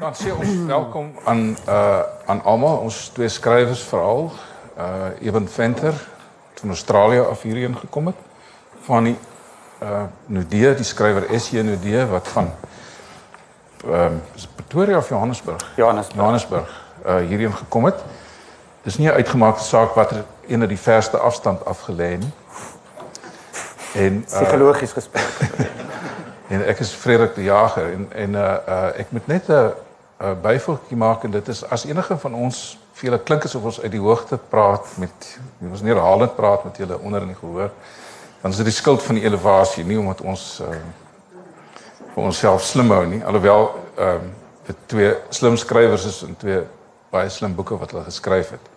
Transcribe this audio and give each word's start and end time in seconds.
Dan 0.00 0.14
sê 0.14 0.30
ons 0.32 0.48
welkom 0.66 1.12
aan 1.24 1.56
uh 1.68 2.00
aan 2.26 2.42
almal 2.44 2.76
ons 2.76 3.08
twee 3.12 3.28
skrywers 3.28 3.82
veral 3.84 4.30
uh 4.78 5.10
Eben 5.20 5.48
Venter 5.48 5.94
van 6.54 6.68
Australië 6.68 7.20
af 7.20 7.42
hierheen 7.42 7.76
gekom 7.76 8.06
het 8.06 8.16
van 8.82 9.04
die 9.04 9.18
uh 9.82 10.02
Nudee 10.26 10.74
die 10.74 10.84
skrywer 10.84 11.26
SJ 11.40 11.60
Nudee 11.68 12.06
wat 12.06 12.28
van 12.28 12.48
ehm 13.84 14.16
uh, 14.16 14.46
Pretoria 14.54 14.96
of 14.96 15.08
Johannesburg 15.08 15.72
Johannesburg 15.76 16.16
Johannesburg 16.16 16.82
uh 17.06 17.16
hierheen 17.16 17.52
gekom 17.52 17.84
het. 17.84 18.00
Dis 18.82 18.98
nie 18.98 19.08
'n 19.08 19.12
uitgemaakte 19.20 19.64
saak 19.64 19.94
watter 19.94 20.24
een 20.46 20.60
uit 20.60 20.68
die 20.68 20.80
verste 20.80 21.18
afstand 21.18 21.64
afgelê 21.64 22.16
nie. 22.16 22.32
En 23.94 24.16
uh, 24.16 24.24
psigologies 24.24 24.92
gespreek. 24.92 25.28
en 26.54 26.66
ek 26.66 26.78
is 26.78 26.92
Frederik 26.92 27.34
die 27.34 27.44
Jager 27.44 27.92
en 27.92 28.08
en 28.12 28.34
uh, 28.34 28.56
uh 28.68 28.98
ek 28.98 29.06
moet 29.10 29.26
net 29.26 29.48
'n 29.48 29.52
uh, 29.52 29.68
uh, 30.20 30.32
byvoeging 30.42 30.98
maak 31.00 31.24
en 31.24 31.30
dit 31.30 31.48
is 31.48 31.64
as 31.68 31.84
enige 31.84 32.16
van 32.18 32.34
ons 32.34 32.78
vir 32.92 33.10
julle 33.10 33.22
klink 33.24 33.44
asof 33.44 33.64
ons 33.64 33.80
uit 33.80 33.92
die 33.92 34.02
hoogte 34.02 34.38
praat 34.38 34.96
met 34.98 35.30
ons 35.70 35.82
nie 35.82 35.94
herhalend 35.94 36.36
praat 36.36 36.64
met 36.64 36.76
julle 36.76 36.98
onder 36.98 37.22
in 37.22 37.32
die 37.34 37.40
gehoor 37.40 37.70
dan 38.42 38.50
is 38.50 38.56
dit 38.56 38.70
die 38.70 38.76
skuld 38.76 39.02
van 39.02 39.20
die 39.20 39.24
elevasie 39.24 39.84
nie 39.84 39.98
omdat 39.98 40.20
ons 40.20 40.60
uh, 40.64 40.74
vir 42.14 42.22
onsself 42.24 42.64
slim 42.64 42.90
hou 42.90 43.06
nie 43.06 43.24
alhoewel 43.24 43.72
ehm 43.96 44.28
uh, 44.28 44.36
dit 44.70 44.76
twee 44.86 45.14
slim 45.34 45.56
skrywers 45.58 46.04
is 46.06 46.20
en 46.22 46.36
twee 46.38 46.60
baie 47.10 47.30
slim 47.32 47.54
boeke 47.58 47.78
wat 47.78 47.90
hulle 47.90 48.04
geskryf 48.06 48.52
het. 48.54 48.68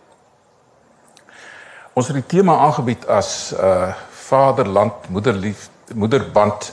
Ons 1.94 2.10
het 2.10 2.18
die 2.18 2.30
tema 2.38 2.58
aangebied 2.66 3.06
as 3.12 3.54
uh 3.54 3.94
vaderland, 4.24 5.10
moederliefde, 5.14 5.94
moederband, 6.00 6.72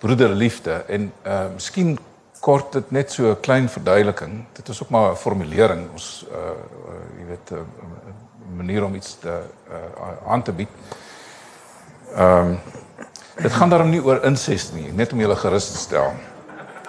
broederliefde 0.00 0.84
en 0.88 1.10
uh 1.26 1.40
miskien 1.56 1.98
kort 2.44 2.72
dit 2.76 2.90
net 2.90 3.12
so 3.12 3.30
'n 3.30 3.40
klein 3.40 3.68
verduideliking. 3.68 4.44
Dit 4.52 4.68
is 4.68 4.82
ook 4.82 4.90
maar 4.90 5.10
'n 5.10 5.16
formulering. 5.16 5.90
Ons 5.92 6.26
uh, 6.30 6.36
uh 6.36 7.18
jy 7.18 7.26
weet 7.26 7.50
'n 7.50 7.54
uh, 7.54 8.56
manier 8.56 8.84
om 8.84 8.94
iets 8.94 9.16
te 9.20 9.40
uh 9.70 10.30
aan 10.30 10.42
te 10.42 10.52
bied. 10.52 10.68
Ehm 12.14 12.46
um, 12.46 12.58
dit 13.34 13.52
gaan 13.52 13.68
daarom 13.68 13.90
nie 13.90 14.04
oor 14.04 14.24
insest 14.24 14.72
nie, 14.74 14.92
net 14.92 15.12
om 15.12 15.18
julle 15.18 15.36
gerus 15.36 15.70
te 15.70 15.78
stel. 15.78 16.12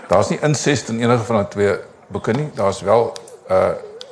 Daar's 0.07 0.29
nie 0.29 0.39
insest 0.41 0.89
in 0.89 0.99
enige 0.99 1.23
van 1.23 1.37
die 1.37 1.47
twee 1.47 1.79
boeke 2.07 2.31
nie. 2.31 2.51
Daar's 2.53 2.81
wel 2.81 3.13
uh 3.49 3.71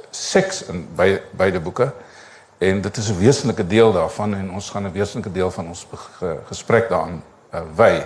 seks 0.09 0.63
in 0.65 0.87
by 0.95 1.21
beide 1.31 1.59
boeke 1.59 1.93
en 2.57 2.81
dit 2.81 2.97
is 2.97 3.09
'n 3.09 3.17
wesenlike 3.17 3.67
deel 3.67 3.91
daarvan 3.91 4.35
en 4.35 4.51
ons 4.51 4.69
gaan 4.69 4.85
'n 4.85 4.91
wesenlike 4.91 5.31
deel 5.31 5.51
van 5.51 5.67
ons 5.67 5.87
gesprek 6.47 6.89
daaraan 6.89 7.23
uh, 7.53 7.61
wy. 7.75 8.05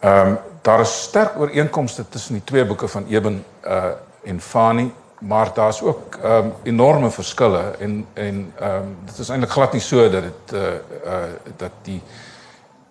Ehm 0.00 0.26
um, 0.26 0.38
daar 0.62 0.80
is 0.80 1.02
sterk 1.02 1.38
ooreenkomste 1.38 2.08
tussen 2.08 2.34
die 2.34 2.44
twee 2.44 2.64
boeke 2.66 2.88
van 2.88 3.06
Eben 3.08 3.44
uh 3.64 3.84
en 4.22 4.40
Fani, 4.40 4.92
maar 5.18 5.54
daar's 5.54 5.82
ook 5.82 6.18
ehm 6.22 6.32
um, 6.32 6.52
enorme 6.62 7.10
verskille 7.10 7.62
en 7.78 8.06
en 8.12 8.52
ehm 8.58 8.74
um, 8.74 8.96
dit 9.04 9.18
is 9.18 9.28
eintlik 9.28 9.50
glad 9.50 9.72
nie 9.72 9.80
so 9.80 10.10
dat 10.10 10.22
dit 10.22 10.52
uh 10.52 10.62
uh 11.04 11.22
dat 11.56 11.70
die 11.82 12.02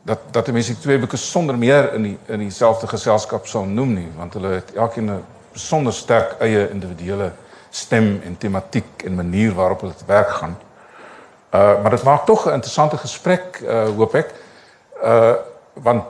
dat 0.02 0.20
dat 0.32 0.46
die 0.46 0.54
mense 0.54 0.74
die 0.74 0.82
twee 0.82 1.00
boeke 1.00 1.18
sonder 1.18 1.58
meer 1.58 1.94
in 1.94 2.02
die 2.02 2.18
in 2.26 2.40
dieselfde 2.40 2.88
geselskap 2.88 3.48
sou 3.48 3.66
noem 3.68 3.94
nie, 3.94 4.10
want 4.18 4.34
hulle 4.34 4.52
het 4.60 4.74
elkeen 4.74 5.12
'n 5.12 5.24
besonder 5.52 5.94
sterk 5.94 6.36
eie 6.40 6.70
individuele 6.70 7.32
stem 7.70 8.22
en 8.24 8.38
tematiek 8.38 9.04
en 9.04 9.16
manier 9.16 9.54
waarop 9.54 9.82
hulle 9.82 9.96
te 9.96 10.06
werk 10.06 10.30
gaan. 10.30 10.58
Uh 11.54 11.82
maar 11.82 11.92
dit 11.92 12.04
maak 12.04 12.26
tog 12.26 12.46
'n 12.46 12.54
interessante 12.54 12.98
gesprek 12.98 13.62
uh 13.64 13.88
hoop 13.96 14.16
ek. 14.16 14.34
Uh 15.04 15.34
want 15.74 16.04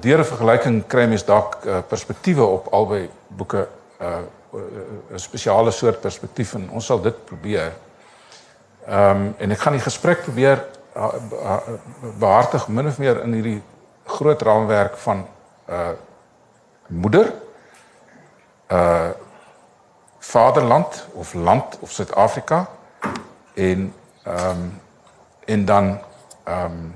deur 0.00 0.18
'n 0.18 0.24
vergelyking 0.24 0.86
kry 0.86 1.06
mens 1.06 1.24
dalk 1.24 1.58
uh, 1.64 1.78
perspektiewe 1.88 2.44
op 2.44 2.72
albei 2.72 3.10
boeke 3.26 3.68
uh 4.00 4.22
'n 5.12 5.18
spesiale 5.18 5.70
soort 5.70 6.00
perspektief 6.00 6.54
en 6.54 6.70
ons 6.70 6.86
sal 6.86 7.00
dit 7.00 7.24
probeer. 7.24 7.72
Ehm 8.86 9.10
um, 9.10 9.34
en 9.38 9.50
ek 9.50 9.58
gaan 9.58 9.72
die 9.72 9.80
gesprek 9.80 10.22
probeer 10.22 10.64
uh, 10.96 11.08
uh, 11.32 11.56
behartig 12.18 12.68
min 12.68 12.86
of 12.86 12.98
meer 12.98 13.22
in 13.22 13.32
hierdie 13.32 13.62
groot 14.04 14.42
raamwerk 14.42 14.96
van 14.96 15.26
uh 15.68 15.88
moeder 16.86 17.32
uh 18.68 19.10
vaderland 20.18 21.06
of 21.12 21.34
land 21.34 21.78
of 21.80 21.90
Suid-Afrika 21.90 22.66
en 23.54 23.94
ehm 24.22 24.50
um, 24.50 24.80
en 25.44 25.64
dan 25.64 25.98
ehm 26.44 26.64
um, 26.64 26.94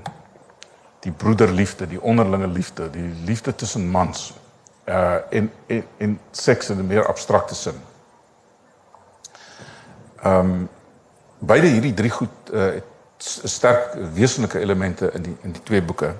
die 0.99 1.11
broederliefde, 1.11 1.87
die 1.87 2.01
onderlinge 2.01 2.47
liefde, 2.47 2.89
die 2.89 3.13
liefde 3.25 3.55
tussen 3.55 3.87
mans 3.89 4.33
uh 4.87 5.15
en 5.29 5.51
en, 5.67 5.83
en 5.97 6.19
seks 6.31 6.69
in 6.69 6.77
'n 6.77 6.87
meer 6.87 7.07
abstrakte 7.07 7.55
sin. 7.55 7.81
Ehm 10.23 10.39
um, 10.39 10.69
beide 11.37 11.67
hierdie 11.67 11.93
drie 11.93 12.09
goed 12.09 12.51
uh 12.53 12.81
sterk 13.17 13.97
wesenlike 14.13 14.59
elemente 14.59 15.11
in 15.11 15.21
die 15.21 15.37
in 15.41 15.51
die 15.51 15.63
twee 15.63 15.81
boeke. 15.81 16.15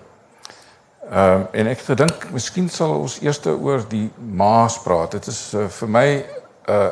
Ehm 1.12 1.42
um, 1.42 1.48
en 1.52 1.68
ek 1.68 1.96
dink 1.96 2.30
miskien 2.32 2.70
sal 2.70 3.00
ons 3.00 3.20
eers 3.22 3.46
oor 3.46 3.88
die 3.88 4.12
maas 4.20 4.82
praat. 4.82 5.12
Dit 5.12 5.28
is 5.28 5.54
uh, 5.54 5.68
vir 5.68 5.90
my 5.90 6.26
uh 6.70 6.90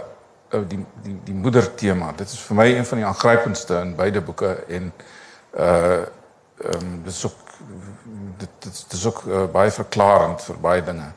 die 0.70 0.86
die 1.04 1.18
die 1.24 1.34
moeder 1.34 1.76
tema. 1.76 2.14
Dit 2.16 2.30
is 2.32 2.40
vir 2.40 2.56
my 2.56 2.68
een 2.76 2.86
van 2.86 2.98
die 2.98 3.06
aangrypendste 3.06 3.80
in 3.80 3.96
beide 3.96 4.22
boeke 4.22 4.64
en 4.68 4.94
uh 5.60 6.06
ehm 6.56 6.82
um, 6.82 7.02
dit 7.04 7.14
is 7.14 7.26
ook 7.26 7.45
dit 8.38 8.50
dit, 8.60 8.86
dit 8.90 8.94
is 8.94 9.06
ook 9.06 9.24
uh, 9.28 9.46
baie 9.52 9.72
verklarend 9.72 10.42
vir 10.42 10.60
baie 10.60 10.84
dinge. 10.84 11.12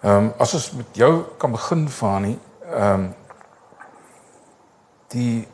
Ehm 0.00 0.16
um, 0.16 0.32
as 0.38 0.54
ons 0.54 0.70
met 0.78 0.86
jou 0.92 1.24
kan 1.38 1.50
begin 1.50 1.88
van 1.88 2.22
nie 2.22 2.38
ehm 2.70 2.92
um, 2.92 3.14
die 5.08 5.48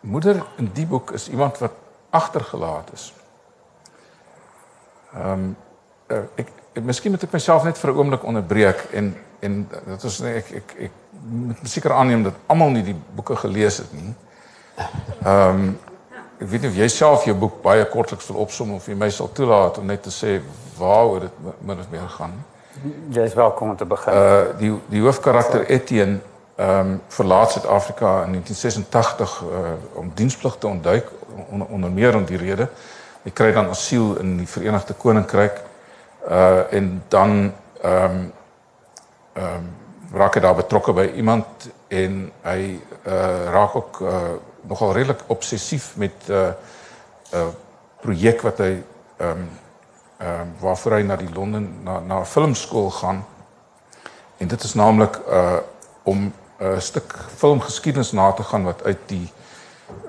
moeder 0.00 0.42
in 0.56 0.70
die 0.74 0.86
boek 0.86 1.10
is 1.10 1.28
iemand 1.28 1.58
wat 1.58 1.72
agtergelaat 2.10 2.92
is. 2.92 3.12
Ehm 5.14 5.32
um, 5.32 5.56
ek, 6.36 6.48
ek 6.74 6.84
miskien 6.84 7.14
moet 7.14 7.22
ek 7.22 7.32
myself 7.32 7.64
net 7.64 7.78
vir 7.78 7.92
'n 7.92 7.96
oomblik 7.96 8.24
onderbreek 8.24 8.86
en 8.92 9.14
en 9.40 9.68
dit 9.86 10.02
is 10.04 10.20
ek 10.20 10.50
ek 10.50 10.74
ek 10.88 10.92
moet 11.30 11.68
seker 11.68 11.92
aanneem 11.92 12.22
dat 12.22 12.34
almal 12.46 12.70
nie 12.70 12.82
die 12.84 12.96
boeke 13.14 13.36
gelees 13.36 13.78
het 13.78 13.92
nie. 13.92 14.14
Ehm 15.24 15.48
um, 15.48 15.78
ek 16.40 16.48
weet 16.48 16.62
nie 16.64 16.70
of 16.70 16.78
jy 16.78 16.88
self 16.88 17.26
jou 17.28 17.34
boek 17.36 17.60
baie 17.64 17.84
kortliks 17.92 18.28
wil 18.30 18.40
opsom 18.46 18.72
of 18.78 18.86
jy 18.88 18.96
my 18.96 19.10
sal 19.12 19.28
toelaat 19.36 19.78
om 19.78 19.86
net 19.90 20.02
te 20.06 20.12
sê 20.14 20.38
waaroor 20.78 21.26
dit 21.26 21.42
min 21.68 21.82
of 21.82 21.90
meer 21.92 22.08
gaan. 22.16 22.32
Jy 23.12 23.26
is 23.28 23.36
welkom 23.36 23.74
om 23.74 23.76
te 23.76 23.84
begin. 23.84 24.14
Uh 24.14 24.56
die 24.60 24.72
die 24.88 25.02
hoofkarakter 25.04 25.66
Etienne 25.68 26.20
ehm 26.60 26.94
um, 26.94 26.94
verlaat 27.08 27.52
Suid-Afrika 27.52 28.14
in 28.24 28.38
1986 28.38 29.36
uh 29.42 29.74
om 30.00 30.12
diensplig 30.14 30.56
te 30.58 30.66
ontduik 30.66 31.12
onder, 31.50 31.66
onder 31.66 31.90
meer 31.90 32.16
om 32.16 32.24
die 32.24 32.40
rede. 32.40 32.68
Hy 33.22 33.32
kry 33.36 33.52
dan 33.52 33.68
asiel 33.68 34.16
in 34.20 34.36
die 34.40 34.48
Verenigde 34.48 34.94
Koninkryk. 34.94 35.60
Uh 36.28 36.72
en 36.72 37.02
dan 37.08 37.52
ehm 37.82 38.04
um, 38.04 38.32
ehm 39.32 39.56
um, 39.56 39.68
raak 40.12 40.34
hy 40.34 40.40
daar 40.40 40.56
betrokke 40.56 40.92
by 40.92 41.10
iemand 41.20 41.68
en 41.88 42.30
hy 42.42 42.62
uh 43.06 43.50
raak 43.52 43.76
ook 43.76 44.00
uh 44.00 44.16
nogal 44.70 44.92
redelik 44.94 45.26
obsessief 45.26 45.92
met 45.96 46.12
'n 46.28 46.32
uh, 46.32 46.52
'n 47.32 47.36
uh, 47.36 47.46
projek 48.00 48.42
wat 48.46 48.58
hy 48.58 48.82
ehm 49.16 49.30
um, 49.30 49.48
ehm 50.18 50.40
um, 50.40 50.54
waarvoor 50.60 50.92
hy 50.92 51.02
na 51.02 51.16
die 51.16 51.32
Londen 51.34 51.82
na 51.82 52.00
na 52.00 52.24
filmskool 52.24 52.90
gaan. 52.90 53.24
En 54.36 54.48
dit 54.48 54.62
is 54.62 54.74
naamlik 54.74 55.20
uh 55.28 55.56
om 56.02 56.32
'n 56.58 56.80
stuk 56.80 57.14
filmgeskiedenis 57.36 58.12
na 58.12 58.32
te 58.32 58.42
gaan 58.42 58.64
wat 58.64 58.84
uit 58.84 58.98
die 59.06 59.32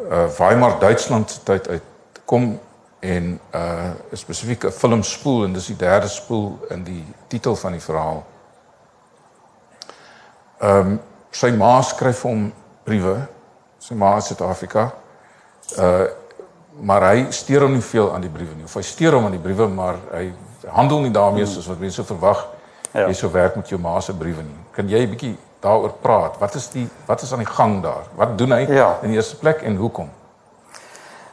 uh 0.09 0.27
Weimar 0.37 0.79
Duitsland 0.79 1.39
tyd 1.43 1.67
uit 1.67 1.83
kom 2.25 2.59
en 2.99 3.39
uh 3.53 3.89
'n 4.11 4.17
spesifieke 4.17 4.71
filmspoel 4.71 5.43
en 5.43 5.53
dis 5.53 5.65
die 5.65 5.75
derde 5.75 6.07
spoel 6.07 6.59
in 6.69 6.83
die 6.83 7.05
titel 7.27 7.55
van 7.55 7.71
die 7.71 7.81
verhaal. 7.81 8.25
Ehm 10.59 10.77
um, 10.77 10.99
sy 11.31 11.51
ma 11.51 11.81
skryf 11.81 12.21
hom 12.21 12.53
briewe. 12.83 13.27
Sy 13.81 13.97
ma 13.97 14.15
is 14.17 14.31
Suid-Afrika. 14.31 14.91
Uh 15.77 16.07
maar 16.81 17.03
hy 17.09 17.25
steur 17.35 17.65
hom 17.65 17.73
nie 17.75 17.83
veel 17.83 18.07
aan 18.13 18.23
die 18.23 18.31
briewe 18.31 18.55
nie. 18.55 18.63
Of 18.63 18.77
hy 18.79 18.81
steur 18.87 19.17
hom 19.17 19.25
aan 19.27 19.35
die 19.35 19.41
briewe, 19.43 19.67
maar 19.67 19.97
hy 20.13 20.29
handel 20.71 21.01
nie 21.03 21.11
daarmee 21.13 21.45
soos 21.45 21.67
wat 21.67 21.81
mense 21.83 22.05
verwag. 22.07 22.45
Ja. 22.93 23.09
Jy 23.09 23.15
sou 23.19 23.29
werk 23.31 23.57
met 23.59 23.69
jou 23.69 23.79
ma 23.79 23.99
se 24.01 24.15
briewe 24.17 24.43
nie. 24.43 24.59
Kan 24.75 24.89
jy 24.89 25.03
'n 25.03 25.11
bietjie 25.11 25.35
daaroor 25.61 25.93
praat? 26.01 26.39
Wat 26.39 26.55
is 26.55 26.69
die 26.69 26.87
wat 27.05 27.21
is 27.21 27.33
aan 27.33 27.43
die 27.43 27.53
gang 27.53 27.81
daar? 27.83 28.07
Wat 28.15 28.37
doen 28.37 28.51
hy 28.51 28.65
ja. 28.67 28.97
in 29.01 29.09
die 29.09 29.17
eerste 29.17 29.35
plek 29.35 29.61
en 29.61 29.75
hoekom? 29.75 30.09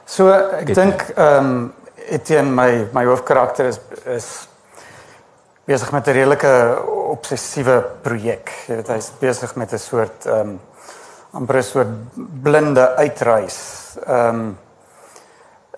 So 0.07 0.29
ek 0.31 0.75
dink 0.75 1.13
ehm 1.17 1.47
um, 1.47 1.73
Etienne 2.09 2.51
my 2.51 2.89
my 2.93 3.05
hoofkarakter 3.05 3.67
is 3.67 3.79
is 4.07 4.49
besig 5.65 5.93
met 5.93 6.07
'n 6.07 6.13
redelike 6.13 6.83
obsessiewe 7.11 7.85
projek. 8.03 8.53
Jy 8.67 8.75
weet 8.75 8.89
hy's 8.89 9.13
besig 9.21 9.55
met 9.57 9.73
'n 9.73 9.79
soort 9.79 10.27
ehm 10.27 10.41
um, 10.41 10.61
amper 11.31 11.57
'n 11.57 11.63
soort 11.63 11.89
blinde 12.43 12.97
uitreis. 12.97 13.97
Ehm 14.07 14.29
um, 14.29 14.59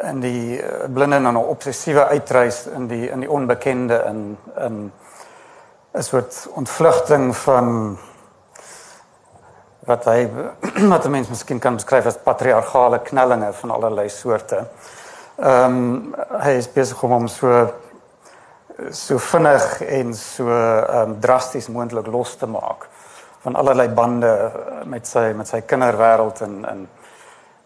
en 0.00 0.20
die 0.20 0.56
uh, 0.62 0.88
blinde 0.88 1.16
en 1.16 1.32
'n 1.32 1.36
obsessiewe 1.36 2.06
uitreis 2.06 2.66
in 2.66 2.86
die 2.86 3.10
in 3.10 3.20
die 3.20 3.30
onbekende 3.30 4.04
in 4.08 4.38
in 4.56 4.92
'n 5.92 6.02
soort 6.02 6.48
ontvlugting 6.54 7.36
van 7.36 7.98
wat 9.84 10.04
hy 10.04 10.28
wat 10.92 11.04
'n 11.04 11.10
mens 11.10 11.28
miskien 11.28 11.58
kan 11.58 11.74
beskryf 11.74 12.06
as 12.06 12.22
patriargale 12.22 12.98
knellinge 12.98 13.52
van 13.52 13.70
allerlei 13.70 14.08
soorte. 14.08 14.66
Ehm 15.36 15.64
um, 15.64 16.14
hy 16.40 16.50
is 16.50 16.72
besig 16.72 17.02
om 17.02 17.10
hom 17.10 17.28
so 17.28 17.72
so 18.90 19.18
vinnig 19.18 19.80
en 19.80 20.14
so 20.14 20.48
ehm 20.48 21.10
um, 21.10 21.20
drasties 21.20 21.68
moontlik 21.68 22.06
los 22.06 22.36
te 22.36 22.46
maak 22.46 22.88
van 23.40 23.56
allerlei 23.56 23.88
bande 23.88 24.32
met 24.84 25.06
sy 25.08 25.32
met 25.36 25.48
sy 25.48 25.60
kinderwêreld 25.60 26.40
en 26.40 26.64
en 26.68 26.88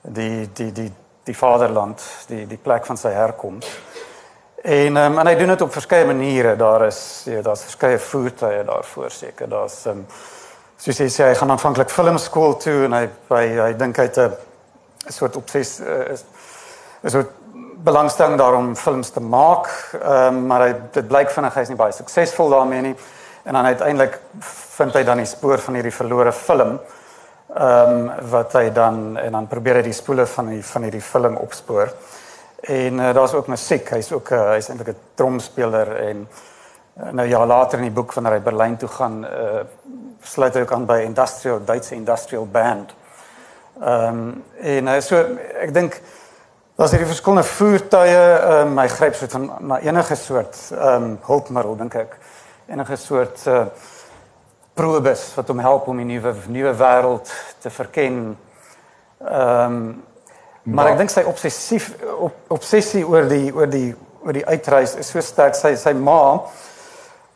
die 0.03 0.51
die 0.53 0.73
die 0.73 0.93
die 1.25 1.37
vaderland, 1.37 2.03
die 2.29 2.47
die 2.47 2.61
plek 2.61 2.87
van 2.87 2.99
sy 3.01 3.11
herkoms. 3.17 3.69
En 4.65 4.97
um, 4.97 5.19
en 5.19 5.27
hy 5.27 5.35
doen 5.37 5.53
dit 5.55 5.63
op 5.65 5.73
verskeie 5.73 6.07
maniere. 6.09 6.57
Daar 6.57 6.87
is 6.87 6.99
ja, 7.29 7.43
daar's 7.43 7.65
verskeie 7.67 7.99
voertuie 7.99 8.65
daarvoor 8.65 9.11
seker. 9.11 9.49
Daar's 9.49 9.85
um, 9.87 10.05
soos 10.77 11.01
hy 11.01 11.09
sê 11.13 11.31
hy 11.31 11.39
gaan 11.39 11.53
aanvanklik 11.55 11.93
filmskool 11.93 12.57
toe 12.61 12.85
en 12.87 12.99
hy 12.99 13.07
hy, 13.33 13.45
hy 13.61 13.73
dink 13.81 14.01
hy 14.01 14.09
het 14.09 14.21
'n 14.21 15.13
soort 15.13 15.37
opses 15.37 15.81
uh, 15.81 16.13
is 16.13 16.25
is 17.03 17.15
'n 17.15 17.27
belangstelling 17.85 18.39
daarom 18.39 18.77
films 18.77 19.11
te 19.11 19.21
maak. 19.21 19.69
Ehm 20.03 20.35
um, 20.35 20.47
maar 20.47 20.69
hy 20.69 20.75
dit 20.93 21.09
blyk 21.09 21.31
vinnig 21.31 21.55
hy's 21.55 21.69
nie 21.69 21.77
baie 21.77 21.93
suksesvol 21.93 22.51
daarmee 22.51 22.81
nie. 22.81 22.97
En 23.45 23.53
dan 23.53 23.65
uiteindelik 23.65 24.21
vind 24.77 24.95
hy 24.97 25.03
dan 25.05 25.21
die 25.21 25.29
spoor 25.29 25.61
van 25.61 25.75
hierdie 25.77 25.93
verlore 25.93 26.33
film. 26.33 26.79
Ehm 27.55 27.91
um, 27.91 28.31
wat 28.31 28.53
hy 28.57 28.71
dan 28.73 29.19
en 29.21 29.33
dan 29.37 29.47
probeer 29.47 29.77
hy 29.79 29.83
die 29.87 29.95
spole 29.95 30.25
van 30.27 30.49
die 30.49 30.63
van 30.65 30.83
hierdie 30.83 31.05
film 31.05 31.37
opspoor. 31.37 31.93
En 32.61 32.99
uh, 32.99 33.13
daar's 33.15 33.35
ook 33.37 33.47
musiek. 33.53 33.91
Hy's 33.93 34.13
ook 34.13 34.33
uh, 34.33 34.49
hy's 34.57 34.69
eintlik 34.73 34.89
'n 34.95 34.99
tromspeler 35.15 35.93
en 35.97 36.25
uh, 36.27 37.11
nou 37.11 37.29
ja 37.29 37.47
later 37.47 37.79
in 37.79 37.85
die 37.85 37.95
boek 37.95 38.13
wanneer 38.13 38.33
hy 38.33 38.41
Berlyn 38.41 38.77
toe 38.77 38.89
gaan, 38.89 39.25
uh, 39.25 39.61
sluit 40.23 40.55
hy 40.55 40.61
ook 40.61 40.73
aan 40.73 40.87
by 40.87 40.99
industrial 41.05 41.61
Duitse 41.65 41.95
industrial 41.95 42.47
band. 42.47 42.95
Ehm 43.83 44.09
um, 44.09 44.45
en 44.61 44.89
uh, 44.89 45.01
so 45.01 45.21
ek 45.61 45.75
dink 45.75 46.01
daar's 46.77 46.91
hierdie 46.91 47.13
verskillende 47.13 47.45
voertuie, 47.45 48.17
ehm 48.17 48.73
um, 48.73 48.79
hy 48.79 48.89
gryp 48.89 49.15
soort 49.15 49.37
van 49.37 49.51
na 49.61 49.81
enige 49.81 50.17
soort 50.17 50.57
ehm 50.73 51.03
um, 51.03 51.19
hulpmiddel 51.27 51.77
dink 51.77 51.95
ek. 51.95 52.19
Enige 52.67 52.97
soort 52.97 53.47
uh, 53.47 53.67
probes 54.75 55.35
wat 55.35 55.49
hom 55.49 55.59
help 55.59 55.87
om 55.87 55.99
'n 56.01 56.07
nuwe 56.07 56.35
nuwe 56.49 56.75
wêreld 56.75 57.33
te 57.59 57.71
verken. 57.71 58.39
Ehm 59.21 59.73
um, 59.73 60.05
Maar 60.65 60.87
ek 60.87 60.97
dink 60.97 61.11
sy 61.11 61.21
obsessief 61.29 61.91
op, 62.17 62.33
obsessie 62.49 63.03
oor 63.05 63.29
die 63.29 63.53
oor 63.53 63.69
die 63.69 63.95
oor 64.25 64.33
die 64.33 64.47
uitreis 64.47 64.95
is 64.97 65.11
so 65.13 65.21
sterk 65.21 65.55
sy 65.55 65.75
sy 65.77 65.93
ma 65.93 66.41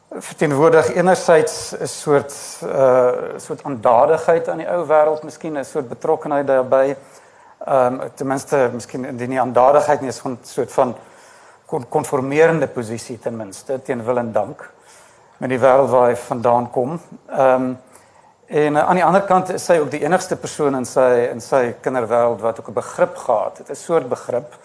verteenwoordig 0.08 0.94
enerzijds 0.96 1.74
'n 1.76 1.86
soort 1.86 2.32
uh 2.64 3.36
soort 3.36 3.64
aandadigheid 3.64 4.48
aan 4.48 4.58
die 4.58 4.70
ou 4.70 4.86
wêreld, 4.86 5.24
miskien 5.24 5.58
'n 5.58 5.64
soort 5.64 5.88
betrokkenheid 5.88 6.46
daarbey. 6.46 6.96
Ehm 7.66 8.00
um, 8.00 8.10
ten 8.14 8.26
minste 8.26 8.70
miskien 8.72 9.04
in 9.04 9.16
die 9.16 9.40
aandadigheid 9.40 10.00
nie 10.00 10.08
is 10.08 10.24
'n 10.24 10.38
soort 10.42 10.72
van 10.72 10.96
konformerende 11.66 12.66
posisie 12.66 13.18
ten 13.18 13.36
minste 13.36 13.82
teen 13.82 14.04
wil 14.04 14.18
en 14.18 14.32
dank 14.32 14.77
met 15.38 15.50
die 15.50 15.58
wêreld 15.58 15.90
waar 15.90 16.08
hy 16.08 16.16
vandaan 16.16 16.70
kom. 16.70 17.00
Ehm 17.30 17.62
um, 17.62 17.76
En 18.48 18.74
uh, 18.74 18.88
aan 18.88 18.96
die 18.96 19.04
ander 19.04 19.22
kant 19.28 19.50
is 19.52 19.64
sy 19.64 19.74
ook 19.76 19.90
die 19.92 20.00
enigste 20.00 20.36
persoon 20.40 20.78
in 20.78 20.86
sy 20.88 21.26
in 21.28 21.40
sy 21.44 21.74
kinderwêreld 21.84 22.40
wat 22.40 22.60
ook 22.60 22.70
'n 22.70 22.78
begrip 22.80 23.16
gehad 23.16 23.58
het, 23.58 23.70
'n 23.70 23.76
soort 23.76 24.08
begrip, 24.08 24.56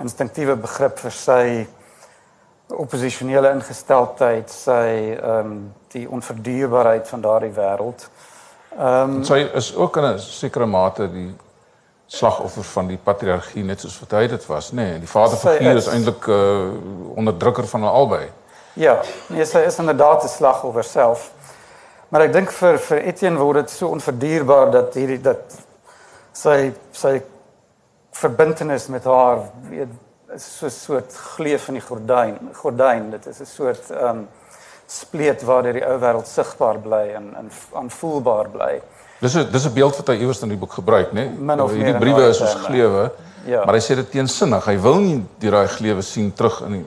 instinktiewe 0.00 0.56
begrip 0.56 0.98
vir 0.98 1.10
sy 1.10 1.66
opposisionele 2.68 3.50
ingesteldheid, 3.50 4.50
sy 4.50 5.16
ehm 5.18 5.38
um, 5.38 5.74
die 5.88 6.06
onverduurbaarheid 6.08 7.08
van 7.08 7.20
daardie 7.20 7.52
wêreld. 7.52 8.08
Ehm 8.78 9.16
um, 9.16 9.24
sy 9.24 9.50
is 9.54 9.74
ook 9.74 9.96
in 9.96 10.04
'n 10.04 10.18
sekere 10.18 10.66
mate 10.66 11.10
die 11.10 11.34
slagoffer 12.06 12.62
van 12.62 12.86
die 12.86 12.98
patriargie 13.02 13.64
net 13.64 13.80
soos 13.80 14.00
wat 14.00 14.10
hy 14.10 14.26
dit 14.26 14.46
was, 14.46 14.72
nê. 14.72 14.76
Nee, 14.76 14.98
die 14.98 15.08
vaderfiguur 15.08 15.76
is, 15.76 15.86
is 15.86 15.92
eintlik 15.92 16.26
'n 16.26 16.30
uh, 16.30 17.16
onderdrukker 17.16 17.66
van 17.66 17.82
albei. 17.82 18.30
Ja, 18.74 19.00
nee, 19.26 19.44
sy 19.44 19.58
is 19.66 19.78
inderdaad 19.78 20.24
'n 20.24 20.28
slagoffer 20.28 20.84
self. 20.84 21.30
Maar 22.08 22.20
ek 22.20 22.32
dink 22.32 22.50
vir 22.50 22.78
vir 22.78 22.98
Etienne 23.06 23.38
word 23.38 23.56
dit 23.56 23.70
so 23.70 23.88
onverduurbaar 23.88 24.70
dat 24.70 24.94
hierdie 24.94 25.20
dat 25.20 25.58
sy 26.32 26.72
sy 26.92 27.22
verbintenis 28.10 28.86
met 28.86 29.04
haar 29.04 29.38
weet 29.70 29.88
is 30.34 30.58
so 30.58 30.66
'n 30.66 30.70
soort 30.70 31.14
gleuf 31.14 31.68
in 31.68 31.74
die 31.74 31.82
gordyn. 31.82 32.38
Gordyn, 32.54 33.10
dit 33.10 33.26
is 33.26 33.40
'n 33.40 33.46
soort 33.46 33.90
ehm 33.90 34.08
um, 34.08 34.28
spleet 34.86 35.42
waar 35.42 35.62
die 35.62 35.86
ou 35.86 35.98
wêreld 35.98 36.26
sigbaar 36.26 36.78
bly 36.78 37.12
en 37.14 37.34
en 37.36 37.50
aanvoelbaar 37.74 38.48
bly. 38.50 38.82
Dis 39.20 39.34
'n 39.36 39.50
dis 39.50 39.66
'n 39.66 39.72
beeld 39.72 39.96
wat 39.96 40.06
hy 40.06 40.14
iewers 40.14 40.42
in 40.42 40.48
die 40.48 40.58
boek 40.58 40.72
gebruik, 40.72 41.12
né? 41.12 41.30
Nee? 41.38 41.66
Hierdie 41.68 41.98
briewe 41.98 42.28
is 42.28 42.36
soos 42.36 42.54
gleuwe. 42.54 43.12
Ja. 43.44 43.64
Maar 43.64 43.74
hy 43.74 43.80
sê 43.80 43.94
dit 43.94 44.10
teensinnig. 44.10 44.64
Hy 44.64 44.78
wil 44.80 44.98
nie 44.98 45.26
die 45.38 45.50
daai 45.50 45.68
gleuwe 45.68 46.02
sien 46.02 46.32
terug 46.34 46.60
in 46.60 46.72
die 46.72 46.86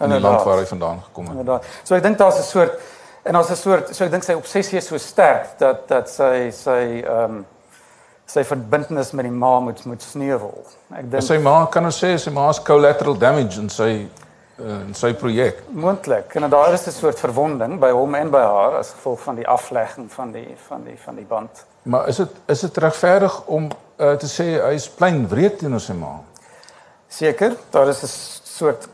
in 0.00 0.10
die 0.10 0.20
land 0.20 0.42
waar 0.42 0.58
hy 0.58 0.66
vandaan 0.66 1.02
gekom 1.02 1.24
het. 1.24 1.36
Inderdaad. 1.38 1.64
So 1.84 1.94
ek 1.94 2.02
dink 2.02 2.18
daar's 2.18 2.38
'n 2.38 2.42
soort 2.42 2.80
En 3.22 3.34
as 3.34 3.50
'n 3.50 3.56
soort 3.56 3.96
so 3.96 4.04
ek 4.04 4.10
dink 4.10 4.22
sy 4.22 4.32
obsessie 4.32 4.78
is 4.78 4.86
so 4.86 4.96
sterk 4.96 5.58
dat 5.58 5.88
dat 5.88 6.08
sy 6.10 6.50
sy 6.50 7.02
ehm 7.04 7.24
um, 7.24 7.46
sy 8.24 8.44
verbintenis 8.44 9.10
met 9.12 9.26
die 9.26 9.32
ma 9.32 9.58
moet 9.60 9.84
moet 9.84 10.02
sneuwel. 10.02 10.64
Ek 10.94 11.10
dink 11.10 11.22
sy 11.22 11.38
ma 11.38 11.66
kan 11.66 11.84
ons 11.84 11.98
sê 12.04 12.14
sy 12.18 12.30
ma 12.30 12.48
is 12.50 12.62
collateral 12.62 13.18
damage 13.18 13.60
in 13.60 13.68
sy 13.68 13.90
uh, 14.60 14.80
in 14.86 14.94
sy 14.94 15.12
projek. 15.12 15.62
Moontlik. 15.68 16.34
En 16.34 16.50
daar 16.50 16.72
is 16.72 16.86
'n 16.86 16.90
soort 16.90 17.18
verwonding 17.18 17.78
by 17.80 17.90
hom 17.90 18.14
en 18.14 18.30
by 18.30 18.40
haar 18.40 18.78
as 18.78 18.90
gevolg 18.90 19.20
van 19.20 19.34
die 19.34 19.48
aflegging 19.48 20.12
van 20.12 20.32
die 20.32 20.56
van 20.68 20.84
die 20.84 20.98
van 21.04 21.14
die 21.14 21.24
band. 21.24 21.64
Maar 21.82 22.08
is 22.08 22.16
dit 22.16 22.30
is 22.46 22.60
dit 22.60 22.76
regverdig 22.76 23.42
om 23.46 23.68
uh, 23.96 24.12
te 24.12 24.26
sê 24.26 24.44
hy 24.64 24.74
is 24.74 24.88
plein 24.88 25.28
wreed 25.28 25.58
teenoor 25.58 25.80
sy 25.80 25.92
ma? 25.92 26.20
Seker, 27.08 27.56
daar 27.70 27.88
is 27.88 28.02
'n 28.02 28.08
soort 28.44 28.88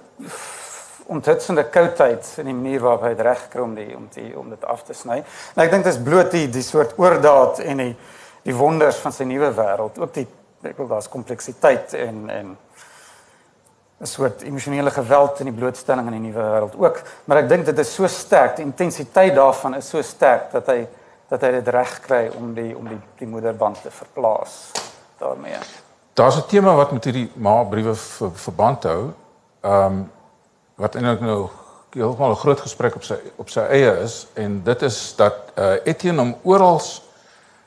onthutsende 1.07 1.65
koudheid 1.71 2.27
in 2.37 2.51
die 2.51 2.55
manier 2.55 2.81
waarop 2.81 3.03
hy 3.07 3.15
dit 3.15 3.25
regkry 3.27 3.63
om 3.63 3.75
die 3.75 3.97
om 3.97 4.09
die 4.15 4.39
om 4.39 4.51
dit 4.51 4.65
af 4.65 4.83
te 4.83 4.95
sny. 4.95 5.23
En 5.55 5.63
ek 5.63 5.71
dink 5.71 5.85
dit 5.85 5.95
is 5.95 6.03
bloot 6.03 6.31
die 6.35 6.47
die 6.51 6.65
soort 6.67 6.97
oordaat 6.99 7.63
en 7.65 7.83
die 7.85 7.93
die 8.47 8.55
wonders 8.55 8.99
van 9.03 9.13
sy 9.13 9.25
nuwe 9.27 9.51
wêreld, 9.55 9.99
ook 9.99 10.13
die 10.15 10.27
ek 10.67 10.79
wil 10.79 10.89
daar's 10.91 11.11
kompleksiteit 11.11 11.95
en 11.99 12.31
en 12.31 12.57
'n 14.01 14.07
soort 14.07 14.43
emosionele 14.43 14.91
geweld 14.91 15.41
in 15.41 15.49
die 15.51 15.57
blootstelling 15.57 16.07
aan 16.07 16.19
die 16.19 16.29
nuwe 16.29 16.43
wêreld 16.43 16.77
ook, 16.77 17.01
maar 17.25 17.39
ek 17.39 17.49
dink 17.49 17.65
dit 17.65 17.79
is 17.79 17.95
so 17.95 18.07
sterk, 18.07 18.57
die 18.57 18.65
intensiteit 18.65 19.35
daarvan 19.35 19.75
is 19.75 19.89
so 19.89 20.03
sterk 20.03 20.51
dat 20.53 20.67
hy 20.67 20.87
dat 21.29 21.43
hy 21.43 21.51
dit 21.51 21.69
reg 21.69 22.01
kry 22.01 22.31
om 22.39 22.55
die 22.55 22.77
om 22.77 22.89
die 22.89 23.01
die 23.19 23.27
moederband 23.27 23.83
te 23.83 23.91
verplaas 23.91 24.71
daarmee. 25.19 25.59
Daar's 26.15 26.37
'n 26.37 26.47
tema 26.47 26.75
wat 26.75 26.93
met 26.93 27.05
hierdie 27.05 27.31
ma 27.35 27.65
briewe 27.65 27.95
verband 28.35 28.83
hou. 28.83 29.13
Ehm 29.61 29.85
um, 29.85 30.11
wat 30.77 30.95
eintlik 30.95 31.21
nou 31.25 31.49
heeltemal 31.97 32.31
'n 32.31 32.37
groot 32.37 32.61
gesprek 32.61 32.95
op 32.95 33.05
sy 33.05 33.17
op 33.37 33.49
sy 33.51 33.61
eie 33.61 33.93
is 34.05 34.27
en 34.35 34.63
dit 34.65 34.83
is 34.83 35.15
dat 35.17 35.53
uh 35.57 35.77
Etienne 35.85 36.21
hom 36.21 36.35
oral 36.43 36.81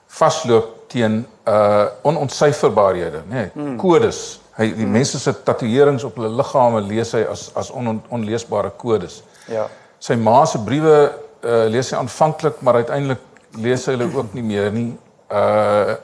vasloop 0.08 0.90
teen 0.90 1.26
uh 1.48 1.86
onontsyferbaarhede, 2.02 3.24
nê, 3.30 3.34
nee, 3.34 3.50
hmm. 3.54 3.78
kodes. 3.78 4.42
Hy 4.58 4.68
die 4.74 4.84
hmm. 4.84 4.92
mense 4.92 5.20
se 5.20 5.34
tatoeërings 5.44 6.04
op 6.04 6.18
hulle 6.20 6.30
liggame 6.30 6.82
lees 6.82 7.14
hy 7.16 7.24
as 7.32 7.50
as 7.56 7.72
on, 7.72 8.02
onleesbare 8.10 8.72
kodes. 8.78 9.24
Ja. 9.48 9.68
Sy 10.00 10.16
ma 10.16 10.46
se 10.46 10.62
briewe 10.66 11.12
uh 11.44 11.66
lees 11.70 11.92
hy 11.92 11.98
aanvanklik, 11.98 12.62
maar 12.62 12.82
uiteindelik 12.82 13.22
lees 13.58 13.86
hy 13.86 13.96
hulle 13.98 14.10
ook 14.14 14.34
nie 14.34 14.46
meer 14.46 14.72
nie. 14.72 14.92
Uh 15.30 15.96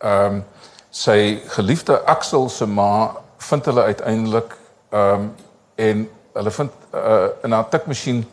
ehm 0.00 0.40
um, 0.40 0.44
sy 0.90 1.42
geliefde 1.54 2.00
Axel 2.08 2.48
se 2.48 2.66
ma 2.66 3.14
vind 3.38 3.68
hulle 3.68 3.82
uiteindelik 3.92 4.56
ehm 4.90 5.20
um, 5.20 5.28
en 5.76 6.08
hulle 6.32 6.50
vind 6.50 6.70
uh, 6.94 7.26
in 7.44 7.54
'n 7.54 7.64
tikmasjien 7.70 8.24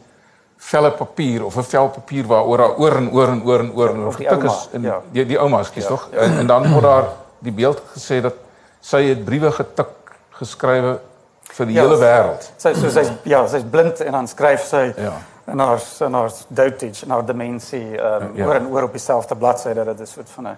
velle 0.57 0.91
papier 0.91 1.45
of 1.45 1.57
'n 1.57 1.63
vel 1.63 1.89
papier 1.89 2.25
waaroor 2.25 2.57
daar 2.57 2.77
oor 2.77 2.95
en 2.95 3.11
oor 3.11 3.27
en 3.27 3.43
oor 3.43 3.59
en 3.59 3.71
oor 3.73 3.95
nog 3.95 4.15
getik 4.15 4.43
is 4.43 4.69
in 4.71 4.81
ja. 4.81 5.01
die 5.11 5.25
die 5.25 5.39
ouma 5.39 5.63
skies 5.63 5.83
ja. 5.83 5.89
tog 5.89 6.09
en, 6.11 6.37
en 6.37 6.47
dan 6.47 6.71
word 6.71 6.83
daar 6.83 7.07
die 7.39 7.51
beeld 7.51 7.81
gesê 7.93 8.21
dat 8.21 8.33
sy 8.79 9.03
het 9.09 9.25
briewe 9.25 9.51
getik 9.51 9.93
geskrywe 10.39 10.99
vir 11.57 11.69
die 11.69 11.77
ja, 11.77 11.83
hele 11.85 11.97
wêreld. 12.01 12.49
Sy 12.57 12.73
so 12.77 12.89
sy's 12.93 13.11
ja, 13.23 13.41
sy's 13.47 13.65
blind 13.71 14.01
en 14.05 14.11
dan 14.19 14.27
skryf 14.27 14.65
sy 14.67 14.83
ja. 14.97 15.13
en 15.47 15.59
haar 15.63 15.81
en 16.07 16.17
haar 16.19 16.33
dotage 16.49 17.05
en 17.05 17.15
haar 17.15 17.25
dimensie 17.25 17.85
um, 17.93 18.35
ja. 18.35 18.45
oor 18.45 18.59
en 18.59 18.67
oor 18.73 18.89
op 18.89 18.97
dieselfde 18.97 19.35
bladsy 19.35 19.73
dat 19.73 19.85
dit 19.93 20.01
'n 20.01 20.05
soort 20.05 20.29
van 20.29 20.47
'n 20.47 20.57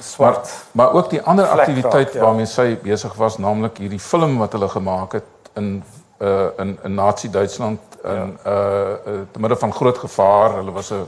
swart 0.00 0.44
maar, 0.72 0.86
maar 0.86 0.92
ook 0.92 1.10
die 1.10 1.22
ander 1.22 1.46
aktiwiteit 1.46 2.12
ja. 2.12 2.20
waarmee 2.20 2.46
sy 2.46 2.78
besig 2.82 3.14
was 3.14 3.38
naamlik 3.38 3.78
hierdie 3.78 4.00
film 4.00 4.38
wat 4.38 4.52
hulle 4.52 4.68
gemaak 4.68 5.12
het 5.12 5.52
in 5.54 5.84
uh 6.20 6.48
in 6.58 6.78
in 6.82 6.94
Nazi 6.94 7.30
Duitsland 7.30 7.80
in 8.04 8.38
ja. 8.44 8.50
uh, 8.52 9.12
uh 9.14 9.20
te 9.32 9.40
midde 9.40 9.56
van 9.56 9.72
groot 9.72 9.98
gevaar. 9.98 10.54
Hulle 10.56 10.72
was 10.72 10.90
'n 10.92 11.06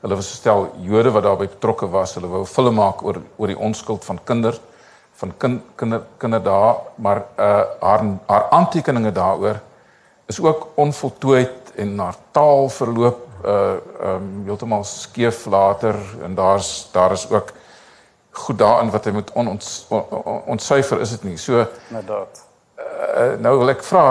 hulle 0.00 0.14
was 0.14 0.30
'n 0.30 0.36
stel 0.36 0.70
Jode 0.80 1.10
wat 1.10 1.22
daarbey 1.22 1.48
betrokke 1.48 1.88
was. 1.88 2.14
Hulle 2.14 2.28
wou 2.28 2.46
film 2.46 2.74
maak 2.74 3.02
oor 3.02 3.16
oor 3.36 3.46
die 3.46 3.58
onskuld 3.58 4.04
van 4.04 4.18
kinders 4.24 4.60
van 5.22 5.32
kind 5.36 5.62
kinder 5.74 6.02
kinder 6.16 6.42
daar, 6.42 6.76
maar 6.94 7.24
uh 7.38 7.62
haar 7.80 8.02
haar 8.26 8.46
aantekeninge 8.50 9.12
daaroor 9.12 9.60
is 10.26 10.40
ook 10.40 10.68
onvoltooid 10.74 11.72
en 11.76 11.98
haar 11.98 12.16
taal 12.30 12.68
verloop 12.68 13.28
uh 13.44 13.74
um 14.04 14.42
heeltemal 14.44 14.84
skeef 14.84 15.46
later 15.46 15.94
en 16.22 16.34
daar's 16.34 16.88
daar 16.92 17.12
is 17.12 17.30
ook 17.30 17.52
goed 18.30 18.58
daarin 18.58 18.90
wat 18.90 19.04
hy 19.04 19.12
moet 19.12 19.32
on, 19.32 19.48
ons 19.48 19.86
ontsyfer 20.46 21.00
is 21.00 21.10
dit 21.10 21.22
nie. 21.22 21.36
So 21.36 21.66
inderdaad. 21.88 22.44
Uh, 22.78 23.34
nou 23.38 23.58
wil 23.58 23.68
ek 23.74 23.82
vra 23.84 24.04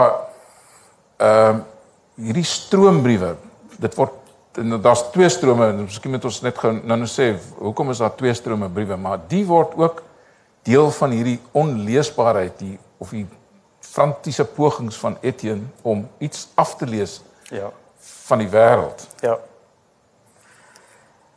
ehm 1.22 1.62
uh, 1.62 1.68
hierdie 2.22 2.46
stroombriewe 2.46 3.36
dit 3.82 3.96
word 3.98 4.18
daar's 4.84 5.02
twee 5.14 5.30
strome 5.32 5.70
en 5.72 5.84
miskien 5.86 6.12
moet 6.12 6.26
ons 6.28 6.42
net 6.44 6.58
gou 6.60 6.74
nou 6.76 6.98
nou 7.00 7.08
sê 7.10 7.32
hoekom 7.58 7.94
is 7.94 8.02
daar 8.04 8.14
twee 8.20 8.34
strome 8.38 8.70
briewe 8.70 8.98
maar 9.00 9.22
die 9.32 9.46
word 9.48 9.78
ook 9.80 10.04
deel 10.68 10.92
van 11.00 11.16
hierdie 11.16 11.40
onleesbaarheid 11.58 12.60
die 12.60 12.76
of 13.02 13.16
die 13.16 13.26
frantiese 13.82 14.46
pogings 14.46 15.00
van 15.02 15.18
Etienne 15.22 15.72
om 15.82 16.04
iets 16.20 16.50
af 16.56 16.76
te 16.78 16.86
lees 16.86 17.22
ja 17.50 17.72
van 18.32 18.38
die 18.38 18.50
wêreld. 18.50 19.08
Ja. 19.20 19.38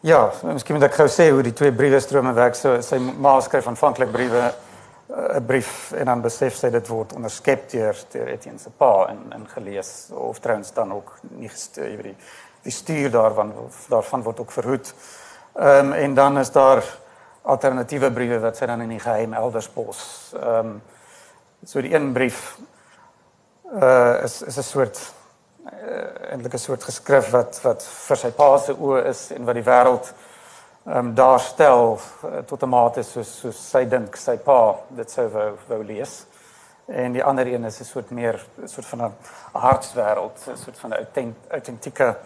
Ja, 0.00 0.30
miskien 0.42 0.76
moet 0.76 0.84
ek 0.86 0.98
gou 0.98 1.06
sê 1.08 1.30
hoe 1.32 1.42
die 1.42 1.54
twee 1.56 1.72
briewe 1.72 1.98
strome 2.02 2.34
werk. 2.36 2.54
So 2.58 2.76
sy 2.84 2.98
ma 3.00 3.38
skryf 3.42 3.66
aanvanklik 3.70 4.12
briewe 4.12 4.50
'n 5.08 5.44
brief 5.46 5.92
en 5.92 6.04
dan 6.04 6.20
besef 6.20 6.56
sy 6.56 6.70
dit 6.70 6.88
word 6.88 7.12
onderskep 7.12 7.68
deur 7.70 7.96
deur 8.12 8.28
Etienne 8.28 8.58
se 8.58 8.70
pa 8.70 9.06
en 9.08 9.32
en 9.32 9.48
gelees 9.48 10.08
of 10.10 10.38
trouens 10.38 10.72
dan 10.72 10.92
ook 10.92 11.18
nie 11.28 11.48
gestuur 11.48 11.88
jy 11.90 11.96
weet 11.96 12.04
die 12.04 12.16
die 12.64 12.72
stuur 12.72 13.10
daarvan 13.10 13.52
daarvan 13.88 14.22
word 14.22 14.40
ook 14.40 14.52
verhoed. 14.52 14.94
Ehm 15.54 15.86
um, 15.86 15.92
en 15.92 16.14
dan 16.14 16.38
is 16.38 16.50
daar 16.50 16.82
alternatiewe 17.42 18.12
briewe 18.12 18.38
wat 18.38 18.56
sy 18.56 18.66
dan 18.66 18.80
in 18.80 18.88
die 18.88 19.00
geheim 19.00 19.32
elders 19.32 19.68
pos. 19.68 20.32
Ehm 20.34 20.58
um, 20.58 20.82
so 21.64 21.80
die 21.80 21.94
een 21.94 22.12
brief 22.12 22.58
uh 23.72 24.22
is 24.22 24.42
is 24.42 24.56
'n 24.56 24.62
soort 24.62 25.12
uh, 25.64 26.30
eintlik 26.32 26.54
'n 26.54 26.58
soort 26.58 26.84
geskrif 26.84 27.30
wat 27.30 27.60
wat 27.62 27.82
vir 27.82 28.16
sy 28.16 28.30
pa 28.30 28.58
se 28.58 28.72
oë 28.72 29.06
is 29.06 29.30
en 29.30 29.44
wat 29.44 29.54
die 29.54 29.64
wêreld 29.64 30.12
ehm 30.84 30.96
um, 30.96 31.14
daarstel 31.14 31.98
uh, 32.24 32.38
tot 32.46 32.62
'n 32.62 32.68
mate 32.68 33.02
soos 33.02 33.38
soos 33.40 33.70
sy 33.70 33.84
dink 33.88 34.16
sy 34.16 34.36
pa 34.36 34.76
dit 34.88 35.10
sou 35.10 35.28
wou 35.28 35.56
wou 35.68 35.84
lees. 35.84 36.26
En 36.86 37.12
die 37.12 37.24
ander 37.24 37.46
een 37.46 37.64
is 37.64 37.80
'n 37.80 37.84
soort 37.84 38.10
meer 38.10 38.46
'n 38.62 38.68
soort 38.68 38.86
van 38.86 39.02
'n 39.02 39.14
hartswêreld, 39.52 40.46
'n 40.46 40.56
soort 40.56 40.78
van 40.78 40.90
'n 40.90 41.34
autentieke 41.50 42.16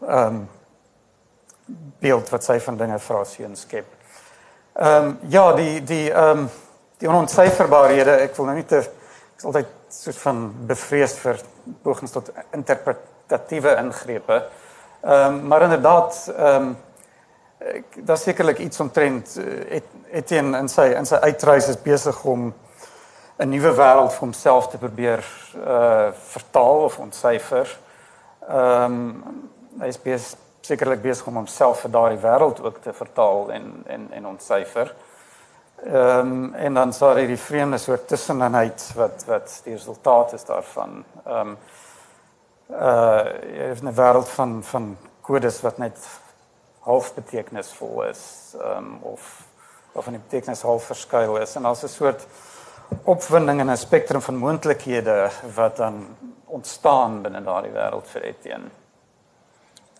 ehm 0.00 0.26
um, 0.26 0.48
beeld 1.98 2.28
wat 2.28 2.44
sy 2.44 2.60
van 2.60 2.76
dinge 2.76 2.98
vra 2.98 3.24
sien 3.24 3.56
skep. 3.56 3.86
Ehm 4.72 5.04
um, 5.04 5.18
ja, 5.28 5.52
die 5.52 5.84
die 5.84 6.12
ehm 6.12 6.38
um, 6.38 6.50
die 6.98 7.08
onontsyferbarehede, 7.08 8.10
ek 8.10 8.36
wil 8.36 8.46
nou 8.46 8.56
nie 8.56 8.66
te 8.66 8.78
ek 8.78 9.38
is 9.38 9.44
altyd 9.44 9.66
soort 9.88 10.16
van 10.16 10.54
bevrees 10.66 11.14
vir 11.18 11.40
pogings 11.82 12.12
tot 12.12 12.30
interpretatiewe 12.50 13.76
ingrepe. 13.76 14.42
Ehm 15.02 15.34
um, 15.34 15.46
maar 15.46 15.62
inderdaad 15.62 16.32
ehm 16.36 16.62
um, 16.62 16.76
daar 17.94 18.18
sekerlik 18.18 18.58
iets 18.58 18.80
omtrent 18.80 19.36
uh, 19.38 19.80
Etienne 20.12 20.58
in 20.58 20.68
sy 20.68 20.90
in 20.92 21.06
sy 21.06 21.16
uitreis 21.16 21.68
is 21.68 21.80
besig 21.82 22.24
om 22.24 22.52
'n 23.36 23.48
nuwe 23.48 23.72
wêreld 23.74 24.12
vir 24.12 24.20
homself 24.20 24.68
te 24.68 24.78
probeer 24.78 25.24
uh 25.56 26.12
vertaal 26.12 26.84
of 26.84 26.98
ontsyfer. 26.98 27.78
Ehm 28.48 28.84
um, 28.84 29.50
hy 29.80 29.88
is 29.88 29.98
besig 30.02 30.38
sekerlik 30.64 31.02
besig 31.02 31.26
om 31.26 31.36
homself 31.36 31.80
vir 31.84 31.90
daardie 31.90 32.20
wêreld 32.22 32.60
ook 32.62 32.78
te 32.82 32.92
vertaal 32.92 33.50
en 33.52 33.82
en 33.86 34.08
en 34.10 34.26
ontsyfer. 34.26 34.94
Ehm 35.84 36.32
um, 36.32 36.54
en 36.54 36.74
dan 36.74 36.92
sou 36.92 37.14
hy 37.14 37.26
die 37.26 37.40
vreemde 37.40 37.78
soort 37.78 38.08
tussenheid 38.08 38.92
wat 38.96 39.24
wat 39.26 39.60
die 39.64 39.74
resultaat 39.74 40.32
is 40.32 40.44
daarvan. 40.44 41.04
Ehm 41.26 41.48
um, 41.48 41.56
uh 42.70 43.72
is 43.72 43.82
'n 43.82 43.94
wêreld 43.94 44.28
van 44.28 44.62
van 44.62 44.96
kodes 45.20 45.60
wat 45.60 45.78
net 45.78 45.98
half 46.84 47.14
betekenisvol 47.14 48.02
is 48.10 48.54
um, 48.60 48.98
of 49.02 49.46
of 49.94 50.06
'n 50.08 50.22
betekenis 50.28 50.62
half 50.62 50.84
verskuil 50.84 51.36
is 51.36 51.56
en 51.56 51.64
as 51.64 51.82
'n 51.84 51.88
soort 51.88 52.26
opwinding 53.04 53.60
en 53.60 53.70
'n 53.70 53.76
spektrum 53.76 54.20
van 54.20 54.36
moontlikhede 54.36 55.30
wat 55.54 55.76
dan 55.76 56.16
ontstaan 56.44 57.22
binne 57.22 57.42
daardie 57.42 57.72
wêreld 57.72 58.06
vir 58.06 58.22
Etienne 58.22 58.70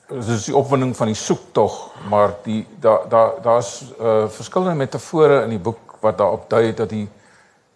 dis 0.08 0.28
is 0.28 0.48
die 0.50 0.56
opwinding 0.56 0.92
van 0.96 1.08
die 1.08 1.18
soektog, 1.18 1.76
maar 2.10 2.36
die 2.44 2.64
daar 2.80 3.08
daar 3.08 3.40
daar's 3.42 3.92
uh 4.00 4.28
verskillende 4.28 4.76
metafore 4.76 5.42
in 5.44 5.54
die 5.56 5.62
boek 5.62 5.96
wat 6.00 6.18
daarop 6.18 6.48
dui 6.50 6.74
dat 6.74 6.88
die 6.88 7.08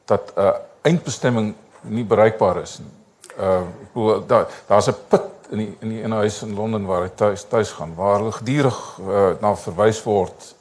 dat 0.04 0.32
'n 0.36 0.40
uh, 0.40 0.52
eindbestemming 0.82 1.54
nie 1.80 2.04
bereikbaar 2.04 2.60
is 2.62 2.78
nie. 2.78 2.92
Uh 3.38 3.60
ek 3.60 3.92
bedoel 3.92 4.26
daar 4.26 4.46
daar's 4.66 4.88
'n 4.88 4.96
put 5.08 5.22
in 5.50 5.59
die 5.59 5.76
in 5.81 5.88
die 5.88 6.02
in 6.02 6.11
'n 6.11 6.21
huis 6.23 6.43
in 6.43 6.55
Londen 6.55 6.87
waar 6.87 7.02
hy 7.02 7.11
tuis 7.14 7.45
tuis 7.49 7.71
gaan 7.71 7.95
waar 7.95 8.19
hulle 8.19 8.33
gedurig 8.33 8.99
uh, 9.00 9.31
na 9.40 9.57
verwys 9.57 10.02
word 10.02 10.55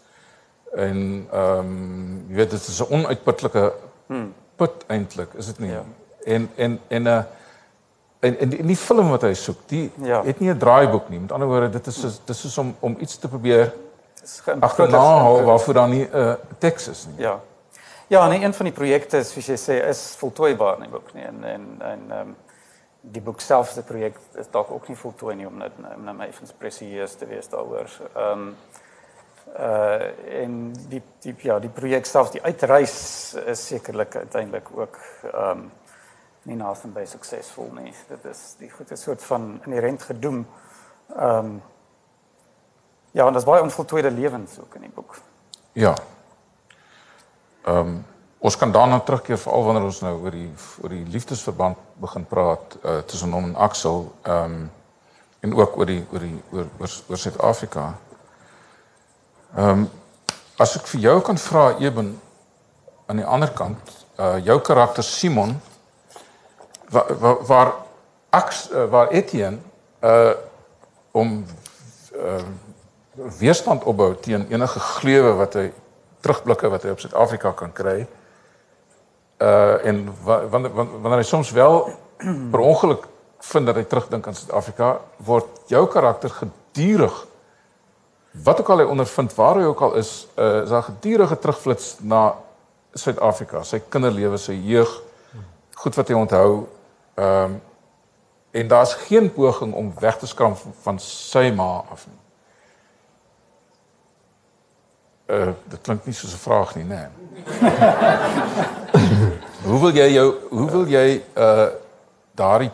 en 0.75 1.27
ehm 1.31 1.59
um, 1.59 2.25
jy 2.27 2.35
weet 2.35 2.51
dit 2.51 2.67
is 2.67 2.79
'n 2.81 2.93
onuitputlike 2.93 3.73
hmm. 4.07 4.33
put 4.55 4.83
eintlik, 4.87 5.33
is 5.33 5.45
dit 5.45 5.59
nie? 5.59 5.71
Ja. 5.71 5.83
En 6.23 6.49
en 6.55 6.79
en 6.87 7.01
'n 7.01 7.07
uh, 7.07 7.23
en 8.19 8.39
en 8.39 8.49
die, 8.49 8.65
die 8.65 8.75
film 8.75 9.09
wat 9.09 9.21
hy 9.21 9.33
soek, 9.33 9.57
die 9.65 9.91
ja. 9.95 10.23
het 10.23 10.39
nie 10.39 10.49
'n 10.49 10.57
draaiboek 10.57 11.09
nie. 11.09 11.19
Met 11.19 11.31
ander 11.31 11.47
woorde, 11.47 11.69
dit 11.69 11.87
is 11.87 12.01
dit 12.01 12.29
is 12.29 12.39
soos 12.39 12.57
om 12.57 12.75
om 12.79 12.95
iets 12.99 13.17
te 13.17 13.27
probeer 13.27 13.73
agterna 14.59 14.97
hou 14.97 15.43
waarvoor 15.43 15.73
dan 15.73 15.89
nie 15.89 16.07
'n 16.11 16.17
uh, 16.17 16.33
teks 16.57 16.87
is 16.87 17.05
nie. 17.05 17.23
Ja. 17.25 17.39
Ja, 18.07 18.27
nee, 18.27 18.43
een 18.43 18.53
van 18.53 18.65
die 18.65 18.73
projekte 18.73 19.23
soos 19.23 19.45
jy 19.45 19.57
sê 19.57 19.87
is 19.87 20.15
voltooibaar 20.17 20.79
nie 20.79 20.89
boek 20.89 21.13
nie 21.13 21.23
en 21.23 21.43
en 21.43 21.65
en 21.79 21.99
ehm 22.09 22.19
um, 22.19 22.35
die 23.11 23.21
boek 23.21 23.41
self 23.41 23.71
se 23.71 23.83
projek 23.83 24.17
is 24.39 24.49
dalk 24.51 24.71
ook 24.71 24.87
nie 24.87 24.97
voltooi 24.97 25.35
nie 25.35 25.47
om 25.47 25.57
net 25.61 25.77
na 25.79 26.13
my 26.13 26.27
effens 26.27 26.53
presieus 26.57 27.15
te 27.15 27.27
wees 27.29 27.49
daaroor. 27.53 27.89
Ehm 28.13 28.47
um, 28.49 28.51
uh 29.47 30.41
en 30.41 30.73
die 30.91 31.01
die 31.23 31.35
ja, 31.41 31.59
die 31.59 31.71
projek 31.71 32.05
self, 32.05 32.33
die 32.33 32.43
uitreis 32.43 32.97
is 33.45 33.67
sekerlik 33.67 34.15
uiteindelik 34.15 34.67
ook 34.75 34.99
ehm 35.31 35.49
um, 35.49 35.71
nie 36.47 36.55
naaste 36.55 36.87
by 36.87 37.05
suksesvol 37.05 37.71
nie. 37.75 37.93
Dit 38.07 38.25
is 38.25 38.43
die 38.59 38.69
goeie 38.71 38.95
soort 38.95 39.23
van 39.23 39.49
inherent 39.65 40.03
gedoem. 40.03 40.45
Ehm 41.15 41.37
um, 41.45 41.61
ja, 43.11 43.27
en 43.27 43.35
is 43.35 43.47
baie 43.47 43.63
onvoltooide 43.63 44.11
lewens 44.11 44.59
ook 44.59 44.75
in 44.75 44.81
die 44.81 44.93
boek. 44.93 45.17
Ja. 45.71 45.95
Ehm 47.63 47.77
um, 47.77 48.05
ons 48.39 48.57
kan 48.57 48.71
daarna 48.71 48.99
terugkeer 48.99 49.37
veral 49.37 49.63
wanneer 49.63 49.85
ons 49.89 50.01
nou 50.01 50.13
oor 50.21 50.35
die 50.35 50.49
oor 50.83 50.93
die 50.93 51.05
liefdesverband 51.13 51.77
begin 52.01 52.25
praat 52.25 52.77
uh, 52.83 52.99
tussen 53.09 53.33
hom 53.33 53.51
en 53.51 53.55
Axel 53.55 54.11
ehm 54.23 54.43
um, 54.57 54.65
en 55.39 55.53
ook 55.53 55.77
oor 55.77 55.85
die 55.85 56.01
oor 56.11 56.19
die 56.19 56.37
oor 56.51 56.65
oor, 56.79 56.93
oor 57.09 57.17
Suid-Afrika. 57.17 57.93
Ehm 59.55 59.69
um, 59.69 59.89
as 60.57 60.75
ek 60.77 60.87
vir 60.89 61.01
jou 61.01 61.19
kan 61.21 61.37
vra 61.37 61.65
Eben 61.79 62.15
aan 63.05 63.21
die 63.21 63.25
ander 63.25 63.51
kant, 63.53 63.91
uh 64.17 64.37
jou 64.43 64.59
karakter 64.61 65.03
Simon 65.03 65.55
waar 66.89 67.13
waar, 67.19 67.43
waar 67.45 67.73
Ax 68.29 68.69
uh, 68.71 68.85
waar 68.89 69.11
Etienne 69.11 69.57
uh 70.01 70.33
om 71.11 71.45
uh 72.13 72.41
weerstand 73.39 73.83
opbou 73.83 74.15
teen 74.21 74.45
enige 74.49 74.79
gleuwe 74.79 75.33
wat 75.37 75.53
hy 75.53 75.71
terugblikke 76.21 76.69
wat 76.69 76.83
hy 76.83 76.93
op 76.93 76.99
Suid-Afrika 76.99 77.51
kan 77.51 77.73
kry. 77.73 78.07
Uh 79.37 79.85
en 79.85 80.03
wanneer 80.23 80.73
wanneer 80.73 81.21
hy 81.21 81.27
soms 81.27 81.51
wel 81.51 81.89
per 82.51 82.59
ongeluk 82.59 83.07
vind 83.39 83.65
dat 83.65 83.75
hy 83.75 83.83
terugdink 83.83 84.27
aan 84.27 84.35
Suid-Afrika, 84.35 84.99
word 85.17 85.69
jou 85.69 85.85
karakter 85.87 86.29
gedurig 86.29 87.25
wat 88.43 88.59
ook 88.59 88.69
al 88.69 88.81
hy 88.83 88.85
ondervind, 88.85 89.33
waar 89.35 89.57
hy 89.57 89.65
ook 89.69 89.81
al 89.81 89.95
is, 89.97 90.27
uh 90.37 90.63
is 90.63 90.69
daar 90.69 90.83
gedurige 90.89 91.39
terugflits 91.39 91.95
na 92.01 92.35
Suid-Afrika, 92.93 93.63
sy 93.63 93.79
kinderlewe, 93.89 94.37
sy 94.37 94.53
jeug, 94.53 94.89
goed 95.77 95.95
wat 95.97 96.09
hy 96.09 96.17
onthou, 96.17 96.65
Ehm 97.17 97.43
um, 97.43 97.61
en 98.51 98.67
daar's 98.67 98.93
geen 98.93 99.33
poging 99.33 99.73
om 99.73 99.93
weg 99.99 100.17
te 100.17 100.27
skram 100.27 100.55
van 100.81 100.99
sy 100.99 101.51
ma 101.55 101.83
af 101.89 102.05
nie. 102.07 102.19
Uh 105.37 105.53
dit 105.63 105.81
klink 105.81 106.05
nie 106.05 106.13
soos 106.13 106.33
'n 106.33 106.37
vraag 106.37 106.75
nie, 106.75 106.83
nê. 106.83 107.07
hoe 109.67 109.79
wil 109.79 109.95
jy 109.95 110.07
jou 110.13 110.27
hoe 110.49 110.69
wil 110.71 110.87
jy 110.87 111.07
uh 111.35 111.67
daardie 112.37 112.71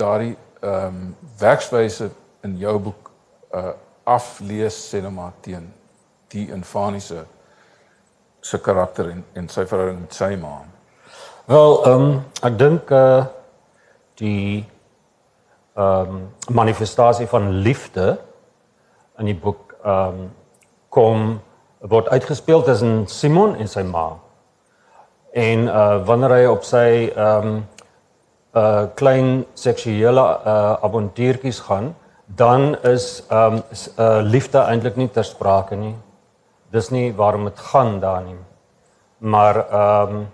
daardie 0.00 0.34
ehm 0.60 0.86
um, 0.86 1.16
werkswyse 1.38 2.10
in 2.46 2.56
jou 2.58 2.78
boek 2.88 3.10
uh 3.54 3.72
aflees 4.08 4.78
sê 4.90 5.02
nou 5.04 5.12
maar 5.14 5.34
teen 5.44 5.68
die 6.32 6.48
infaniese 6.54 7.24
se 8.40 8.58
karakter 8.58 9.10
en 9.12 9.24
en 9.34 9.48
sy 9.48 9.66
verhouding 9.66 10.00
met 10.00 10.14
sy 10.14 10.34
ma. 10.40 10.56
Wel, 11.46 11.78
ehm 11.84 12.06
um, 12.08 12.16
ek 12.42 12.58
dink 12.58 12.90
uh 12.90 13.24
die 14.22 14.64
ehm 15.76 16.16
um, 16.16 16.22
manifestasie 16.50 17.26
van 17.30 17.50
liefde 17.62 18.16
in 19.18 19.30
die 19.30 19.38
boek 19.46 19.76
ehm 19.84 20.22
um, 20.24 20.30
kom 20.88 21.40
word 21.78 22.08
uitgespeel 22.08 22.62
tussen 22.62 23.04
Simon 23.06 23.54
en 23.56 23.68
sy 23.68 23.82
ma. 23.86 24.08
En 25.32 25.66
uh 25.68 26.04
wanneer 26.06 26.30
hy 26.30 26.44
op 26.48 26.64
sy 26.64 26.88
ehm 27.14 27.46
um, 27.46 27.66
uh 28.56 28.86
klein 28.94 29.44
seksuele 29.54 30.24
uh 30.24 30.76
avontuurtjies 30.82 31.60
gaan, 31.68 31.94
dan 32.26 32.76
is 32.82 33.24
um 33.30 33.62
is, 33.70 33.88
uh 33.98 34.20
liefde 34.22 34.58
eintlik 34.58 34.96
nie 34.96 35.08
ter 35.08 35.24
sprake 35.24 35.76
nie. 35.76 35.94
Dis 36.72 36.90
nie 36.90 37.12
waarom 37.12 37.44
dit 37.44 37.58
gaan 37.58 38.00
daar 38.00 38.22
nie. 38.22 38.38
Maar 39.18 39.56
um 39.82 40.26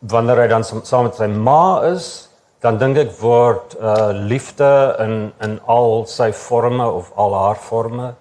wanneer 0.00 0.44
hy 0.44 0.46
dan 0.48 0.64
saam 0.64 1.08
met 1.08 1.16
sy 1.16 1.26
ma 1.26 1.82
is, 1.88 2.28
dan 2.60 2.78
dink 2.78 2.96
ek 2.96 3.16
word 3.20 3.76
uh 3.80 4.12
liefde 4.12 4.96
in 5.00 5.32
in 5.40 5.58
al 5.66 6.04
sy 6.06 6.32
forme 6.32 6.84
of 6.84 7.12
al 7.16 7.34
haar 7.34 7.60
forme 7.60 8.14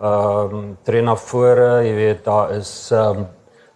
ehm 0.00 0.54
um, 0.54 0.78
tree 0.82 1.02
na 1.04 1.14
vore, 1.14 1.82
jy 1.84 1.92
weet 1.94 2.24
daar 2.24 2.54
is 2.56 2.70
ehm 2.90 3.18
um, 3.20 3.26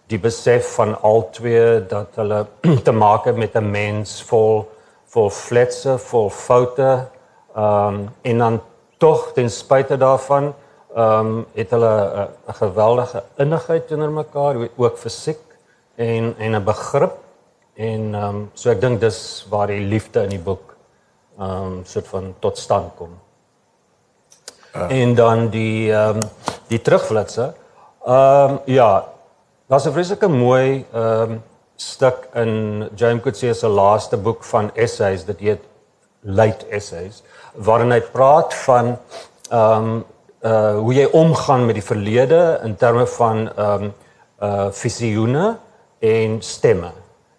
die 0.07 0.19
besef 0.19 0.75
van 0.75 1.01
al 1.01 1.29
twee 1.31 1.85
dat 1.89 2.15
hulle 2.19 2.45
te 2.87 2.91
maak 2.91 3.25
het 3.25 3.37
met 3.37 3.55
'n 3.55 3.71
mens 3.71 4.21
vol 4.23 4.67
vol 5.15 5.29
fletse, 5.29 5.97
vol 5.97 6.29
foute 6.29 7.07
ehm 7.55 7.93
um, 7.93 8.09
en 8.21 8.37
dan 8.37 8.61
tog 8.97 9.31
ten 9.33 9.49
spyte 9.49 9.97
daarvan 9.97 10.53
ehm 10.95 11.27
um, 11.27 11.45
het 11.53 11.69
hulle 11.69 12.29
'n 12.47 12.53
geweldige 12.53 13.23
innigheid 13.37 13.87
teenoor 13.87 14.11
mekaar, 14.11 14.55
ook 14.75 14.97
fisiek 14.97 15.43
en 15.95 16.35
en 16.37 16.55
'n 16.55 16.63
begrip 16.63 17.15
en 17.73 18.15
ehm 18.15 18.35
um, 18.35 18.49
so 18.53 18.69
ek 18.69 18.81
dink 18.81 18.99
dis 18.99 19.45
waar 19.49 19.67
die 19.67 19.85
liefde 19.87 20.23
in 20.23 20.29
die 20.29 20.39
boek 20.39 20.75
ehm 21.39 21.51
um, 21.51 21.81
soort 21.83 22.07
van 22.07 22.35
tot 22.39 22.57
stand 22.57 22.91
kom. 22.95 23.19
Uh. 24.75 25.01
En 25.01 25.15
dan 25.15 25.49
die 25.49 25.91
ehm 25.91 26.15
um, 26.15 26.29
die 26.67 26.81
terugflitsse. 26.81 27.53
Ehm 28.05 28.51
um, 28.51 28.59
ja, 28.65 29.14
daar's 29.67 29.85
'n 29.85 29.91
vreeslike 29.91 30.27
mooi 30.27 30.85
ehm 30.93 31.31
um, 31.31 31.43
stuk 31.75 32.27
in 32.33 32.89
James 32.95 33.21
Coetzee 33.21 33.53
se 33.53 33.67
laaste 33.67 34.17
boek 34.17 34.43
van 34.43 34.71
essays 34.75 35.25
dat 35.25 35.39
heet 35.39 35.61
Late 36.21 36.65
Essays 36.69 37.23
waarin 37.53 37.91
hy 37.91 38.01
praat 38.01 38.53
van 38.53 38.97
ehm 39.49 39.83
um, 39.83 40.05
uh 40.41 40.77
hoe 40.77 40.93
jy 40.93 41.07
omgaan 41.11 41.65
met 41.65 41.75
die 41.75 41.83
verlede 41.83 42.59
in 42.63 42.75
terme 42.75 43.07
van 43.07 43.49
ehm 43.55 43.83
um, 43.83 43.93
uh 44.41 44.67
visioene 44.71 45.57
en 45.99 46.41
stemme. 46.41 46.91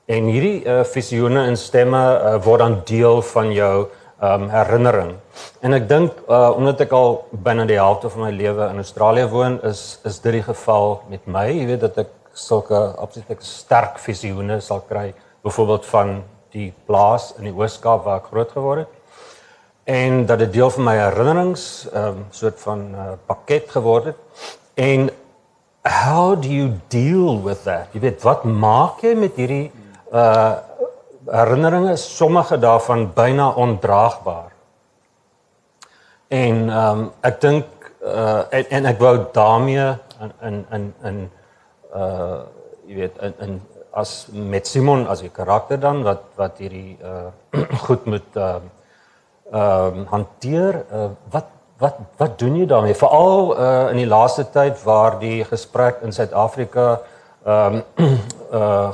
En 0.07 0.25
hierdie 0.25 0.65
uh 0.65 0.85
visioene 0.85 1.47
en 1.47 1.57
stemme 1.57 2.03
uh, 2.23 2.43
word 2.45 2.59
dan 2.59 2.81
deel 2.85 3.23
van 3.23 3.53
jou 3.53 3.87
um, 4.23 4.49
herinnering. 4.51 5.17
En 5.61 5.77
ek 5.77 5.89
dink 5.89 6.21
uh 6.29 6.51
omdat 6.57 6.81
ek 6.87 6.93
al 6.97 7.19
binne 7.31 7.67
die 7.69 7.79
helfte 7.81 8.11
van 8.13 8.27
my 8.27 8.33
lewe 8.35 8.69
in 8.71 8.83
Australië 8.83 9.27
woon, 9.33 9.59
is 9.63 9.99
is 10.05 10.21
dit 10.25 10.39
die 10.39 10.47
geval 10.47 11.03
met 11.11 11.27
my. 11.27 11.49
Jy 11.51 11.67
weet 11.73 11.85
dat 11.85 11.99
ek 12.07 12.13
sulke 12.37 12.79
absoluut 13.01 13.45
sterk 13.45 13.99
visioene 13.99 14.61
sal 14.61 14.83
kry, 14.89 15.13
byvoorbeeld 15.45 15.87
van 15.93 16.17
die 16.53 16.73
plaas 16.87 17.33
in 17.39 17.49
die 17.49 17.55
Oos-Kaap 17.57 18.05
waar 18.05 18.21
ek 18.23 18.31
groot 18.33 18.53
geword 18.53 18.85
het. 18.85 18.93
En 19.87 20.25
dat 20.27 20.41
dit 20.43 20.53
deel 20.53 20.71
van 20.71 20.85
my 20.89 20.97
herinnerings 20.99 21.87
ehm 21.93 22.07
um, 22.07 22.25
soort 22.31 22.61
van 22.61 22.89
uh, 22.95 23.13
pakket 23.27 23.71
geword 23.71 24.13
het. 24.13 24.19
En 24.75 25.11
how 25.87 26.35
do 26.43 26.49
you 26.49 26.73
deal 26.89 27.43
with 27.43 27.63
that? 27.63 27.93
Jy 27.93 28.01
weet 28.01 28.23
wat 28.27 28.45
maak 28.45 29.03
jy 29.07 29.15
met 29.15 29.37
hierdie 29.39 29.71
uh 30.13 30.57
herinneringe 31.31 31.97
sommige 31.97 32.59
daarvan 32.59 33.13
byna 33.15 33.51
ondraagbaar. 33.51 34.53
En 36.29 36.69
ehm 36.71 36.99
um, 36.99 37.11
ek 37.21 37.41
dink 37.41 37.65
uh 38.03 38.43
en, 38.51 38.69
en 38.71 38.87
ek 38.87 38.99
wou 38.99 39.17
daarmee 39.33 39.95
in 40.43 40.67
in 40.71 40.95
in 41.03 41.19
uh 41.95 42.43
jy 42.87 42.95
weet 42.95 43.19
in 43.23 43.35
in 43.47 43.61
as 43.97 44.27
met 44.33 44.67
Simon 44.67 45.07
as 45.07 45.23
'n 45.23 45.31
karakter 45.33 45.81
dan 45.81 46.03
wat 46.03 46.23
wat 46.37 46.59
hierdie 46.59 46.99
uh 47.03 47.31
goed 47.87 48.05
moet 48.05 48.37
ehm 48.37 48.67
uh, 49.53 49.61
ehm 49.61 49.99
um, 49.99 50.07
hanteer 50.11 50.85
uh, 50.93 51.11
wat 51.31 51.47
wat 51.79 51.97
wat 52.17 52.39
doen 52.39 52.57
jy 52.57 52.67
daarmee 52.67 52.95
veral 52.95 53.55
uh 53.59 53.91
in 53.91 53.97
die 53.97 54.13
laaste 54.17 54.45
tyd 54.51 54.83
waar 54.85 55.19
die 55.19 55.45
gesprek 55.45 56.03
in 56.03 56.13
Suid-Afrika 56.13 57.01
ehm 57.45 57.75
um, 57.75 58.19
uh 58.61 58.91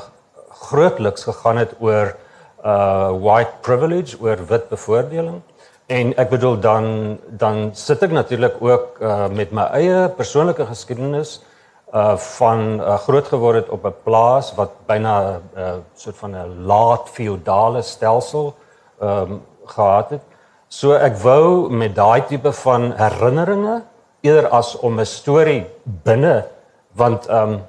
grootliks 0.70 1.25
gegaan 1.29 1.57
het 1.57 1.75
oor 1.79 2.16
uh 2.64 3.11
white 3.27 3.55
privilege 3.61 4.16
oor 4.20 4.38
wit 4.48 4.68
bevoordeling 4.70 5.40
en 5.87 6.12
ek 6.16 6.29
bedoel 6.31 6.61
dan 6.61 7.18
dan 7.44 7.70
sit 7.75 8.03
ek 8.03 8.12
natuurlik 8.14 8.61
ook 8.61 9.01
uh 9.01 9.29
met 9.29 9.51
my 9.51 9.66
eie 9.79 10.09
persoonlike 10.18 10.66
geskiedenis 10.66 11.40
uh 11.92 12.16
van 12.16 12.81
uh, 12.81 12.94
groot 13.07 13.27
geword 13.29 13.57
het 13.62 13.68
op 13.68 13.85
'n 13.85 13.94
plaas 14.05 14.55
wat 14.55 14.70
byna 14.87 15.14
'n 15.20 15.61
uh, 15.61 15.72
soort 15.94 16.16
van 16.16 16.37
'n 16.37 16.66
laat 16.66 17.09
feodale 17.09 17.83
stelsel 17.83 18.55
um 19.03 19.42
gehad 19.66 20.11
het. 20.11 20.22
So 20.68 20.92
ek 20.92 21.16
wou 21.16 21.70
met 21.70 21.94
daai 21.94 22.25
tipe 22.27 22.53
van 22.53 22.92
herinneringe 22.96 23.83
eerder 24.20 24.48
as 24.48 24.79
om 24.79 25.01
'n 25.01 25.07
storie 25.07 25.66
binne 25.85 26.46
want 26.92 27.29
um 27.29 27.61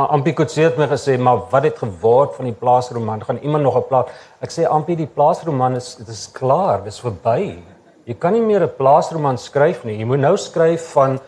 Ampie 0.00 0.32
Kotse 0.32 0.62
het 0.64 0.78
my 0.80 0.86
gesê, 0.88 1.18
maar 1.20 1.42
wat 1.50 1.66
het 1.68 1.82
geword 1.82 2.36
van 2.38 2.46
die 2.48 2.56
plaasroman? 2.56 3.24
Gaan 3.24 3.42
iemand 3.42 3.62
nog 3.62 3.76
'n 3.76 3.88
plaas? 3.88 4.06
Ek 4.40 4.50
sê 4.50 4.64
Ampie, 4.64 4.96
die 4.96 5.06
plaasroman 5.06 5.76
is 5.76 5.96
dit 5.96 6.08
is 6.08 6.30
klaar, 6.32 6.84
dis 6.84 7.00
verby. 7.00 7.58
Jy 8.04 8.14
kan 8.14 8.32
nie 8.32 8.40
meer 8.40 8.62
'n 8.62 8.76
plaasroman 8.76 9.38
skryf 9.38 9.84
nie. 9.84 9.98
Jy 9.98 10.04
moet 10.04 10.20
nou 10.20 10.36
skryf 10.36 10.92
van 10.92 11.20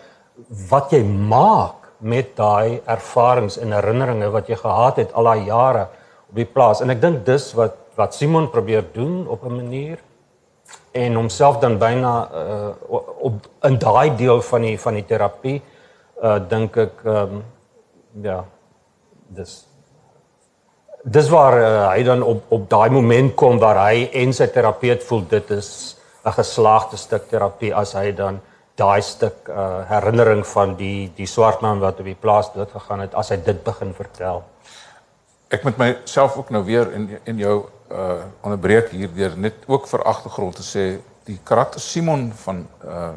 wat 0.70 0.90
jy 0.90 1.02
maak 1.04 1.74
met 2.00 2.36
daai 2.36 2.80
ervarings 2.86 3.58
en 3.58 3.72
herinneringe 3.72 4.30
wat 4.30 4.46
jy 4.48 4.56
gehad 4.56 4.96
het 4.96 5.12
al 5.12 5.24
daai 5.24 5.44
jare 5.44 5.88
op 6.28 6.34
die 6.34 6.44
plaas. 6.44 6.80
En 6.80 6.90
ek 6.90 7.00
dink 7.00 7.26
dis 7.26 7.52
wat 7.54 7.74
wat 7.96 8.14
Simon 8.14 8.50
probeer 8.50 8.84
doen 8.92 9.26
op 9.28 9.44
'n 9.44 9.56
manier 9.56 9.98
en 10.92 11.14
homself 11.14 11.58
dan 11.58 11.78
byna 11.78 12.28
uh, 12.32 12.68
op 13.18 13.34
in 13.62 13.78
daai 13.78 14.16
deel 14.16 14.40
van 14.42 14.62
die 14.62 14.78
van 14.78 14.94
die 14.94 15.04
terapie 15.04 15.62
uh 16.22 16.38
dink 16.48 16.76
ek 16.76 17.04
um, 17.04 17.42
ja. 18.22 18.44
Dis 19.28 19.64
dis 21.08 21.28
waar 21.30 21.54
uh, 21.58 21.88
hy 21.92 22.02
dan 22.02 22.22
op 22.22 22.50
op 22.52 22.68
daai 22.70 22.90
moment 22.90 23.34
kom 23.38 23.58
waar 23.62 23.78
hy 23.86 24.08
en 24.12 24.32
sy 24.34 24.48
terapeut 24.52 25.04
voel 25.06 25.22
dit 25.30 25.50
is 25.50 25.96
'n 26.24 26.32
geslaagde 26.32 26.96
stuk 26.96 27.28
terapie 27.28 27.74
as 27.74 27.92
hy 27.92 28.12
dan 28.12 28.40
daai 28.74 29.02
stuk 29.02 29.48
uh, 29.48 29.82
herinnering 29.88 30.46
van 30.46 30.74
die 30.76 31.10
die 31.16 31.26
swart 31.26 31.60
man 31.60 31.80
wat 31.80 32.00
op 32.00 32.04
die 32.04 32.18
plaas 32.18 32.52
dood 32.52 32.70
gegaan 32.70 33.00
het 33.00 33.14
as 33.14 33.30
hy 33.30 33.36
dit 33.36 33.64
begin 33.64 33.94
vertel. 33.94 34.42
Ek 35.48 35.64
moet 35.64 35.78
myself 35.78 36.36
ook 36.36 36.50
nou 36.50 36.64
weer 36.64 36.92
in 36.92 37.18
in 37.24 37.38
jou 37.38 37.56
uh 37.90 38.20
onderbreek 38.44 38.90
hierdeur 38.90 39.36
net 39.36 39.54
ook 39.66 39.86
vir 39.88 40.02
agtergrond 40.02 40.56
te 40.56 40.62
sê 40.62 41.00
die 41.24 41.38
karakter 41.44 41.80
Simon 41.80 42.32
van 42.44 42.66
uh 42.84 43.12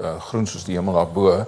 uh 0.00 0.16
groen 0.20 0.46
soos 0.46 0.64
die 0.64 0.76
hemel 0.76 0.94
daarbo 0.94 1.44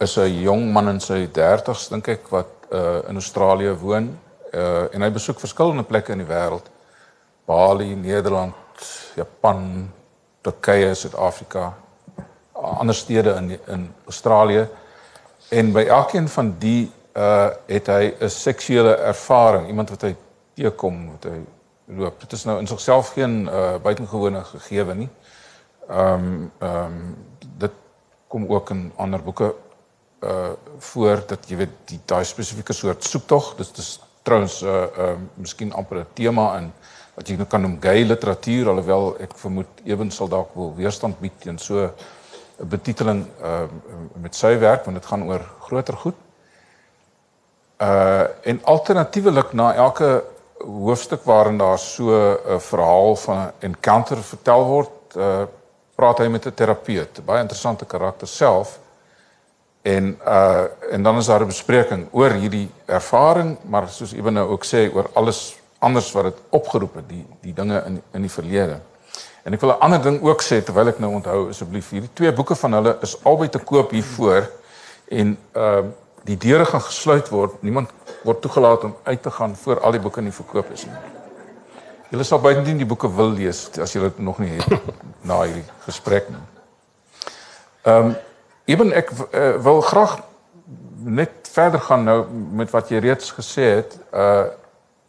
is 0.00 0.16
'n 0.16 0.40
jong 0.42 0.72
man 0.72 0.88
in 0.88 1.00
sy 1.00 1.26
30's 1.28 1.88
dink 1.88 2.08
ek 2.08 2.28
wat 2.32 2.48
uh 2.72 3.02
in 3.08 3.14
Australië 3.20 3.74
woon. 3.76 4.18
Uh 4.52 4.88
en 4.94 5.02
hy 5.02 5.10
besoek 5.10 5.40
verskillende 5.40 5.84
plekke 5.84 6.12
in 6.12 6.22
die 6.24 6.28
wêreld. 6.28 6.70
Bali, 7.44 7.94
Nederland, 7.94 8.54
Japan, 9.16 9.90
Turkye, 10.40 10.94
Suid-Afrika, 10.94 11.74
ander 12.54 12.94
stede 12.94 13.34
in 13.34 13.58
in 13.66 13.94
Australië. 14.04 14.68
En 15.50 15.72
by 15.72 15.84
elkeen 15.88 16.28
van 16.28 16.54
die 16.58 16.90
uh 17.16 17.50
het 17.66 17.86
hy 17.86 18.14
'n 18.20 18.28
seksuele 18.28 18.94
ervaring, 18.96 19.68
iemand 19.68 19.90
wat 19.90 20.02
hy 20.02 20.16
teekom, 20.54 21.10
wat 21.10 21.24
hy 21.24 21.40
loop. 21.86 22.20
Dit 22.20 22.32
is 22.32 22.44
nou 22.44 22.58
in 22.58 22.66
sigself 22.66 23.12
geen 23.12 23.48
uh 23.52 23.76
buitengewone 23.82 24.44
gegewe 24.44 24.94
nie. 24.94 25.08
Ehm 25.88 26.14
um, 26.14 26.52
ehm 26.58 26.84
um, 26.84 27.16
dit 27.58 27.72
kom 28.28 28.46
ook 28.48 28.70
in 28.70 28.92
ander 28.96 29.22
boeke 29.22 29.54
uh 30.22 30.52
voor 30.78 31.22
dat 31.26 31.48
jy 31.48 31.56
weet 31.56 31.76
die 31.84 32.00
daai 32.04 32.24
spesifieke 32.24 32.72
soort 32.72 33.04
soektog 33.04 33.54
dis 33.56 33.72
dis 33.72 33.90
trouens 34.22 34.62
uh 34.62 34.86
uh 34.98 35.12
miskien 35.34 35.72
amper 35.72 35.98
'n 35.98 36.06
tema 36.14 36.56
in 36.58 36.72
wat 37.14 37.28
jy 37.28 37.36
nou 37.36 37.46
kan 37.46 37.60
noem 37.60 37.78
gay 37.80 38.04
literatuur 38.04 38.68
alhoewel 38.68 39.14
ek 39.20 39.36
vermoed 39.36 39.80
ewens 39.84 40.16
sal 40.16 40.28
dalk 40.28 40.54
wel 40.54 40.74
weerstand 40.76 41.20
bied 41.20 41.40
teen 41.40 41.58
so 41.58 41.84
'n 41.84 42.68
betiteling 42.68 43.26
uh 43.42 43.64
met 44.20 44.34
sy 44.34 44.58
werk 44.58 44.84
want 44.84 44.96
dit 44.96 45.06
gaan 45.06 45.24
oor 45.28 45.44
groter 45.60 45.96
goed. 45.96 46.18
Uh 47.80 48.26
en 48.44 48.60
alternatiefelik 48.64 49.52
na 49.52 49.74
elke 49.74 50.24
hoofstuk 50.60 51.24
waarin 51.24 51.58
daar 51.58 51.78
so 51.78 52.12
'n 52.12 52.60
verhaal 52.60 53.16
van 53.16 53.38
'n 53.38 53.52
encounter 53.58 54.16
vertel 54.16 54.64
word, 54.64 55.16
uh 55.16 55.46
praat 55.94 56.18
hy 56.18 56.28
met 56.28 56.46
'n 56.46 56.54
terapeut, 56.54 57.18
'n 57.18 57.24
baie 57.24 57.40
interessante 57.40 57.84
karakter 57.84 58.28
self 58.28 58.78
En 59.82 60.18
uh 60.26 60.64
en 60.90 61.02
dan 61.02 61.16
is 61.16 61.26
daar 61.26 61.40
'n 61.40 61.46
bespreking 61.46 62.06
oor 62.10 62.30
hierdie 62.30 62.70
ervaring, 62.84 63.56
maar 63.62 63.88
soos 63.88 64.12
Ewen 64.12 64.32
nou 64.32 64.48
ook 64.48 64.64
sê 64.64 64.94
oor 64.94 65.10
alles 65.12 65.58
anders 65.78 66.12
wat 66.12 66.24
dit 66.24 66.38
opgeroep 66.48 66.94
het, 66.94 67.08
die 67.08 67.26
die 67.40 67.52
dinge 67.52 67.82
in 67.86 68.02
in 68.12 68.20
die 68.20 68.30
verlede. 68.30 68.80
En 69.42 69.52
ek 69.52 69.60
wil 69.60 69.70
'n 69.70 69.80
ander 69.80 70.02
ding 70.02 70.22
ook 70.22 70.42
sê 70.42 70.62
terwyl 70.64 70.88
ek 70.88 70.98
nou 70.98 71.12
onthou 71.14 71.48
asseblief, 71.48 71.90
hierdie 71.90 72.10
twee 72.12 72.32
boeke 72.32 72.54
van 72.54 72.72
hulle 72.72 72.98
is 73.00 73.24
albei 73.24 73.48
te 73.48 73.58
koop 73.58 73.90
hier 73.90 74.04
voor 74.04 74.50
en 75.08 75.38
uh 75.56 75.82
die 76.24 76.36
deure 76.36 76.64
gaan 76.64 76.82
gesluit 76.82 77.28
word. 77.28 77.62
Niemand 77.62 77.90
word 78.22 78.40
toegelaat 78.40 78.84
om 78.84 78.96
uit 79.02 79.22
te 79.22 79.30
gaan 79.30 79.56
voor 79.56 79.80
al 79.80 79.90
die 79.90 80.00
boeke 80.00 80.18
in 80.18 80.24
die 80.24 80.34
verkoop 80.34 80.70
is 80.70 80.84
nie. 80.84 80.94
Julle 82.10 82.24
sal 82.24 82.40
buitendien 82.40 82.76
die 82.76 82.86
boeke 82.86 83.14
wil 83.14 83.30
lees 83.30 83.70
as 83.80 83.92
julle 83.92 84.10
dit 84.10 84.18
nog 84.18 84.38
nie 84.38 84.50
het 84.50 84.80
na 85.28 85.42
hierdie 85.42 85.64
gesprek 85.86 86.28
nie. 86.28 86.42
Ehm 87.82 88.06
um, 88.06 88.16
Eben 88.70 88.92
ek 88.94 89.10
uh, 89.10 89.56
wil 89.64 89.80
graag 89.80 90.20
net 91.02 91.48
verder 91.50 91.80
gaan 91.80 92.04
nou 92.06 92.18
met 92.30 92.70
wat 92.70 92.90
jy 92.92 93.00
reeds 93.02 93.32
gesê 93.34 93.66
het 93.80 93.98
uh, 94.14 94.46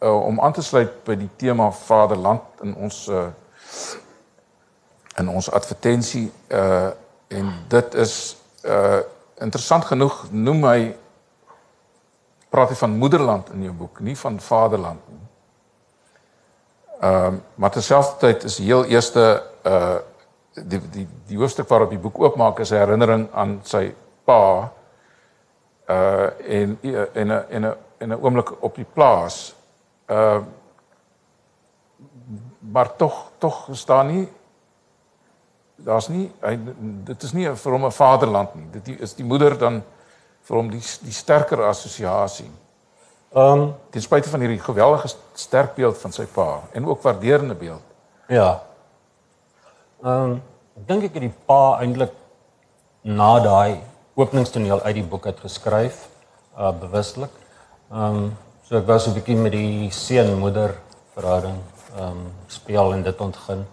uh 0.02 0.24
om 0.26 0.40
aan 0.42 0.52
te 0.52 0.62
sluit 0.66 1.04
by 1.06 1.14
die 1.14 1.30
tema 1.38 1.68
vaderland 1.70 2.64
in 2.66 2.74
ons 2.74 3.06
uh 3.06 3.28
in 5.20 5.28
ons 5.28 5.50
advertensie 5.50 6.32
uh 6.50 6.90
en 7.28 7.52
dit 7.68 7.94
is 7.94 8.16
uh 8.66 8.98
interessant 9.38 9.84
genoeg 9.84 10.24
noem 10.30 10.66
hy 10.66 10.80
praat 12.50 12.74
hy 12.74 12.78
van 12.82 12.98
moederland 12.98 13.52
in 13.54 13.62
jou 13.68 13.72
boek, 13.72 14.00
nie 14.00 14.16
van 14.18 14.40
vaderland 14.40 15.04
nie. 15.08 15.26
Ehm 17.00 17.34
uh, 17.34 17.38
maar 17.54 17.70
terselfdertyd 17.70 18.44
is 18.50 18.56
die 18.56 18.66
heel 18.66 18.84
eerste 18.84 19.42
uh 19.66 20.00
die 20.54 20.80
die 20.90 21.06
die 21.26 21.36
hoofstuk 21.36 21.68
waarop 21.68 21.90
die 21.90 22.00
boek 22.00 22.18
oopmaak 22.18 22.58
is 22.58 22.70
'n 22.72 22.76
herinnering 22.76 23.28
aan 23.32 23.60
sy 23.64 23.94
pa 24.24 24.70
uh 25.88 26.30
en 26.46 26.78
in 26.82 27.32
'n 27.32 27.44
in 27.48 27.64
'n 27.64 27.74
in 27.98 28.12
'n 28.12 28.20
oomblik 28.20 28.62
op 28.62 28.74
die 28.74 28.86
plaas. 28.94 29.54
Uh 30.10 30.40
maar 32.72 32.96
tog 32.96 33.32
tog 33.38 33.68
staan 33.72 34.06
nie 34.06 34.28
daar's 35.76 36.08
nie 36.08 36.30
hy 36.40 36.58
dit 37.04 37.22
is 37.22 37.32
nie 37.32 37.48
vir 37.48 37.72
hom 37.72 37.84
'n 37.84 37.92
vaderland 37.92 38.54
nie. 38.54 38.66
Dit 38.70 39.00
is 39.00 39.14
die 39.14 39.24
moeder 39.24 39.58
dan 39.58 39.82
vir 40.42 40.56
hom 40.56 40.70
die 40.70 40.82
die 41.02 41.12
sterker 41.12 41.62
assosiasie. 41.62 42.50
Ehm 43.32 43.60
um, 43.60 43.74
ten 43.90 44.02
spyte 44.02 44.28
van 44.28 44.40
hierdie 44.40 44.60
geweldige 44.60 45.08
sterk 45.34 45.74
beeld 45.74 45.98
van 45.98 46.12
sy 46.12 46.26
pa 46.26 46.60
en 46.72 46.86
ook 46.86 47.02
waarderende 47.02 47.54
beeld. 47.54 47.82
Ja. 48.28 48.62
Ehm 50.02 50.30
um, 50.30 50.40
ek 50.74 50.86
dink 50.88 51.04
ek 51.06 51.12
het 51.14 51.22
die 51.22 51.34
pa 51.46 51.78
eintlik 51.78 52.14
na 53.06 53.36
daai 53.44 53.84
openingstoneel 54.18 54.80
uit 54.82 54.96
die 54.96 55.04
boek 55.12 55.28
uit 55.30 55.42
geskryf 55.44 56.08
uh 56.58 56.72
bewuslik. 56.74 57.30
Ehm 57.92 58.16
um, 58.16 58.32
so 58.66 58.80
ek 58.80 58.88
was 58.88 59.06
'n 59.06 59.14
bietjie 59.14 59.36
met 59.36 59.54
die 59.54 59.90
seun 59.94 60.34
moeder 60.42 60.74
verhouding 61.14 61.60
ehm 61.94 62.08
um, 62.08 62.26
speel 62.48 62.92
en 62.96 63.06
dit 63.06 63.20
ontgin. 63.28 63.64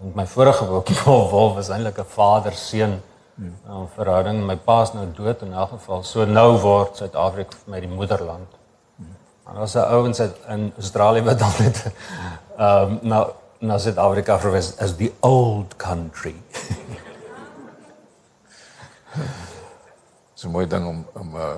En 0.00 0.12
my 0.16 0.26
vorige 0.26 0.64
boek 0.64 0.88
Wolf 1.04 1.54
was 1.60 1.68
eintlik 1.68 1.98
'n 1.98 2.08
vader 2.16 2.52
seun 2.52 3.02
hmm. 3.34 3.54
um, 3.68 3.86
verhouding. 4.00 4.46
My 4.46 4.56
pa 4.56 4.82
is 4.82 4.92
nou 4.92 5.06
dood 5.12 5.42
in 5.42 5.52
elk 5.52 5.70
geval. 5.76 6.02
So 6.02 6.24
nou 6.24 6.58
word 6.58 6.96
Suid-Afrika 6.96 7.56
vir 7.64 7.74
my 7.74 7.80
die 7.80 7.96
moederland. 8.00 8.48
Hmm. 8.96 9.16
En 9.50 9.56
as 9.56 9.76
'n 9.76 9.92
ouens 9.92 10.20
in 10.48 10.72
Australië 10.76 11.22
wat 11.22 11.38
dan 11.38 11.52
net 11.58 11.84
ehm 12.56 12.82
um, 12.82 12.98
nou 13.02 13.26
na 13.60 13.78
Suid-Afrika 13.78 14.36
verwys 14.38 14.74
as 14.80 14.96
the 14.96 15.12
old 15.22 15.78
country. 15.78 16.34
so 20.34 20.48
mooi 20.48 20.66
ding 20.66 20.86
om 20.86 21.06
om 21.14 21.34
uh, 21.34 21.56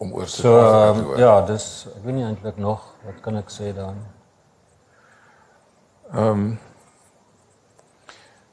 om 0.00 0.12
oor 0.14 0.24
te 0.24 0.30
so, 0.30 0.56
um, 0.56 1.18
ja, 1.20 1.40
dis 1.46 1.86
ek 1.96 2.02
weet 2.04 2.14
nie 2.16 2.24
eintlik 2.24 2.56
nog 2.58 2.80
wat 3.04 3.20
kan 3.22 3.36
ek 3.42 3.50
sê 3.52 3.74
dan. 3.76 4.02
Ehm 6.10 6.26
um, 6.32 6.50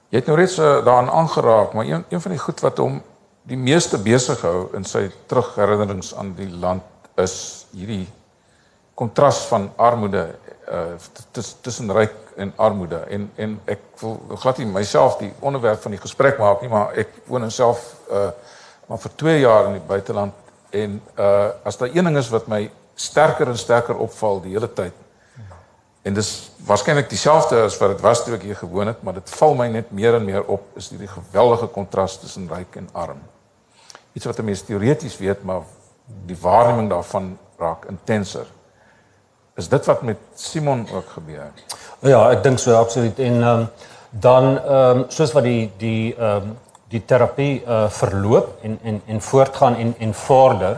Jy 0.08 0.22
het 0.22 0.30
nou 0.30 0.38
reeds 0.40 0.54
uh, 0.56 0.68
daaraan 0.86 1.10
aangeraak, 1.12 1.74
maar 1.76 1.86
een 1.86 2.06
een 2.10 2.22
van 2.22 2.32
die 2.32 2.40
goed 2.40 2.62
wat 2.64 2.78
hom 2.80 3.02
die 3.48 3.58
meeste 3.60 3.98
besig 4.00 4.40
hou 4.42 4.70
in 4.76 4.86
sy 4.88 5.10
terugherinnerings 5.28 6.14
aan 6.16 6.32
die 6.36 6.48
land 6.48 6.84
is 7.20 7.66
hierdie 7.76 8.06
kontras 8.96 9.42
van 9.50 9.68
armoede 9.76 10.24
uh 10.72 10.96
tussen 11.62 11.92
ryk 11.92 12.16
en 12.36 12.54
armoede 12.56 13.00
en 13.10 13.32
en 13.36 13.60
ek 13.66 13.80
wil 14.02 14.18
glad 14.36 14.58
nie 14.58 14.68
myself 14.68 15.18
die 15.18 15.32
onderwerp 15.40 15.82
van 15.82 15.96
die 15.96 16.02
gesprek 16.02 16.40
maak 16.40 16.62
nie 16.62 16.70
maar 16.70 16.94
ek 16.96 17.14
woon 17.26 17.52
self 17.52 17.94
uh 18.12 18.30
maar 18.88 19.00
vir 19.04 19.16
2 19.16 19.40
jaar 19.40 19.66
in 19.66 19.80
die 19.80 19.88
buiteland 19.88 20.34
en 20.70 21.02
uh 21.18 21.50
as 21.64 21.78
daar 21.78 21.90
een 21.94 22.04
ding 22.04 22.18
is 22.18 22.30
wat 22.30 22.48
my 22.48 22.70
sterker 22.96 23.48
en 23.48 23.58
sterker 23.58 23.96
opval 23.96 24.42
die 24.42 24.56
hele 24.56 24.74
tyd 24.74 24.94
En 26.08 26.16
dis 26.16 26.52
waarskynlik 26.64 27.10
dieselfde 27.12 27.58
as 27.68 27.76
wat 27.82 27.98
dit 27.98 28.04
was 28.06 28.22
toe 28.24 28.38
ek 28.38 28.46
hier 28.48 28.56
gewoon 28.56 28.88
het, 28.88 29.02
maar 29.04 29.18
dit 29.18 29.32
val 29.40 29.58
my 29.60 29.66
net 29.68 29.90
meer 29.92 30.16
en 30.16 30.24
meer 30.24 30.46
op 30.48 30.78
is 30.80 30.88
hierdie 30.94 31.10
geweldige 31.12 31.68
kontras 31.74 32.16
tussen 32.22 32.46
ryk 32.48 32.78
en 32.80 32.88
arm. 32.96 33.20
Iets 34.16 34.26
wat 34.26 34.40
'n 34.40 34.46
mens 34.46 34.62
teoreties 34.64 35.18
weet, 35.18 35.44
maar 35.44 35.68
die 36.26 36.38
waarneming 36.42 36.90
daarvan 36.90 37.38
raak 37.58 37.86
intenser. 37.86 38.48
Is 39.58 39.68
dit 39.68 39.86
wat 39.86 40.02
met 40.02 40.18
Simon 40.36 40.88
ook 40.94 41.10
gebeur? 41.16 41.50
Ja, 42.06 42.20
ek 42.30 42.44
dink 42.46 42.60
so 42.62 42.76
absoluut. 42.78 43.20
En 43.20 43.44
um, 43.44 43.68
dan 44.10 44.58
ehm 44.60 45.00
um, 45.00 45.06
soos 45.10 45.34
wat 45.34 45.44
die 45.48 45.72
die 45.82 46.14
ehm 46.16 46.52
um, 46.52 46.58
die 46.88 47.02
terapie 47.06 47.64
uh, 47.66 47.90
verloop 47.92 48.62
en 48.64 48.78
en 48.84 49.02
en 49.06 49.22
voortgaan 49.22 49.76
en 49.76 49.96
en 50.00 50.14
vorder, 50.14 50.78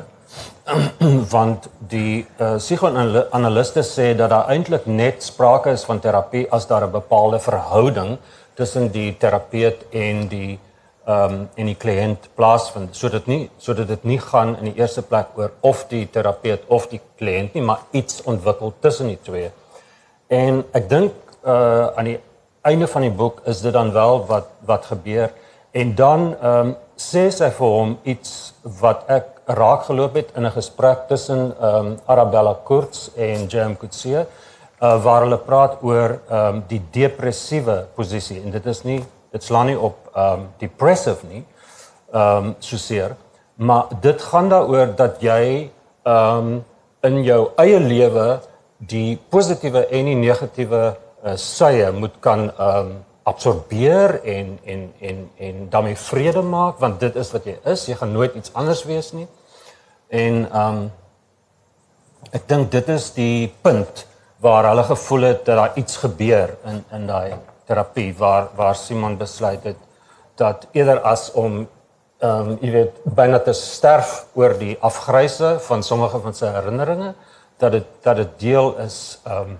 want 1.35 1.67
die 1.91 2.25
uh, 2.39 2.55
psigoanaliste 2.55 3.83
sê 3.83 4.15
dat 4.15 4.31
daar 4.31 4.49
eintlik 4.49 4.85
net 4.85 5.23
sprake 5.23 5.75
is 5.75 5.83
van 5.83 5.99
terapie 5.99 6.47
as 6.49 6.67
daar 6.67 6.87
'n 6.87 6.91
bepaalde 6.91 7.39
verhouding 7.39 8.17
tussen 8.53 8.91
die 8.91 9.17
terapeut 9.17 9.85
en 9.91 10.27
die 10.27 10.59
ehm 11.07 11.33
um, 11.33 11.47
en 11.55 11.65
die 11.65 11.77
kliënt 11.79 12.29
plaasvind 12.35 12.95
sodat 12.95 13.27
nie 13.27 13.49
sodat 13.57 13.87
dit 13.87 14.03
nie 14.03 14.19
gaan 14.19 14.55
in 14.57 14.71
die 14.71 14.81
eerste 14.81 15.01
plek 15.01 15.27
oor 15.35 15.51
of 15.61 15.85
die 15.89 16.05
terapeut 16.11 16.67
of 16.67 16.87
die 16.91 17.01
kliënt 17.17 17.53
nie 17.53 17.63
maar 17.63 17.85
iets 17.91 18.21
ontwikkel 18.23 18.73
tussen 18.79 19.07
die 19.07 19.19
twee. 19.23 19.51
En 20.27 20.63
ek 20.71 20.89
dink 20.89 21.13
uh 21.45 21.87
aan 21.95 22.05
die 22.05 22.19
einde 22.61 22.87
van 22.87 23.01
die 23.01 23.15
boek 23.21 23.41
is 23.45 23.61
dit 23.61 23.73
dan 23.73 23.91
wel 23.91 24.25
wat 24.27 24.51
wat 24.65 24.85
gebeur 24.85 25.31
en 25.71 25.95
dan 25.95 26.35
ehm 26.41 26.67
um, 26.67 26.75
sê 26.99 27.29
sy 27.31 27.47
vir 27.57 27.73
hom 27.77 27.97
iets 28.03 28.53
wat 28.81 29.05
ek 29.07 29.27
raak 29.59 29.85
geloop 29.87 30.15
het 30.19 30.33
in 30.35 30.45
'n 30.45 30.51
gesprek 30.51 31.07
tussen 31.07 31.55
ehm 31.59 31.85
um, 31.85 31.99
Arabella 32.05 32.57
Kurtz 32.63 33.09
en 33.15 33.47
Jam 33.47 33.77
Kutsie 33.77 34.17
uh, 34.17 34.25
waar 35.03 35.21
hulle 35.21 35.37
praat 35.37 35.77
oor 35.81 36.19
ehm 36.29 36.55
um, 36.55 36.63
die 36.67 36.81
depressiewe 36.91 37.85
posisie 37.95 38.41
en 38.43 38.51
dit 38.51 38.65
is 38.65 38.83
nie 38.83 39.03
dit 39.31 39.43
slaan 39.43 39.65
nie 39.71 39.79
op 39.79 40.11
ehm 40.13 40.39
um, 40.39 40.47
depressive 40.57 41.27
nie 41.27 41.43
ehm 42.13 42.45
um, 42.45 42.55
soseer 42.59 43.15
maar 43.55 43.85
dit 44.01 44.21
gaan 44.21 44.49
daaroor 44.49 44.95
dat 44.95 45.21
jy 45.21 45.71
ehm 46.03 46.47
um, 46.47 46.65
in 47.01 47.23
jou 47.23 47.41
eie 47.55 47.79
lewe 47.79 48.39
die 48.77 49.19
positiewe 49.29 49.85
en 49.87 50.05
die 50.05 50.15
negatiewe 50.15 50.81
uh, 51.23 51.35
sye 51.35 51.91
moet 51.91 52.19
kan 52.19 52.49
ehm 52.49 52.79
um, 52.79 52.97
absorbeer 53.29 54.21
en 54.23 54.59
en 54.63 54.93
en 54.99 55.17
en 55.37 55.67
daarmee 55.69 55.97
vrede 55.97 56.41
maak 56.41 56.79
want 56.79 56.99
dit 56.99 57.15
is 57.15 57.31
wat 57.31 57.45
jy 57.45 57.57
is. 57.63 57.85
Jy 57.85 57.95
gaan 57.99 58.11
nooit 58.11 58.35
iets 58.35 58.53
anders 58.53 58.83
wees 58.89 59.11
nie. 59.11 59.27
En 60.07 60.47
ehm 60.51 60.79
um, 60.79 60.87
ek 62.35 62.47
dink 62.47 62.71
dit 62.71 62.89
is 62.89 63.11
die 63.15 63.53
punt 63.61 64.05
waar 64.43 64.67
hulle 64.69 64.83
gevoel 64.83 65.21
het 65.29 65.45
dat 65.45 65.55
daar 65.57 65.77
iets 65.77 65.97
gebeur 65.97 66.57
in 66.65 66.83
in 66.91 67.07
daai 67.07 67.33
terapie 67.69 68.11
waar 68.17 68.49
waar 68.57 68.75
Simon 68.75 69.17
besluit 69.17 69.63
het 69.63 69.77
dat 70.41 70.67
eerder 70.71 71.01
as 71.05 71.29
om 71.31 71.67
ehm 72.19 72.49
um, 72.49 72.55
jy 72.61 72.71
weet 72.73 72.95
byna 73.15 73.39
te 73.39 73.53
sterf 73.55 74.25
oor 74.35 74.57
die 74.59 74.75
afgryse 74.83 75.57
van 75.67 75.83
sommige 75.87 76.19
van 76.19 76.33
sy 76.35 76.49
herinneringe 76.51 77.13
dat 77.61 77.71
dit 77.77 77.91
dat 78.03 78.17
dit 78.23 78.39
deel 78.45 78.73
is 78.85 78.97
ehm 79.23 79.53
um, 79.53 79.59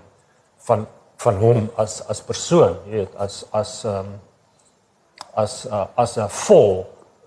van 0.68 0.86
van 1.20 1.38
hom 1.40 1.68
as 1.76 2.00
as 2.12 2.20
persoon 2.24 2.76
jy 2.88 3.02
weet 3.02 3.14
as 3.26 3.44
as 3.62 3.76
ehm 3.84 4.10
um, 4.10 4.18
as 5.44 5.54
uh, 5.66 5.86
as 5.94 6.16
'n 6.18 6.28
vol 6.46 6.74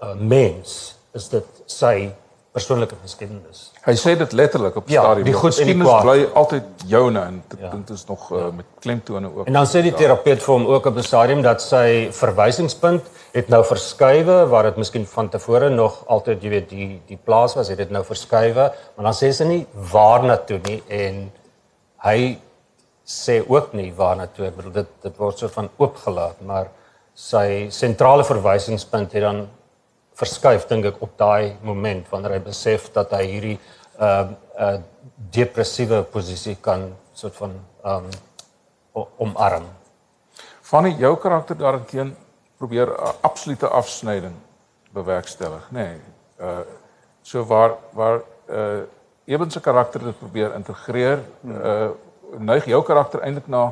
uh, 0.03 0.13
mens 0.13 0.95
is 1.13 1.29
dit 1.29 1.63
sy 1.65 2.11
persoonlike 2.53 2.95
geskiedenis. 3.01 3.63
Hy 3.81 3.93
sê 3.97 4.13
dit 4.17 4.33
letterlik 4.37 4.75
op 4.77 4.89
ja, 4.91 5.01
stadium. 5.01 5.25
Die 5.25 5.33
geskiedenis 5.37 5.89
bly 6.05 6.17
altyd 6.37 6.83
joune 6.91 7.23
en 7.31 7.39
dit 7.49 7.63
ja. 7.63 7.71
is 7.95 8.05
nog 8.05 8.27
uh, 8.29 8.49
met 8.53 8.67
klemtone 8.83 9.31
ook. 9.31 9.47
En 9.49 9.57
dan 9.57 9.69
sê 9.69 9.81
die 9.85 9.93
terapeut 9.97 10.43
vir 10.43 10.53
hom 10.53 10.67
ook 10.69 10.89
op 10.91 10.99
'n 11.01 11.05
stadium 11.07 11.41
dat 11.45 11.65
sy 11.65 12.11
verwysingspunt 12.13 13.09
het 13.33 13.49
nou 13.49 13.63
verskuiwe 13.65 14.35
waar 14.51 14.69
dit 14.69 14.77
miskien 14.77 15.07
van 15.09 15.29
tevore 15.33 15.69
nog 15.69 16.03
altyd 16.05 16.45
jy 16.45 16.49
weet 16.49 16.69
die 16.69 16.89
die 17.09 17.17
plaas 17.17 17.57
was, 17.57 17.73
het 17.73 17.81
dit 17.81 17.89
nou 17.89 18.03
verskuiwe, 18.05 18.69
maar 18.95 19.09
dan 19.09 19.17
sê 19.17 19.31
sy 19.33 19.49
nie 19.49 19.65
waarna 19.91 20.37
toe 20.37 20.59
nie 20.67 20.83
en 20.87 21.31
hy 22.05 22.37
sê 23.03 23.41
ook 23.47 23.73
nie 23.73 23.89
waarna 23.97 24.27
toe. 24.27 24.45
Ek 24.45 24.55
bedoel 24.55 24.77
dit 24.77 24.93
dit 25.01 25.17
word 25.17 25.39
so 25.39 25.47
van 25.47 25.69
oopgelaat, 25.77 26.41
maar 26.45 26.69
sy 27.13 27.67
sentrale 27.69 28.23
verwysingspunt 28.23 29.11
het 29.13 29.25
dan 29.25 29.47
verskuif 30.19 30.67
dink 30.69 30.85
ek 30.85 31.01
op 31.01 31.17
daai 31.17 31.57
moment 31.65 32.09
wanneer 32.11 32.37
hy 32.37 32.41
besef 32.45 32.89
dat 32.95 33.13
hy 33.17 33.23
hierdie 33.27 33.59
uh 33.99 34.27
uh 34.59 34.77
depressiewe 35.33 36.03
posisie 36.03 36.55
kan 36.61 36.91
soort 37.13 37.35
van 37.35 37.53
um 37.85 38.09
omarm. 39.17 39.65
Van 40.69 40.89
jou 40.97 41.15
karakter 41.17 41.57
daarteen 41.57 42.15
probeer 42.57 42.87
'n 42.89 43.15
absolute 43.21 43.67
afsnyding 43.67 44.35
bewerkstellig, 44.93 45.69
nê. 45.71 45.87
Nee, 45.87 46.01
uh 46.39 46.65
so 47.21 47.43
waar 47.43 47.77
waar 47.93 48.21
uh 48.49 48.83
Eben 49.25 49.51
se 49.51 49.59
karakter 49.59 50.03
dit 50.03 50.19
probeer 50.19 50.53
integreer, 50.53 51.19
uh 51.47 51.89
neig 52.37 52.65
jou 52.65 52.83
karakter 52.83 53.21
eintlik 53.21 53.47
na 53.47 53.71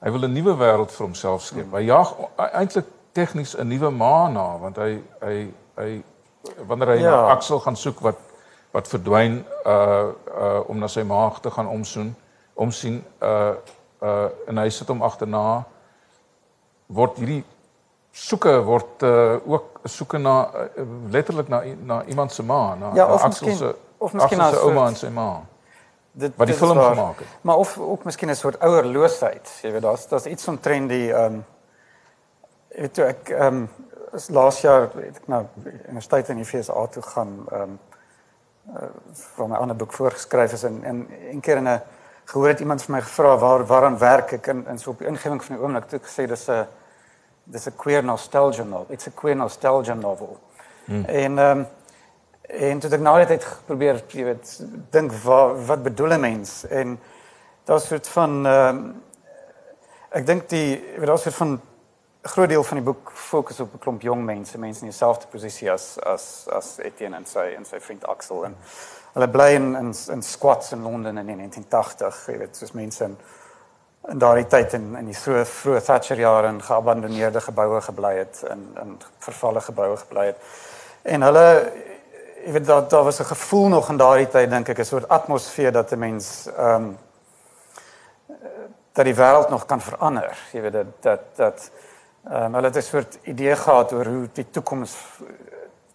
Hy 0.00 0.10
wil 0.10 0.24
'n 0.24 0.32
nuwe 0.32 0.54
wêreld 0.56 0.92
vir 0.96 1.04
homself 1.06 1.42
skep. 1.44 1.74
Hy 1.76 1.82
jaag 1.84 2.14
eintlik 2.56 2.86
tegnies 3.12 3.54
'n 3.56 3.68
nuwe 3.68 3.90
maan 3.90 4.32
na 4.32 4.56
want 4.58 4.76
hy 4.76 5.02
hy 5.20 5.52
hy 5.76 6.02
wanneer 6.66 6.88
hy 6.88 7.00
ja. 7.02 7.10
na 7.10 7.30
Axel 7.34 7.60
gaan 7.60 7.76
soek 7.76 8.00
wat 8.00 8.18
wat 8.72 8.88
verdwyn 8.88 9.44
uh 9.66 10.08
uh 10.40 10.60
om 10.68 10.78
na 10.78 10.88
sy 10.88 11.02
maag 11.02 11.40
te 11.40 11.50
gaan 11.50 11.66
omsoen, 11.66 12.14
omsien 12.54 13.04
uh 13.22 13.54
uh 14.02 14.28
en 14.46 14.58
hy 14.58 14.68
sit 14.70 14.88
hom 14.88 15.02
agterna 15.02 15.64
word 16.86 17.18
hierdie 17.18 17.44
soeke 18.12 18.56
word 18.66 19.02
uh, 19.06 19.36
ook 19.46 19.80
soeke 19.84 20.18
na 20.18 20.34
uh, 20.50 20.86
letterlik 21.10 21.48
na 21.48 21.62
na 21.84 22.02
iemand 22.04 22.32
se 22.32 22.42
ma, 22.42 22.74
na, 22.74 22.90
Ja, 22.94 23.06
na 23.06 23.14
Axel 23.14 23.56
se 23.56 23.74
of 23.98 24.12
miskien 24.12 24.40
Axel 24.40 24.58
se 24.58 24.66
ouma 24.66 24.86
en 24.88 24.96
sy 24.96 25.08
ma. 25.14 25.28
Dit 26.12 26.32
Wat 26.36 26.46
die 26.46 26.56
dit 26.56 26.64
film 26.64 26.78
waar. 26.78 26.94
gemaak 26.94 27.18
het. 27.18 27.28
Maar 27.46 27.56
of 27.56 27.78
ook 27.78 28.04
miskien 28.04 28.30
'n 28.30 28.34
soort 28.34 28.58
ouerloosheid, 28.58 29.60
jy 29.62 29.72
weet, 29.72 29.82
daar's 29.82 30.08
daar's 30.08 30.26
iets 30.26 30.48
omtrent 30.48 30.88
die 30.88 31.12
ehm 31.12 31.34
um, 31.34 31.44
weet 32.80 32.94
toe 32.96 33.04
ek 33.04 33.30
ehm 33.36 33.62
um, 33.62 33.68
laas 34.34 34.60
jaar 34.60 34.88
het 34.88 35.20
ek 35.20 35.26
nou 35.30 35.44
universiteit 35.62 36.28
in 36.32 36.40
die 36.40 36.44
FSA 36.48 36.86
toe 36.96 37.02
gaan 37.02 37.32
ehm 37.52 37.62
um, 37.62 37.78
uh, 38.74 38.88
vir 39.36 39.48
my 39.48 39.56
ander 39.56 39.76
boek 39.76 39.92
voorgeskryf 39.92 40.52
is 40.52 40.64
en 40.68 40.82
en 40.84 41.06
een 41.30 41.40
keer 41.40 41.56
in 41.56 41.68
'n 41.68 41.80
gehoor 42.24 42.48
het 42.48 42.60
iemand 42.60 42.82
vir 42.82 42.94
my 42.94 43.00
gevra 43.00 43.36
waar 43.38 43.66
waaraan 43.66 43.98
werk 43.98 44.32
ek 44.32 44.46
in 44.46 44.66
in 44.66 44.78
so 44.78 44.90
op 44.90 44.98
die 44.98 45.08
ingewing 45.08 45.44
van 45.44 45.56
die 45.56 45.64
oomblik 45.64 45.88
toe 45.88 45.98
ek 45.98 46.06
gesê 46.06 46.26
dis 46.26 46.48
'n 46.48 46.66
dis 47.44 47.66
'n 47.66 47.76
queer 47.76 48.04
nostalgia 48.04 48.64
novel. 48.64 48.86
It's 48.88 49.06
a 49.06 49.10
queer 49.10 49.36
nostalgia 49.36 49.94
novel. 49.94 50.38
Hmm. 50.84 51.04
En 51.04 51.38
ehm 51.38 51.58
um, 51.58 51.66
en 52.42 52.78
toe 52.80 52.90
het 52.90 52.98
ek 52.98 53.04
na 53.04 53.16
die 53.16 53.26
tyd 53.26 53.46
probeer, 53.66 54.02
jy 54.08 54.24
weet, 54.24 54.62
dink 54.90 55.12
wat 55.12 55.66
wat 55.66 55.82
bedoel 55.82 56.12
'n 56.14 56.20
mens? 56.20 56.66
En 56.66 56.98
daar's 57.64 57.84
'n 57.84 57.86
soort 57.86 58.08
van 58.08 58.46
ehm 58.46 58.76
um, 58.76 59.02
ek 60.10 60.26
dink 60.26 60.48
die 60.48 60.84
weet 60.96 61.06
daar's 61.06 61.26
'n 61.26 61.30
soort 61.30 61.34
van 61.34 61.52
'n 61.52 61.69
groot 62.22 62.48
deel 62.48 62.64
van 62.64 62.76
die 62.76 62.84
boek 62.84 63.10
fokus 63.14 63.60
op 63.60 63.74
'n 63.74 63.78
klomp 63.78 64.02
jong 64.02 64.24
mense, 64.24 64.58
mense 64.58 64.80
in 64.80 64.90
dieselfde 64.90 65.26
posisie 65.26 65.70
as 65.72 65.98
as 65.98 66.48
as 66.52 66.78
Etienne 66.78 67.16
en 67.16 67.26
sy 67.26 67.54
en 67.56 67.64
sy 67.64 67.80
vriend 67.80 68.06
Axel 68.06 68.44
en 68.44 68.56
hulle 69.12 69.28
bly 69.28 69.48
in 69.54 69.76
in, 69.76 69.94
in 70.08 70.22
squats 70.22 70.72
in 70.72 70.82
Londen 70.82 71.18
in 71.18 71.26
1980, 71.26 72.26
jy 72.26 72.38
weet, 72.38 72.56
soos 72.56 72.72
mense 72.72 73.04
in 73.04 73.16
in 74.08 74.18
daardie 74.18 74.46
tyd 74.46 74.72
in 74.72 74.96
in 74.96 75.06
die 75.06 75.16
vroeë 75.16 75.44
vroeë 75.44 75.84
Thatcher 75.84 76.18
jare 76.18 76.48
in 76.48 76.62
geabandoneerde 76.62 77.40
geboue 77.40 77.80
gebly 77.80 78.14
het 78.16 78.42
in 78.50 78.68
in 78.82 78.98
vervalle 79.18 79.60
geboue 79.60 79.96
gebly 79.96 80.26
het. 80.26 80.36
En 81.02 81.22
hulle 81.22 81.72
jy 82.44 82.52
weet 82.52 82.66
daar 82.66 82.88
daar 82.88 83.04
was 83.04 83.20
'n 83.20 83.32
gevoel 83.34 83.68
nog 83.68 83.88
in 83.88 83.96
daardie 83.96 84.28
tyd 84.28 84.50
dink 84.50 84.68
ek 84.68 84.78
'n 84.78 84.84
soort 84.84 85.08
atmosfeer 85.08 85.72
dat 85.72 85.92
'n 85.92 85.98
mens 85.98 86.48
ehm 86.56 86.74
um, 86.74 86.98
dat 88.92 89.04
die 89.04 89.14
wêreld 89.14 89.50
nog 89.50 89.66
kan 89.66 89.80
verander. 89.80 90.38
Jy 90.52 90.60
weet 90.60 90.72
dat 90.72 90.86
dat 91.00 91.20
dat 91.36 91.70
ehm 92.24 92.44
um, 92.44 92.54
hulle 92.54 92.66
het 92.66 92.76
'n 92.76 92.82
soort 92.82 93.18
idee 93.22 93.56
gehad 93.56 93.92
oor 93.92 94.06
hoe 94.06 94.28
die 94.32 94.50
toekoms 94.50 94.96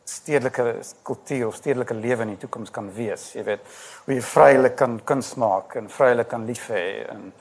stedelike 0.03 0.75
kultuur 1.03 1.47
of 1.47 1.55
stedelike 1.55 1.93
lewe 1.93 2.21
in 2.21 2.27
die 2.27 2.37
toekoms 2.37 2.71
kan 2.71 2.93
wees. 2.93 3.33
Jy 3.33 3.43
weet 3.43 3.61
hoe 4.05 4.13
jy 4.13 4.21
vrylik 4.21 4.75
kan 4.75 4.99
kuns 5.03 5.33
maak 5.35 5.75
en 5.75 5.89
vrylik 5.89 6.27
kan 6.27 6.45
lief 6.45 6.69
hê 6.69 7.05
en 7.09 7.33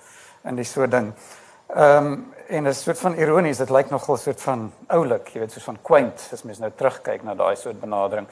en 0.44 0.56
die 0.56 0.64
soort 0.64 0.90
ding. 0.90 1.12
Ehm 1.74 2.06
um, 2.06 2.34
en 2.48 2.66
'n 2.68 2.74
soort 2.74 2.98
van 2.98 3.14
ironies, 3.14 3.58
dit 3.58 3.70
lyk 3.70 3.90
nogal 3.90 4.16
soort 4.16 4.40
van 4.40 4.72
oulik, 4.86 5.28
jy 5.28 5.40
weet, 5.40 5.52
soos 5.52 5.64
van 5.64 5.78
quaint 5.82 6.28
as 6.32 6.42
mens 6.42 6.58
nou 6.58 6.70
terugkyk 6.76 7.22
na 7.22 7.34
daai 7.34 7.56
soort 7.56 7.80
benadering. 7.80 8.26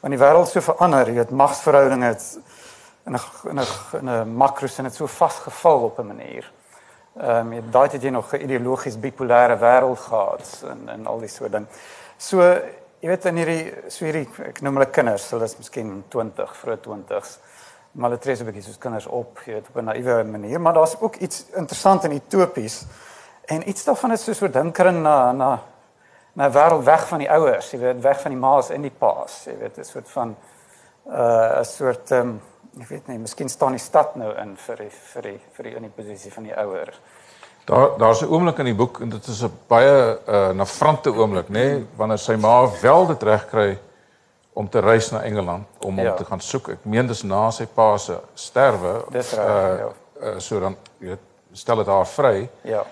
Want 0.00 0.14
die 0.14 0.24
wêreld 0.24 0.48
so 0.48 0.60
verander, 0.60 1.06
jy 1.06 1.14
weet, 1.14 1.30
magsverhoudinge 1.30 2.04
het 2.04 2.38
in 3.06 3.14
'n 3.14 3.20
in 3.50 3.58
'n 3.58 3.66
in 3.98 4.08
'n 4.08 4.36
makrosin 4.36 4.84
het 4.84 4.94
so 4.94 5.06
vasgeval 5.06 5.82
op 5.82 5.98
'n 5.98 6.06
manier. 6.06 6.50
Ehm 7.18 7.52
um, 7.52 7.70
daai 7.70 7.88
het 7.90 8.02
jy 8.02 8.10
nog 8.10 8.32
'n 8.32 8.42
ideologies 8.42 8.96
bipolêre 8.98 9.58
wêreld 9.58 9.98
gehad 9.98 10.64
en 10.70 10.88
en 10.88 11.06
al 11.06 11.18
die 11.18 11.28
soort 11.28 11.52
ding. 11.52 11.66
So 12.16 12.40
jy 13.00 13.08
weet 13.08 13.24
in 13.24 13.36
hierdie 13.36 13.74
so 13.88 14.04
hierdie 14.04 14.28
ek 14.46 14.60
noem 14.60 14.74
hulle 14.78 14.90
kinders, 14.90 15.30
hulle 15.30 15.44
is 15.44 15.56
miskien 15.58 16.04
20, 16.08 16.56
vroeg 16.56 16.78
20s. 16.78 17.38
Maar 17.92 18.10
hulle 18.10 18.20
tree 18.20 18.36
so 18.36 18.44
'n 18.44 18.46
bietjie 18.46 18.62
soos 18.62 18.78
kinders 18.78 19.06
op, 19.06 19.38
jy 19.46 19.52
weet 19.52 19.68
op 19.68 19.76
'n 19.76 19.84
naïewe 19.84 20.24
manier, 20.24 20.60
maar 20.60 20.74
daar's 20.74 20.96
ook 21.00 21.16
iets 21.16 21.44
interessant 21.54 22.04
en 22.04 22.12
utopies. 22.12 22.86
En 23.46 23.68
iets 23.68 23.84
daarvan 23.84 24.12
is 24.12 24.24
so 24.24 24.32
so 24.32 24.48
dinkering 24.48 25.02
na 25.02 25.32
na 25.32 25.62
na 26.32 26.48
'n 26.48 26.52
wêreld 26.52 26.84
weg 26.84 27.08
van 27.08 27.18
die 27.18 27.30
ouers, 27.30 27.70
jy 27.70 27.78
weet, 27.78 28.02
weg 28.02 28.20
van 28.20 28.30
die 28.30 28.40
ma's 28.40 28.70
en 28.70 28.82
die 28.82 28.94
pa's, 28.98 29.44
jy 29.44 29.58
weet, 29.58 29.78
'n 29.78 29.84
soort 29.84 30.08
van 30.08 30.36
uh 31.06 31.58
'n 31.58 31.64
soort 31.64 32.10
ehm 32.10 32.20
um, 32.20 32.40
ek 32.80 32.88
weet 32.88 33.08
nie, 33.08 33.18
miskien 33.18 33.48
staan 33.48 33.72
die 33.72 33.78
stad 33.82 34.16
nou 34.16 34.32
in 34.38 34.56
vir 34.56 34.76
die, 34.76 34.90
vir 35.12 35.22
die 35.22 35.40
vir 35.56 35.64
die 35.64 35.74
in 35.76 35.82
die 35.82 35.90
posisie 35.96 36.32
van 36.32 36.44
die 36.44 36.54
ouers. 36.54 37.00
Daar 37.66 37.98
daar's 37.98 38.22
'n 38.22 38.28
oomblik 38.32 38.58
in 38.58 38.64
die 38.64 38.74
boek 38.74 39.00
en 39.00 39.08
dit 39.10 39.26
is 39.28 39.42
'n 39.42 39.52
baie 39.68 40.18
uh 40.28 40.50
navrante 40.52 41.10
oomblik, 41.10 41.48
nê, 41.48 41.52
nee, 41.52 41.86
wanneer 41.96 42.18
sy 42.18 42.36
ma 42.36 42.68
wel 42.82 43.06
dit 43.06 43.22
regkry 43.22 43.78
om 44.52 44.68
te 44.68 44.80
reis 44.80 45.10
na 45.10 45.22
Engeland 45.22 45.66
om 45.84 45.96
hom 45.96 46.04
Ja. 46.04 46.14
te 46.14 46.24
gaan 46.24 46.40
soek. 46.40 46.68
Ek 46.68 46.84
meen 46.84 47.06
dis 47.06 47.22
na 47.22 47.50
sy 47.50 47.66
pa 47.66 47.96
se 47.98 48.18
sterwe. 48.34 49.04
Dis 49.10 49.32
reg, 49.32 49.46
uh, 49.46 49.78
ja. 49.78 49.88
uh, 50.22 50.38
so 50.38 50.60
dan 50.60 50.76
jy 50.98 51.06
weet, 51.08 51.18
stel 51.52 51.76
dit 51.76 51.86
haar 51.86 52.06
vry. 52.06 52.48
Ja. 52.62 52.84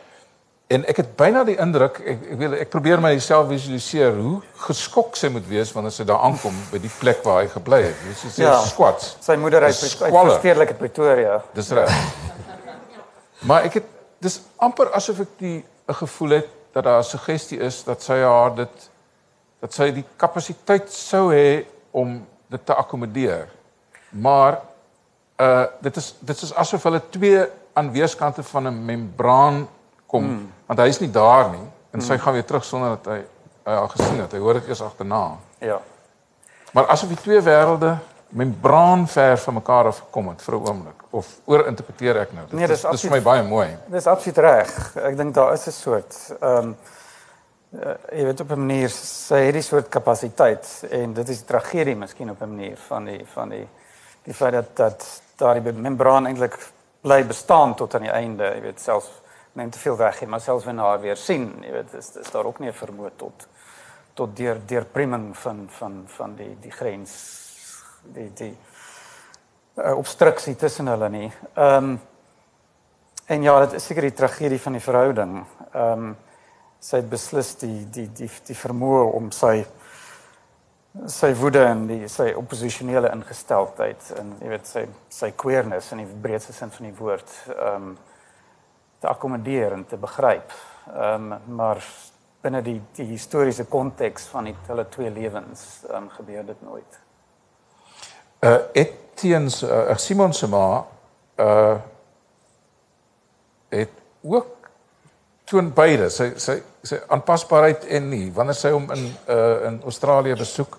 En 0.66 0.82
ek 0.90 0.96
het 0.96 1.10
byna 1.16 1.44
die 1.46 1.54
indruk 1.62 2.00
ek 2.02 2.22
ek 2.32 2.38
wil 2.40 2.54
ek 2.58 2.70
probeer 2.72 2.98
myself 3.00 3.46
visualiseer 3.48 4.16
hoe 4.18 4.40
geskok 4.66 5.14
sy 5.16 5.28
moet 5.30 5.44
wees 5.46 5.70
wanneer 5.72 5.92
sy 5.94 6.04
daar 6.04 6.24
aankom 6.26 6.56
by 6.72 6.78
die 6.82 6.90
plek 6.98 7.20
waar 7.22 7.44
hy 7.44 7.48
gebly 7.52 7.82
het. 7.84 8.00
Dis 8.08 8.24
so 8.34 8.42
Ja. 8.42 8.56
squats. 8.66 9.16
Sy 9.20 9.36
moeder 9.36 9.62
uit 9.62 9.74
uit 9.82 9.90
squalor. 9.90 10.30
verstedelike 10.30 10.74
Pretoria. 10.74 11.42
Dis 11.54 11.70
reg. 11.70 11.90
maar 13.46 13.62
ek 13.68 13.74
het 13.74 13.84
dis 14.18 14.40
amper 14.58 14.90
asof 14.92 15.20
ek 15.20 15.38
die 15.38 15.64
'n 15.88 15.94
gevoel 15.94 16.30
het 16.30 16.48
dat 16.74 16.84
daar 16.84 16.98
'n 16.98 17.04
suggestie 17.04 17.58
is 17.60 17.84
dat 17.84 18.02
sy 18.02 18.18
haar 18.22 18.54
dit 18.54 18.90
dat 19.60 19.72
sy 19.72 19.90
die 19.92 20.04
kapasiteit 20.16 20.90
sou 20.92 21.32
hê 21.32 21.64
om 21.92 22.26
dit 22.50 22.66
te 22.66 22.74
akkommodeer. 22.74 23.48
Maar 24.10 24.58
uh 25.40 25.66
dit 25.80 25.96
is 25.96 26.14
dit 26.20 26.42
is 26.42 26.54
asof 26.54 26.82
hulle 26.82 27.00
twee 27.10 27.44
aan 27.74 27.92
weerskante 27.92 28.42
van 28.42 28.66
'n 28.66 28.84
membraan 28.84 29.68
kom 30.06 30.24
mm. 30.24 30.52
want 30.66 30.80
hy 30.80 30.86
is 30.88 31.00
nie 31.00 31.10
daar 31.10 31.50
nie 31.50 31.66
en 31.92 32.02
sy 32.02 32.18
gaan 32.18 32.32
weer 32.32 32.44
terug 32.44 32.64
sonder 32.64 32.96
dat 32.96 33.06
hy 33.12 33.22
hy 33.66 33.74
al 33.74 33.88
gesien 33.90 34.20
het. 34.22 34.32
Hy 34.32 34.38
hoor 34.38 34.60
dit 34.60 34.68
eers 34.70 34.82
agterna. 34.82 35.22
Ja. 35.58 35.80
Maar 36.70 36.86
asof 36.94 37.10
die 37.10 37.18
twee 37.18 37.40
wêrelde 37.42 37.96
membraan 38.36 39.08
ver 39.08 39.38
van 39.38 39.54
mekaar 39.54 39.88
af 39.90 39.98
gekom 40.04 40.28
het 40.28 40.42
vir 40.42 40.54
'n 40.54 40.68
oomblik 40.68 41.02
of 41.10 41.26
oorinterpreteer 41.44 42.16
ek 42.16 42.32
nou. 42.32 42.44
Dit 42.46 42.58
Nee, 42.58 42.66
dis 42.66 42.84
is 42.84 42.90
dis 42.90 43.00
vir 43.00 43.10
my 43.10 43.22
baie 43.22 43.42
mooi. 43.42 43.68
Dis 43.86 44.06
absoluut 44.06 44.38
reg. 44.38 44.96
Ek 44.96 45.16
dink 45.16 45.34
daar 45.34 45.52
is 45.52 45.66
'n 45.66 45.70
soort 45.70 46.36
ehm 46.40 46.56
um, 46.58 46.76
uh, 47.70 47.94
jy 48.12 48.24
weet 48.24 48.40
op 48.40 48.50
'n 48.50 48.58
manier 48.58 48.90
sy 48.90 49.34
het 49.34 49.52
die 49.52 49.62
soort 49.62 49.88
kapasiteit 49.88 50.84
en 50.90 51.12
dit 51.12 51.28
is 51.28 51.38
die 51.38 51.46
tragedie 51.46 51.96
miskien 51.96 52.30
op 52.30 52.42
'n 52.42 52.48
manier 52.56 52.76
van 52.76 53.04
die 53.04 53.26
van 53.34 53.48
die 53.48 53.68
die 54.22 54.34
feit 54.34 54.52
dat 54.52 54.76
dat 54.76 55.22
daardie 55.36 55.72
membraan 55.72 56.26
eintlik 56.26 56.58
bly 57.00 57.24
bestaan 57.26 57.74
tot 57.74 57.94
aan 57.94 58.02
die 58.02 58.10
einde, 58.10 58.44
jy 58.44 58.60
weet 58.60 58.80
selfs 58.80 59.10
neem 59.56 59.70
te 59.70 59.78
veel 59.78 59.96
weg, 59.96 60.22
maar 60.26 60.40
selfs 60.40 60.64
wanneer 60.64 60.84
haar 60.84 61.00
weer 61.00 61.16
sien, 61.16 61.48
jy 61.64 61.72
weet 61.72 61.94
is 61.94 62.16
is 62.16 62.30
daar 62.30 62.46
ook 62.46 62.58
nie 62.58 62.68
'n 62.68 62.80
vermoë 62.82 63.10
tot 63.16 63.46
tot 64.14 64.36
deur 64.36 64.60
deurprieming 64.66 65.36
van 65.36 65.66
van 65.68 66.04
van 66.06 66.36
die 66.36 66.56
die 66.60 66.72
grens 66.72 67.12
die 68.02 68.30
die 68.34 68.56
uh, 69.76 69.96
obstruksie 69.96 70.56
tussen 70.56 70.86
hulle 70.86 71.08
nie. 71.08 71.32
Ehm 71.54 71.84
um, 71.84 72.00
En 73.26 73.42
ja, 73.42 73.58
dit 73.64 73.72
is 73.72 73.86
seker 73.86 74.06
die 74.06 74.14
tragedie 74.14 74.60
van 74.62 74.76
die 74.78 74.84
verhouding. 74.84 75.40
Ehm 75.72 76.06
um, 76.06 76.14
sy 76.86 77.00
het 77.00 77.08
beslis 77.10 77.54
die 77.58 77.86
die 77.90 78.04
die 78.14 78.28
die 78.46 78.54
vermoë 78.54 79.06
om 79.16 79.30
sy 79.34 79.64
sy 81.10 81.30
woede 81.34 81.62
en 81.66 81.86
die 81.88 82.08
sy 82.12 82.28
opposisionele 82.36 83.08
ingesteldheid 83.16 84.10
en 84.20 84.34
jy 84.44 84.50
weet 84.52 84.68
sy 84.68 84.84
sy 85.10 85.30
queerness 85.40 85.88
in 85.96 86.04
die 86.04 86.18
breedste 86.22 86.52
sin 86.54 86.70
van 86.70 86.86
die 86.86 86.94
woord 87.00 87.32
ehm 87.56 87.88
um, 87.88 87.96
te 88.98 89.08
akkommodeer 89.08 89.72
en 89.72 89.86
te 89.86 89.96
begryp. 89.96 90.52
Ehm 90.94 91.32
um, 91.32 91.56
maar 91.56 91.82
binne 92.40 92.62
die 92.62 92.78
die 92.94 93.08
historiese 93.10 93.64
konteks 93.64 94.28
van 94.30 94.50
die 94.50 94.54
hulle 94.68 94.86
twee 94.88 95.10
lewens 95.10 95.66
ehm 95.88 96.02
um, 96.02 96.08
gebeur 96.18 96.46
dit 96.46 96.62
nooit. 96.62 97.00
Uh 98.44 98.58
Etienne 98.72 99.50
uh, 99.64 99.96
Simon 99.96 100.32
se 100.32 100.48
ma 100.48 100.84
uh 101.36 101.76
het 103.68 103.92
ook 104.22 104.68
toon 105.44 105.72
beide 105.74 106.08
sy 106.10 106.32
sy 106.42 106.60
sy 106.86 106.98
aanpasbaarheid 107.12 107.86
en 107.98 108.08
nie 108.10 108.26
wanneer 108.34 108.58
sy 108.58 108.70
hom 108.74 108.90
in 108.94 109.06
uh 109.32 109.66
in 109.70 109.80
Australië 109.84 110.36
besoek 110.38 110.78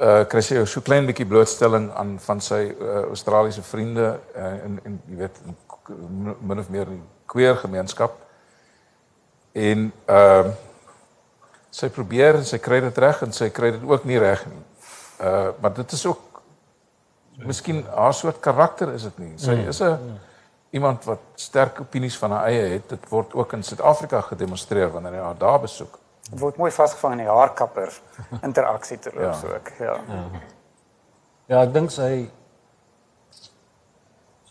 uh 0.00 0.24
kry 0.32 0.42
sy 0.44 0.64
so 0.64 0.80
klein 0.80 1.06
bietjie 1.08 1.28
blootstelling 1.28 1.90
aan 1.92 2.16
van 2.24 2.40
sy 2.40 2.62
uh, 2.72 3.02
Australiese 3.12 3.62
vriende 3.62 4.12
uh, 4.34 4.52
en 4.64 4.80
en 4.84 5.00
jy 5.08 5.20
weet 5.24 5.42
min 6.40 6.58
of 6.58 6.68
meer 6.72 6.88
die 6.88 7.02
queer 7.30 7.56
gemeenskap 7.62 8.16
en 9.52 9.86
ehm 10.06 10.46
uh, 10.50 10.52
sy 11.70 11.86
probeer 11.94 12.34
en 12.40 12.44
sy 12.46 12.58
kry 12.58 12.80
dit 12.82 12.96
reg 12.98 13.20
en 13.22 13.32
sy 13.32 13.46
kry 13.54 13.68
dit 13.76 13.82
ook 13.86 14.04
nie 14.08 14.18
reg 14.18 14.40
nie. 14.50 14.62
Uh 15.22 15.52
maar 15.62 15.74
dit 15.76 15.92
is 15.94 16.02
ook 16.06 16.42
miskien 17.46 17.84
haar 17.94 18.14
soort 18.14 18.40
karakter 18.42 18.90
is 18.94 19.02
dit 19.06 19.18
nie. 19.22 19.32
Sy 19.38 19.54
is 19.70 19.80
'n 19.82 20.18
iemand 20.70 21.04
wat 21.04 21.18
sterk 21.34 21.80
opinies 21.80 22.18
van 22.18 22.30
haar 22.30 22.44
eie 22.50 22.66
het. 22.74 22.88
Dit 22.88 23.08
word 23.08 23.34
ook 23.34 23.52
in 23.52 23.62
Suid-Afrika 23.62 24.20
gedemonstreer 24.20 24.90
wanneer 24.90 25.12
hy 25.12 25.18
haar 25.28 25.38
daar 25.38 25.60
besoek. 25.60 25.98
Dit 26.30 26.38
word 26.38 26.56
mooi 26.56 26.70
vasgevang 26.70 27.12
in 27.12 27.18
die 27.24 27.30
haarkapper 27.34 28.00
interaksie 28.48 28.98
terloops 28.98 29.40
Ja. 29.42 29.48
ook. 29.54 29.68
Ja. 29.78 29.96
Ja, 31.46 31.62
ek 31.62 31.72
dink 31.72 31.90
sy 31.90 32.30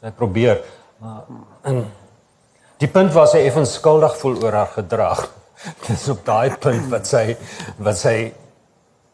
sy 0.02 0.12
probeer, 0.12 0.64
maar 0.98 1.24
in 1.64 1.86
die 2.80 2.88
punt 2.88 3.14
waar 3.14 3.28
sy 3.28 3.42
effens 3.48 3.74
skuldig 3.80 4.16
voel 4.22 4.38
oor 4.44 4.56
haar 4.62 4.74
gedrag. 4.76 5.26
Dis 5.88 6.08
op 6.12 6.22
daai 6.28 6.56
punt 6.64 6.88
wat 6.92 7.08
sy 7.10 7.24
wat 7.84 7.98
sy 8.00 8.16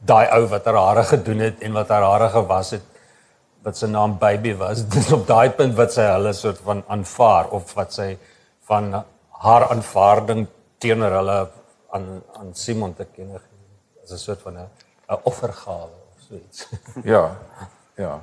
daai 0.05 0.27
ou 0.35 0.43
wat 0.51 0.67
haar 0.69 0.77
hare 0.77 1.05
gedoen 1.09 1.41
het 1.47 1.63
en 1.65 1.73
wat 1.73 1.89
haar 1.89 2.05
hare 2.05 2.29
gewas 2.35 2.75
het 2.75 2.91
wat 3.65 3.79
sy 3.79 3.89
naam 3.89 4.19
baby 4.21 4.53
was. 4.59 4.83
Dis 4.95 5.09
op 5.15 5.25
daai 5.27 5.49
punt 5.57 5.73
wat 5.79 5.95
sy 5.95 6.05
hulle 6.11 6.33
soort 6.37 6.61
van 6.67 6.83
aanvaar 6.93 7.49
of 7.57 7.73
wat 7.77 7.95
sy 7.97 8.11
van 8.69 8.91
haar 9.45 9.67
aanvaarding 9.73 10.45
teenoor 10.81 11.17
hulle 11.19 11.39
aan 11.95 12.09
aan 12.39 12.53
Simon 12.53 12.93
te 12.93 13.07
kenne 13.09 13.39
gee. 13.39 13.63
As 14.03 14.11
'n 14.11 14.17
soort 14.17 14.41
van 14.41 14.57
'n 14.59 14.69
offergawe 15.23 15.97
of 16.13 16.21
so 16.27 16.35
iets. 16.35 16.67
Ja. 17.13 17.35
Ja. 17.97 18.19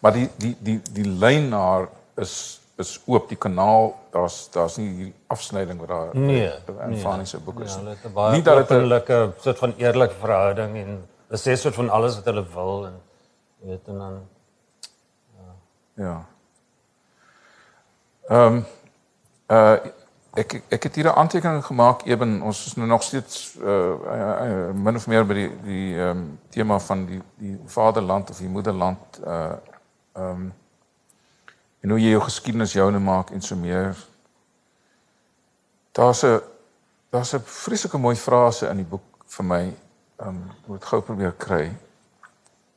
Maar 0.00 0.12
die 0.12 0.28
die 0.36 0.56
die 0.58 0.80
die 0.92 1.06
lyn 1.06 1.48
na 1.48 1.58
haar 1.58 1.88
is 2.16 2.61
is 2.76 3.00
oop 3.06 3.28
die 3.28 3.36
kanaal. 3.38 3.94
Daar's 4.10 4.48
daar's 4.50 4.76
nie 4.76 4.88
hierdie 4.88 5.14
afsnyding 5.26 5.78
wat 5.80 5.88
daar 5.88 6.16
Nee, 6.16 6.50
in 6.86 6.96
Fanny 6.98 7.24
se 7.24 7.38
boek 7.38 7.60
is. 7.60 7.74
Ja, 7.74 7.80
nie. 7.80 7.84
hulle 7.84 7.96
het 7.96 8.04
'n 8.10 8.12
baie 8.12 8.32
nie 8.32 8.42
dat 8.42 8.68
dit 8.68 9.08
'n- 9.08 9.32
soort 9.40 9.58
van 9.58 9.74
eerlike 9.76 10.14
verhouding 10.14 10.76
en 10.76 11.08
hulle 11.28 11.40
sê 11.40 11.56
soort 11.58 11.74
van 11.74 11.90
alles 11.90 12.14
wat 12.14 12.24
hulle 12.24 12.44
wil 12.54 12.86
en 12.86 12.94
weet 13.60 13.88
en 13.88 13.98
dan 13.98 14.20
Ja. 15.94 16.24
Ehm 18.28 18.54
um, 18.54 18.64
uh 19.46 19.76
ek 20.34 20.62
ek 20.68 20.82
het 20.82 20.94
hier 20.94 21.04
'n 21.04 21.16
aantekening 21.16 21.64
gemaak 21.64 22.02
eben 22.06 22.42
ons 22.42 22.66
is 22.66 22.74
nou 22.74 22.88
nog 22.88 23.02
steeds 23.02 23.54
uh, 23.60 23.68
uh, 23.68 24.68
uh 24.68 24.70
min 24.74 24.96
of 24.96 25.06
meer 25.06 25.26
by 25.26 25.34
die 25.34 25.50
die 25.62 25.98
ehm 25.98 26.08
um, 26.08 26.38
tema 26.48 26.78
van 26.78 27.04
die 27.06 27.20
die 27.38 27.60
vaderland 27.66 28.30
of 28.30 28.38
die 28.38 28.48
moederland 28.48 29.20
uh 29.26 29.52
ehm 30.12 30.24
um, 30.30 30.52
en 31.82 31.90
hoe 31.90 32.00
jy 32.00 32.14
jou 32.14 32.22
geskiedenis 32.22 32.72
joune 32.72 32.98
maak 33.02 33.30
en 33.34 33.42
so 33.42 33.56
meer. 33.56 33.96
Daar's 35.92 36.22
'n 36.24 36.40
daar's 37.10 37.34
'n 37.34 37.42
vreeslike 37.44 37.98
mooi 37.98 38.16
frase 38.16 38.68
in 38.68 38.76
die 38.76 38.90
boek 38.90 39.24
vir 39.26 39.44
my. 39.44 39.74
Ehm 40.16 40.28
um, 40.28 40.50
moet 40.66 40.84
gou 40.84 41.00
probeer 41.00 41.32
kry. 41.32 41.76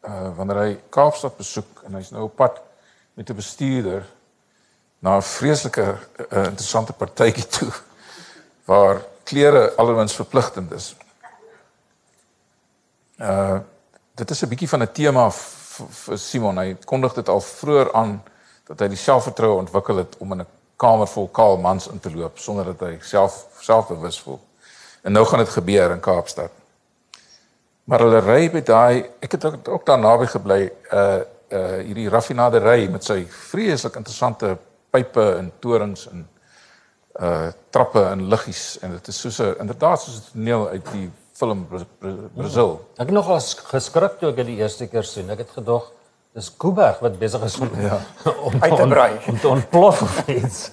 Uh 0.01 0.35
wanneer 0.37 0.57
hy 0.57 0.79
Kaapstad 0.89 1.37
besoek 1.37 1.83
en 1.85 1.93
hy's 1.93 2.11
nou 2.11 2.23
op 2.23 2.35
pad 2.35 2.61
met 3.13 3.29
'n 3.29 3.35
bestuurder 3.35 4.05
na 4.99 5.17
'n 5.17 5.21
vreeslike 5.21 5.97
uh, 6.31 6.45
interessante 6.45 6.93
partytjie 6.93 7.47
toe 7.47 7.71
waar 8.65 9.01
klere 9.23 9.75
alwens 9.75 10.15
verpligtend 10.15 10.71
is. 10.71 10.95
Uh 13.19 13.59
dit 14.15 14.29
is 14.31 14.41
'n 14.41 14.49
bietjie 14.49 14.69
van 14.69 14.81
'n 14.81 14.91
tema 14.91 15.31
vir 15.31 16.17
Simon. 16.17 16.57
Hy 16.57 16.77
kondig 16.85 17.13
dit 17.13 17.29
al 17.29 17.41
vroeër 17.41 17.93
aan 17.93 18.23
dat 18.67 18.79
hy 18.79 18.87
die 18.87 18.97
selfvertroue 18.97 19.57
ontwikkel 19.59 19.97
het 19.97 20.15
om 20.19 20.31
in 20.31 20.41
'n 20.41 20.47
kamer 20.77 21.07
vol 21.07 21.27
kaal 21.27 21.57
mans 21.57 21.87
in 21.87 21.99
te 21.99 22.11
loop 22.15 22.37
sonder 22.39 22.65
dat 22.65 22.79
hy 22.79 22.97
self 23.01 23.45
selfbewus 23.61 24.19
voel. 24.19 24.39
En 25.03 25.11
nou 25.11 25.25
gaan 25.25 25.39
dit 25.39 25.49
gebeur 25.49 25.91
in 25.91 25.99
Kaapstad. 25.99 26.51
Maar 27.83 27.99
hulle 27.99 28.19
ry 28.19 28.49
by 28.51 28.61
daai 28.61 29.05
ek 29.21 29.31
het 29.31 29.45
ook, 29.45 29.67
ook 29.67 29.85
daar 29.85 29.99
naby 29.99 30.25
gebly 30.25 30.71
uh 30.91 31.19
uh 31.51 31.77
hierdie 31.85 32.09
raffinaderry 32.09 32.87
met 32.89 33.03
sy 33.03 33.25
vreeslik 33.29 33.95
interessante 33.95 34.57
pype 34.91 35.35
en 35.37 35.51
torings 35.59 36.07
en 36.09 36.27
uh 37.21 37.51
trappe 37.69 38.01
en 38.01 38.27
liggies 38.29 38.77
en 38.81 38.91
dit 38.91 39.07
is 39.07 39.19
soos 39.19 39.39
'n 39.39 39.55
inderdaad 39.59 40.01
soos 40.01 40.17
'n 40.17 40.31
toneel 40.31 40.67
uit 40.67 40.91
die 40.91 41.11
film 41.33 41.67
Bra 41.67 41.85
Bra 41.99 42.11
Brazil. 42.35 42.81
ek 42.97 43.05
het 43.05 43.15
nog 43.15 43.29
al 43.29 43.39
sk- 43.39 43.67
geskrik 43.67 44.19
toe 44.19 44.29
ek 44.29 44.35
dit 44.35 44.45
die 44.45 44.57
eerste 44.57 44.87
keer 44.87 45.03
sien. 45.03 45.29
Ek 45.29 45.37
het 45.37 45.49
gedog 45.51 45.91
dis 46.35 46.51
Kuiberg 46.59 46.99
wat 46.99 47.19
besig 47.19 47.43
is 47.47 47.57
om 47.63 47.69
ja. 47.79 48.01
om 48.47 48.53
Uit 48.59 48.75
te 48.75 48.87
brei. 48.87 49.19
om 49.27 49.39
te 49.39 49.47
ontplof 49.47 50.01
of 50.01 50.27
iets. 50.27 50.71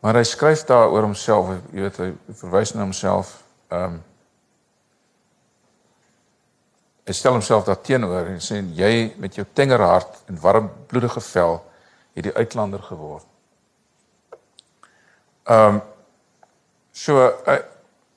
Maar 0.00 0.20
hy 0.20 0.22
skryf 0.28 0.62
daar 0.68 0.92
oor 0.92 1.02
homself, 1.02 1.50
jy 1.72 1.86
weet 1.86 1.98
hy 1.98 2.10
verwys 2.42 2.74
na 2.74 2.84
homself. 2.86 3.40
Ehm 3.72 3.96
um, 3.98 4.02
hy 7.04 7.12
stel 7.12 7.34
homself 7.36 7.66
daar 7.66 7.80
teenoor 7.84 8.30
en 8.32 8.38
sê 8.40 8.62
jy 8.72 9.12
met 9.20 9.34
jou 9.36 9.44
tengere 9.52 9.84
hart 9.84 10.22
en 10.30 10.38
warm 10.40 10.70
bloedige 10.88 11.20
vel 11.20 11.58
het 12.16 12.24
die 12.24 12.32
uitlander 12.32 12.80
geword. 12.86 13.26
Ehm 15.44 15.74
um, 15.74 15.82
so 16.94 17.18
hy, 17.50 17.58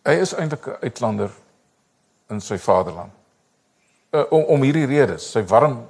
hy 0.06 0.20
is 0.22 0.38
eintlik 0.38 0.70
'n 0.70 0.80
uitlander 0.86 1.34
in 2.30 2.42
sy 2.42 2.58
vaderland. 2.62 3.16
Uh, 4.12 4.24
om 4.32 4.43
om 4.43 4.62
hierdie 4.63 4.86
redes, 4.88 5.32
sy 5.32 5.43
warm 5.43 5.82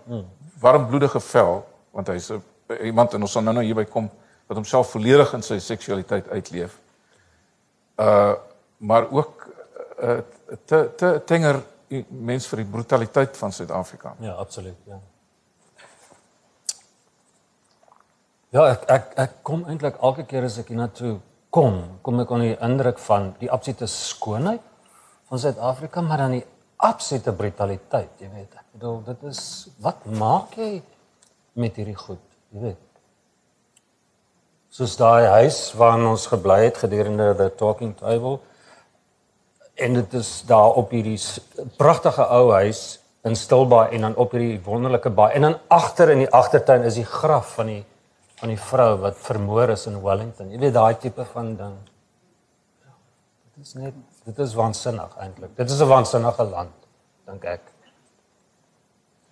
warmbloedige 0.62 1.20
vel 1.22 1.60
want 1.94 2.08
hy's 2.10 2.32
'n 2.32 2.42
iemand 2.90 3.14
en 3.14 3.22
ons 3.22 3.32
sal 3.32 3.44
nou-nou 3.44 3.64
hierby 3.66 3.86
kom 3.86 4.10
wat 4.48 4.58
homself 4.58 4.92
volledig 4.92 5.34
in 5.34 5.42
sy 5.42 5.60
seksualiteit 5.60 6.30
uitleef. 6.30 6.80
Uh 7.96 8.34
maar 8.78 9.08
ook 9.10 9.48
uh, 10.02 10.20
te 10.66 10.92
te 10.96 11.22
tenger 11.26 11.62
mens 12.10 12.48
vir 12.48 12.58
die 12.58 12.72
brutaliteit 12.72 13.38
van 13.38 13.52
Suid-Afrika. 13.52 14.16
Ja, 14.20 14.34
absoluut, 14.34 14.76
ja. 14.86 15.00
Ja, 18.50 18.66
ek 18.72 18.84
ek 18.88 19.14
ek 19.16 19.32
kom 19.44 19.66
eintlik 19.66 19.98
elke 20.02 20.24
keer 20.26 20.46
as 20.48 20.58
ek 20.58 20.70
hiernatoe 20.72 21.18
kom, 21.50 21.82
kom 22.02 22.20
ek 22.20 22.30
onder 22.32 22.54
die 22.54 22.60
indruk 22.64 23.00
van 23.00 23.34
die 23.40 23.50
absolute 23.52 23.88
skoonheid 23.88 24.62
van 25.28 25.40
Suid-Afrika, 25.40 26.02
maar 26.02 26.18
dan 26.18 26.38
die 26.38 26.46
absolute 26.78 27.34
brutaliteit, 27.34 28.12
jy 28.22 28.30
weet. 28.34 28.54
Ek 28.54 28.66
bedoel, 28.76 29.00
dit 29.08 29.24
is 29.32 29.42
wat 29.84 30.06
maak 30.20 30.54
jy 30.60 30.82
met 31.58 31.80
hierdie 31.80 31.98
goed, 31.98 32.22
jy 32.54 32.68
weet. 32.68 32.84
Soos 34.78 34.94
daai 35.00 35.26
huis 35.40 35.58
waarin 35.80 36.06
ons 36.12 36.28
gebly 36.30 36.60
het 36.68 36.78
gedurende 36.84 37.32
the 37.40 37.50
talking 37.58 37.96
table 37.98 38.38
en 39.78 39.94
dit 39.98 40.14
is 40.20 40.30
daar 40.50 40.78
op 40.78 40.94
hierdie 40.94 41.18
pragtige 41.78 42.26
ou 42.34 42.52
huis 42.54 43.00
in 43.26 43.36
Stilbaai 43.36 43.96
en 43.96 44.08
dan 44.08 44.16
op 44.22 44.34
hierdie 44.38 44.60
wonderlike 44.66 45.10
baai 45.10 45.32
en 45.38 45.48
dan 45.48 45.58
agter 45.74 46.14
in 46.14 46.26
die 46.26 46.32
agtertuin 46.34 46.86
is 46.86 46.98
die 47.00 47.08
graf 47.10 47.56
van 47.58 47.74
die 47.74 47.84
van 48.38 48.52
die 48.54 48.60
vrou 48.62 48.92
wat 49.02 49.16
vermoor 49.18 49.72
is 49.74 49.88
in 49.90 49.96
Wellington. 50.04 50.52
Jy 50.54 50.60
weet 50.62 50.76
daai 50.76 50.98
tipe 51.02 51.24
van 51.26 51.56
ding. 51.58 51.74
Ja, 52.86 52.92
Dit 53.56 53.66
is 53.66 53.74
net 53.74 53.96
dit 54.28 54.40
is 54.44 54.54
waansinnig 54.54 55.14
eintlik. 55.24 55.56
Dit 55.56 55.70
is 55.70 55.80
'n 55.80 55.88
waansinnige 55.88 56.44
land 56.44 56.74
dink 57.26 57.44
ek. 57.44 57.62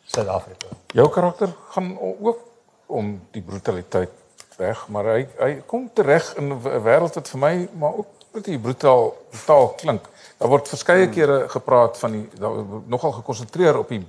Suid-Afrika. 0.05 0.67
Jou 0.93 1.10
karakter 1.10 1.53
gaan 1.69 1.97
ook 1.99 2.39
om 2.86 3.21
die 3.31 3.41
brutaliteit 3.41 4.10
weg, 4.58 4.88
maar 4.88 5.03
hy 5.05 5.27
hy 5.39 5.62
kom 5.67 5.89
tereg 5.93 6.36
in 6.38 6.51
'n 6.53 6.62
wêreld 6.84 7.13
wat 7.15 7.27
vir 7.29 7.39
my 7.39 7.69
maar 7.73 7.93
ook 7.93 8.08
baie 8.31 8.60
brutaal 8.60 9.15
brutaal 9.29 9.67
klink. 9.67 10.10
Daar 10.38 10.49
word 10.49 10.67
verskeie 10.67 11.10
kere 11.10 11.49
gepraat 11.49 11.97
van 11.97 12.12
die 12.12 12.29
daar 12.39 12.63
nogal 12.86 13.12
gekonsentreer 13.12 13.77
op 13.77 13.88
die 13.89 14.08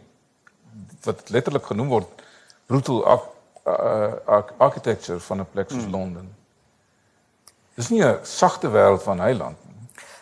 wat 1.04 1.28
letterlik 1.30 1.66
genoem 1.66 1.88
word 1.88 2.06
brutal 2.66 3.04
ar- 3.06 3.28
uh, 3.66 4.12
ar- 4.26 4.52
architecture 4.58 5.20
van 5.20 5.40
'n 5.40 5.46
plek 5.52 5.70
soos 5.70 5.86
Londen. 5.90 6.34
Dis 7.74 7.88
nie 7.88 8.02
'n 8.04 8.18
sagte 8.24 8.68
wêreld 8.68 9.02
van 9.02 9.18
Heiland. 9.20 9.56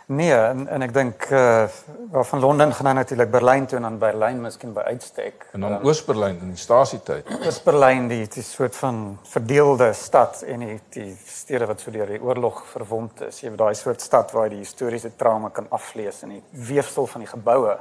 Nee, 0.06 0.34
en 0.36 0.66
en 0.68 0.82
ek 0.84 0.92
dink 0.92 1.24
uh 1.32 1.64
wel 2.12 2.24
van 2.28 2.40
Londen 2.40 2.72
gaan 2.76 2.86
hy 2.86 2.92
natuurlik 2.92 3.30
Berlyn 3.32 3.64
toe 3.66 3.78
en 3.78 3.82
dan 3.86 3.94
Berlyn 3.98 4.40
miskien 4.42 4.72
by 4.76 4.80
uitstek. 4.92 5.46
En 5.56 5.60
dan 5.64 5.78
Oos-Berlyn 5.86 6.36
in 6.44 6.50
die 6.52 6.60
stasietyd. 6.60 7.30
Is 7.48 7.62
Berlyn 7.64 8.08
die 8.08 8.26
die 8.28 8.42
soort 8.44 8.76
van 8.76 9.18
verdeelde 9.32 9.92
stad 9.96 10.42
en 10.42 10.60
die 10.60 10.76
die 10.92 11.16
stede 11.26 11.66
wat 11.66 11.80
so 11.80 11.90
deur 11.90 12.06
die 12.12 12.20
oorlog 12.22 12.60
verwond 12.74 13.20
is. 13.30 13.40
Jy 13.40 13.48
weet 13.54 13.58
daai 13.64 13.74
soort 13.80 14.00
stad 14.04 14.30
waar 14.36 14.44
jy 14.44 14.58
die 14.58 14.64
historiese 14.66 15.14
trauma 15.16 15.48
kan 15.48 15.66
aflees 15.70 16.20
in 16.22 16.28
die 16.36 16.42
weefsel 16.68 17.06
van 17.06 17.24
die 17.24 17.30
geboue. 17.32 17.78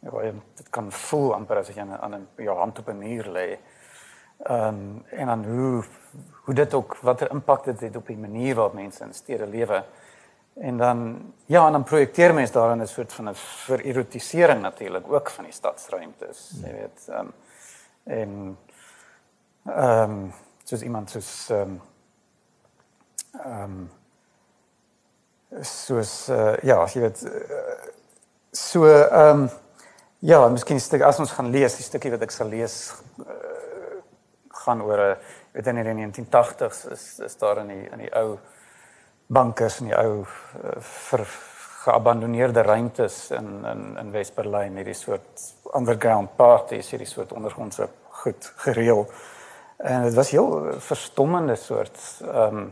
Waar 0.00 0.24
jy 0.28 0.34
dit 0.60 0.68
kan 0.70 0.92
voel 0.92 1.32
amper 1.34 1.56
as 1.62 1.68
jy 1.72 1.80
aan 1.80 1.88
'n- 1.96 2.00
aan 2.02 2.14
'n 2.14 2.28
jou 2.44 2.58
hand 2.58 2.78
op 2.78 2.88
'n 2.88 2.98
muur 2.98 3.24
lê. 3.24 3.48
Ehm 4.44 4.68
um, 4.68 5.04
en 5.10 5.26
dan 5.26 5.44
hoe 5.44 5.84
hoe 6.44 6.54
dit 6.54 6.74
ook 6.74 6.96
watter 7.02 7.30
impak 7.30 7.64
dit 7.64 7.80
het 7.80 7.96
op 7.96 8.06
die 8.06 8.16
manier 8.16 8.54
waarop 8.54 8.74
mense 8.74 9.02
in 9.04 9.14
stede 9.14 9.46
lewe. 9.46 9.82
En 10.60 10.76
dan 10.76 11.32
ja, 11.46 11.66
en 11.66 11.72
dan 11.72 11.84
projekteer 11.84 12.34
mense 12.34 12.52
daarin 12.52 12.82
'n 12.82 12.86
soort 12.86 13.12
van 13.12 13.28
'n 13.28 13.34
vererotisering 13.34 14.62
natuurlik 14.62 15.12
ook 15.12 15.30
van 15.30 15.44
die 15.44 15.52
stadsruimtes, 15.52 16.50
jy 16.62 16.72
weet. 16.72 17.08
Ehm 17.08 17.18
um, 17.18 17.32
en 18.04 18.58
ehm 19.66 20.10
um, 20.10 20.32
soos 20.64 20.82
iemand 20.82 21.10
soos 21.10 21.48
ehm 21.50 21.60
um, 21.60 21.80
ehm 23.44 23.62
um, 23.62 23.90
soos 25.64 26.28
uh, 26.28 26.56
ja, 26.56 26.86
jy 26.86 27.00
weet 27.00 27.22
uh, 27.24 27.32
so 28.50 28.86
ehm 28.86 29.40
um, 29.40 29.50
ja, 30.18 30.48
miskien 30.48 30.80
stuk 30.80 31.02
as 31.02 31.18
ons 31.18 31.32
gaan 31.32 31.50
lees, 31.50 31.76
die 31.76 31.84
stukkie 31.84 32.10
wat 32.10 32.22
ek 32.22 32.30
sal 32.30 32.48
lees 32.48 32.94
uh, 33.18 33.26
gaan 34.64 34.82
oor 34.82 34.98
'n 34.98 35.16
weet 35.52 35.66
in 35.66 35.74
die 35.74 36.24
1980s 36.26 36.90
is 36.92 37.18
is 37.18 37.36
daar 37.36 37.58
in 37.58 37.68
die 37.68 37.88
in 37.90 37.98
die 37.98 38.14
ou 38.14 38.38
bankers 39.28 39.80
in 39.80 39.90
die 39.90 39.96
ou 39.96 40.24
uh, 40.24 41.24
geabandoneerde 41.84 42.62
ruimtes 42.62 43.30
in 43.30 43.64
in 43.64 43.96
in 44.00 44.10
Wes-Berlyn 44.12 44.76
hierdie 44.80 44.96
soort 44.96 45.44
underground 45.76 46.36
parties 46.36 46.90
hierdie 46.90 47.08
soort 47.08 47.32
ondergrondse 47.32 47.88
goed 48.22 48.52
gereël. 48.64 49.06
En 49.76 50.02
dit 50.02 50.14
was 50.14 50.30
heel 50.30 50.72
verstommende 50.90 51.56
soort 51.56 52.00
ehm 52.24 52.56
um, 52.56 52.68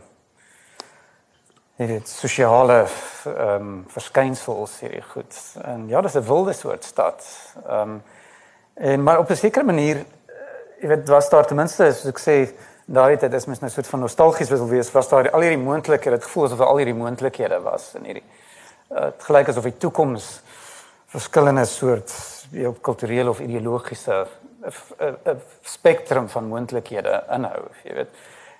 hierdie 1.77 2.01
sosiale 2.09 2.83
ehm 2.83 3.55
um, 3.55 3.73
verskynsels 3.93 4.79
hierdie 4.79 5.03
goed. 5.13 5.35
En 5.63 5.87
ja 5.87 6.01
dis 6.01 6.17
'n 6.17 6.27
wilde 6.27 6.53
soort 6.53 6.83
stad. 6.83 7.25
Ehm 7.67 7.81
um, 7.81 8.01
en 8.73 9.03
maar 9.03 9.19
op 9.19 9.29
'n 9.29 9.35
sekere 9.35 9.65
manier 9.65 10.05
jy 10.81 10.87
weet 10.87 11.07
was 11.09 11.29
daar 11.29 11.45
ten 11.45 11.55
minste 11.55 11.91
soos 11.93 12.11
ek 12.11 12.19
sê 12.21 12.35
daai 12.87 13.17
tyd 13.19 13.33
is 13.35 13.45
mens 13.49 13.59
nou 13.59 13.69
soort 13.71 13.89
van 13.91 13.99
nostalgies 14.05 14.49
wil 14.49 14.67
wees. 14.69 14.91
Was 14.95 15.09
daar 15.11 15.29
al 15.31 15.43
hierdie 15.43 15.59
moontlikhede? 15.59 16.17
Dit 16.17 16.27
gevoel 16.27 16.47
asof 16.47 16.63
al 16.63 16.79
hierdie 16.81 16.95
moontlikhede 16.95 17.59
was 17.65 17.89
in 17.99 18.07
hierdie 18.07 18.23
uh, 18.91 19.11
gelyk 19.27 19.51
asof 19.51 19.67
die 19.67 19.77
toekoms 19.77 20.29
verskillende 21.11 21.65
soort 21.67 22.13
jou 22.51 22.73
kulturele 22.81 23.29
of 23.29 23.39
ideologiese 23.43 24.25
'n 24.67 25.37
spektrum 25.63 26.29
van 26.29 26.47
moontlikhede 26.47 27.23
inhou 27.31 27.67
jy 27.83 27.93
weet. 27.93 28.09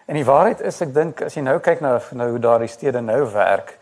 En 0.08 0.16
die 0.16 0.26
waarheid 0.26 0.62
is 0.62 0.82
ek 0.82 0.94
dink 0.94 1.22
as 1.22 1.36
jy 1.36 1.42
nou 1.42 1.60
kyk 1.60 1.82
na 1.82 2.00
nou 2.12 2.30
hoe 2.30 2.40
daardie 2.40 2.72
stede 2.72 3.02
nou 3.02 3.26
werk 3.32 3.78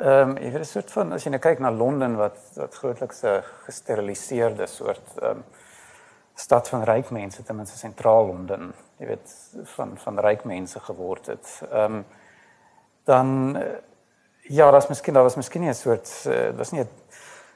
ehm 0.00 0.30
um, 0.30 0.36
jy 0.36 0.50
weet 0.50 0.60
'n 0.60 0.64
soort 0.64 0.90
van 0.92 1.12
as 1.12 1.24
jy 1.24 1.30
nou 1.30 1.40
kyk 1.40 1.58
na 1.58 1.70
Londen 1.70 2.16
wat 2.16 2.36
wat 2.56 2.74
grootliks 2.74 3.22
'n 3.22 3.42
gesteriliseerde 3.64 4.66
soort 4.66 5.08
ehm 5.22 5.30
um, 5.30 5.44
stad 6.34 6.68
van 6.68 6.84
ryk 6.84 7.10
mense 7.10 7.42
ten 7.42 7.56
minste 7.56 7.78
sentraal 7.78 8.26
Londen, 8.26 8.72
jy 9.00 9.06
weet 9.06 9.34
van 9.76 9.94
van 9.98 10.18
ryk 10.20 10.44
mense 10.44 10.80
geword 10.80 11.26
het. 11.26 11.60
Ehm 11.70 11.94
um, 11.94 12.04
dan 13.04 13.56
uh, 13.56 13.62
ja, 14.40 14.64
dat 14.64 14.72
was 14.72 14.88
miskien 14.88 15.14
daar 15.14 15.22
was 15.22 15.36
miskien 15.36 15.68
'n 15.68 15.74
soort 15.74 16.24
uh, 16.26 16.50
was 16.56 16.70
nie 16.70 16.84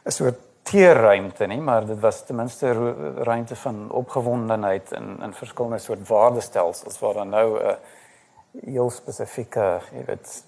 'n 0.05 0.11
soort 0.11 0.39
teerruimte 0.63 1.47
nie, 1.47 1.61
maar 1.61 1.87
dit 1.87 2.01
was 2.01 2.25
ten 2.25 2.37
minste 2.37 2.73
ruimte 3.17 3.57
van 3.57 3.91
opgewondenheid 3.91 4.93
en 4.93 5.17
en 5.21 5.35
verskillende 5.35 5.79
soort 5.79 6.09
waardestelsels 6.09 6.99
waar 6.99 7.15
dan 7.15 7.29
nou 7.29 7.61
'n 7.61 7.67
uh, 7.67 7.75
heel 8.65 8.91
spesifieke, 8.91 9.81
jy 9.93 10.05
weet 10.05 10.45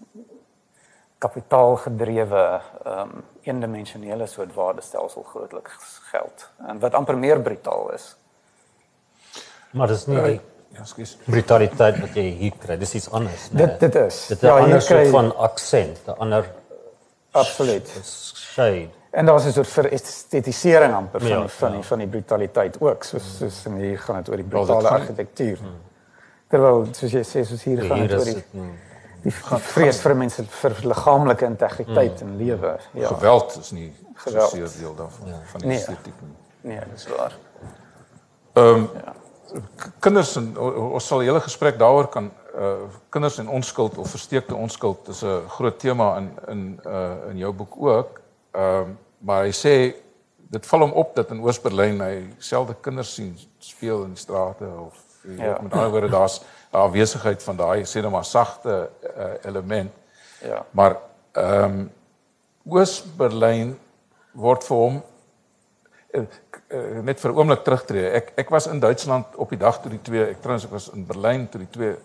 kapitaalgedrewe 1.19 2.61
ehm 2.85 3.01
um, 3.01 3.25
eendimensionele 3.43 4.27
soort 4.27 4.55
waardestelsel 4.55 5.23
grootliks 5.23 6.01
geld 6.11 6.51
en 6.67 6.79
wat 6.79 6.95
amper 6.95 7.19
meer 7.19 7.41
brutaal 7.41 7.93
is. 7.93 8.17
Maar 9.71 9.87
dis 9.87 10.07
nie 10.07 10.23
die 10.23 10.41
Ja, 10.79 10.85
skus. 10.85 11.16
brutaliteit 11.24 12.01
wat 12.01 12.14
jy 12.14 12.22
hier 12.22 12.53
kry. 12.59 12.77
Dis 12.79 12.95
iets 12.95 13.11
anders, 13.11 13.49
né? 13.51 13.57
Dit 13.57 13.81
dit 13.81 13.95
is. 13.95 14.27
Dit 14.27 14.43
is 14.43 14.49
'n 14.49 14.53
ander 14.53 14.66
hier 14.72 14.81
soort 14.81 15.01
kry- 15.01 15.11
van 15.11 15.37
aksent, 15.37 15.99
'n 16.07 16.11
ander 16.18 16.51
absoluut. 17.31 17.89
shade. 18.35 18.89
En 19.11 19.24
daar 19.24 19.35
was 19.35 19.45
'n 19.47 19.53
soort 19.53 19.66
verestetisering 19.68 20.95
amper 20.95 21.20
van 21.20 21.29
Ja, 21.31 21.41
die, 21.41 21.49
van 21.49 21.72
die, 21.72 21.83
van 21.83 21.99
die 21.99 22.07
brutaliteit 22.09 22.81
ook, 22.81 23.05
soos 23.05 23.37
soos 23.39 23.64
in 23.66 23.77
hier 23.77 23.99
gaan 23.99 24.16
dit 24.16 24.29
oor 24.29 24.37
die 24.37 24.45
brutale 24.45 24.83
gaan- 24.87 25.01
argitektuur. 25.01 25.59
Terwyl 26.49 26.87
soos 26.93 27.11
jy 27.12 27.22
sê 27.24 27.45
soos 27.47 27.62
hier 27.64 27.83
gaan 27.83 27.99
Hier 27.99 28.09
dit 28.09 28.18
oor 28.18 28.24
die 28.24 28.45
die 29.22 29.33
vrees 29.59 29.99
vir 30.01 30.14
mense 30.16 30.45
vir 30.45 30.77
liggaamlike 30.83 31.45
integriteit 31.45 32.20
en 32.20 32.37
lewe. 32.37 32.77
Ja. 32.93 33.07
Geweld 33.09 33.57
is 33.61 33.70
nie 33.70 33.93
Geweld. 34.14 34.51
so 34.51 34.57
'n 34.57 34.70
deel 34.79 34.95
daarvan 34.95 35.29
van 35.45 35.61
die 35.61 35.68
Nee. 35.68 35.77
estetiek 35.79 36.14
nie. 36.20 36.37
Nee, 36.74 36.81
dis 36.93 37.07
waar. 37.16 37.33
Ehm 38.53 38.66
um, 38.66 38.91
kinders 40.01 40.37
en 40.37 40.59
ons 40.59 41.07
sal 41.07 41.19
'n 41.21 41.25
hele 41.25 41.41
gesprek 41.41 41.79
daaroor 41.79 42.09
kan 42.09 42.31
uh 42.57 42.89
kinders 43.09 43.39
en 43.39 43.49
onskuld 43.49 43.99
of 43.99 44.11
versteekte 44.11 44.55
onskuld 44.55 45.09
is 45.09 45.23
'n 45.23 45.49
groot 45.49 45.79
tema 45.79 46.17
in 46.17 46.31
in 46.49 46.81
uh 46.87 47.31
in 47.31 47.37
jou 47.39 47.53
boek 47.53 47.77
ook. 47.77 48.21
Ehm 48.51 48.81
um, 48.81 48.99
maar 49.19 49.43
hy 49.45 49.53
sê 49.53 49.95
dit 50.51 50.67
val 50.67 50.81
hom 50.81 50.93
op 50.93 51.15
dat 51.15 51.31
in 51.31 51.41
Oos-Berlyn 51.41 52.01
hy 52.01 52.35
selde 52.39 52.75
kinders 52.81 53.15
sien 53.15 53.39
speel 53.59 54.03
in 54.03 54.09
die 54.15 54.19
strate 54.23 54.65
of 54.65 55.05
Ja. 55.27 55.59
met 55.63 55.73
ander 55.73 55.91
woorde 55.91 56.09
daar's 56.09 56.41
'n 56.73 56.77
afwesigheid 56.77 57.43
van 57.43 57.57
daai 57.57 57.85
sê 57.85 58.01
net 58.03 58.11
maar 58.11 58.25
sagte 58.25 58.91
uh, 59.17 59.25
element. 59.43 59.91
Ja. 60.43 60.65
Maar 60.71 60.97
ehm 61.33 61.65
um, 61.65 61.91
Oos-Berlyn 62.69 63.79
word 64.33 64.65
vir 64.65 64.77
hom 64.77 65.03
eh, 66.81 67.03
net 67.03 67.20
vir 67.20 67.31
'n 67.33 67.37
oomblik 67.37 67.62
terugtreë. 67.64 68.11
Ek 68.12 68.33
ek 68.37 68.49
was 68.51 68.66
in 68.66 68.81
Duitsland 68.81 69.27
op 69.37 69.49
die 69.49 69.59
dag 69.59 69.81
toe 69.81 69.91
die 69.91 70.03
twee 70.03 70.24
ek 70.31 70.41
trouens 70.43 70.64
ek 70.64 70.70
was 70.70 70.89
in 70.93 71.07
Berlyn 71.07 71.49
toe 71.49 71.61
die 71.61 71.70
twee 71.70 71.97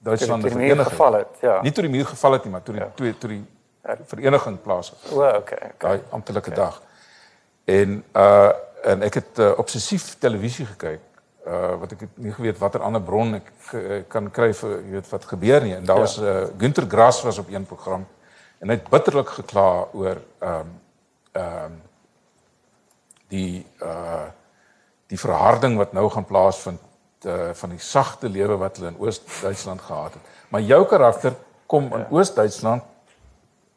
Duitslande 0.00 0.48
die 0.48 0.56
muur 0.56 0.66
verenig 0.66 0.88
geval 0.88 1.12
het, 1.12 1.28
ja. 1.40 1.62
Nie 1.62 1.72
toe 1.72 1.82
die 1.82 1.92
muur 1.92 2.06
geval 2.06 2.32
het 2.32 2.44
nie, 2.44 2.52
maar 2.52 2.62
toe 2.62 2.74
die 2.74 2.82
Ja. 2.84 2.90
twee 2.94 3.18
toe 3.18 3.28
die 3.30 3.44
vereniging 4.06 4.62
plaasgevind 4.62 5.12
O, 5.14 5.22
okay. 5.22 5.38
okay. 5.38 5.72
daai 5.78 6.00
amptelike 6.10 6.50
dag. 6.54 6.82
En 7.64 8.04
uh 8.16 8.50
en 8.84 9.02
ek 9.02 9.14
het 9.14 9.38
uh, 9.38 9.58
obsessief 9.58 10.18
televisie 10.18 10.66
gekyk. 10.66 11.00
Uh 11.46 11.74
wat 11.80 11.92
ek 11.92 12.00
het 12.00 12.18
nie 12.22 12.32
geweet 12.32 12.58
watter 12.58 12.80
ander 12.82 13.00
bron 13.02 13.34
ek 13.34 13.48
uh, 13.74 14.02
kan 14.08 14.30
kry 14.30 14.52
vir 14.54 14.70
jy 14.70 14.90
weet 14.90 15.08
wat 15.10 15.24
gebeur 15.24 15.62
nie. 15.62 15.74
En 15.74 15.84
daar 15.84 15.96
Ja. 15.96 16.00
was 16.02 16.18
uh 16.18 16.44
Günter 16.58 16.86
Grass 16.88 17.22
was 17.22 17.38
op 17.38 17.48
een 17.50 17.66
program 17.66 18.06
en 18.60 18.68
hy 18.68 18.74
het 18.74 18.88
bitterlik 18.88 19.28
gekla 19.28 19.86
oor 19.92 20.16
ehm 20.38 20.60
um, 20.60 20.80
ehm 21.32 21.64
um, 21.64 21.80
die 23.28 23.66
uh 23.82 24.26
die 25.06 25.18
verharding 25.18 25.76
wat 25.78 25.92
nou 25.94 26.08
gaan 26.10 26.24
plaasvind 26.26 26.80
uh, 27.26 27.50
van 27.54 27.70
die 27.70 27.78
sagte 27.78 28.26
lewe 28.28 28.56
wat 28.58 28.76
hulle 28.76 28.88
in 28.90 28.98
Oos-Duitsland 28.98 29.80
gehad 29.80 30.16
het. 30.18 30.32
Maar 30.50 30.60
jou 30.66 30.80
karakter 30.90 31.36
kom 31.66 31.86
in 31.94 32.06
Oos-Duitsland 32.10 32.82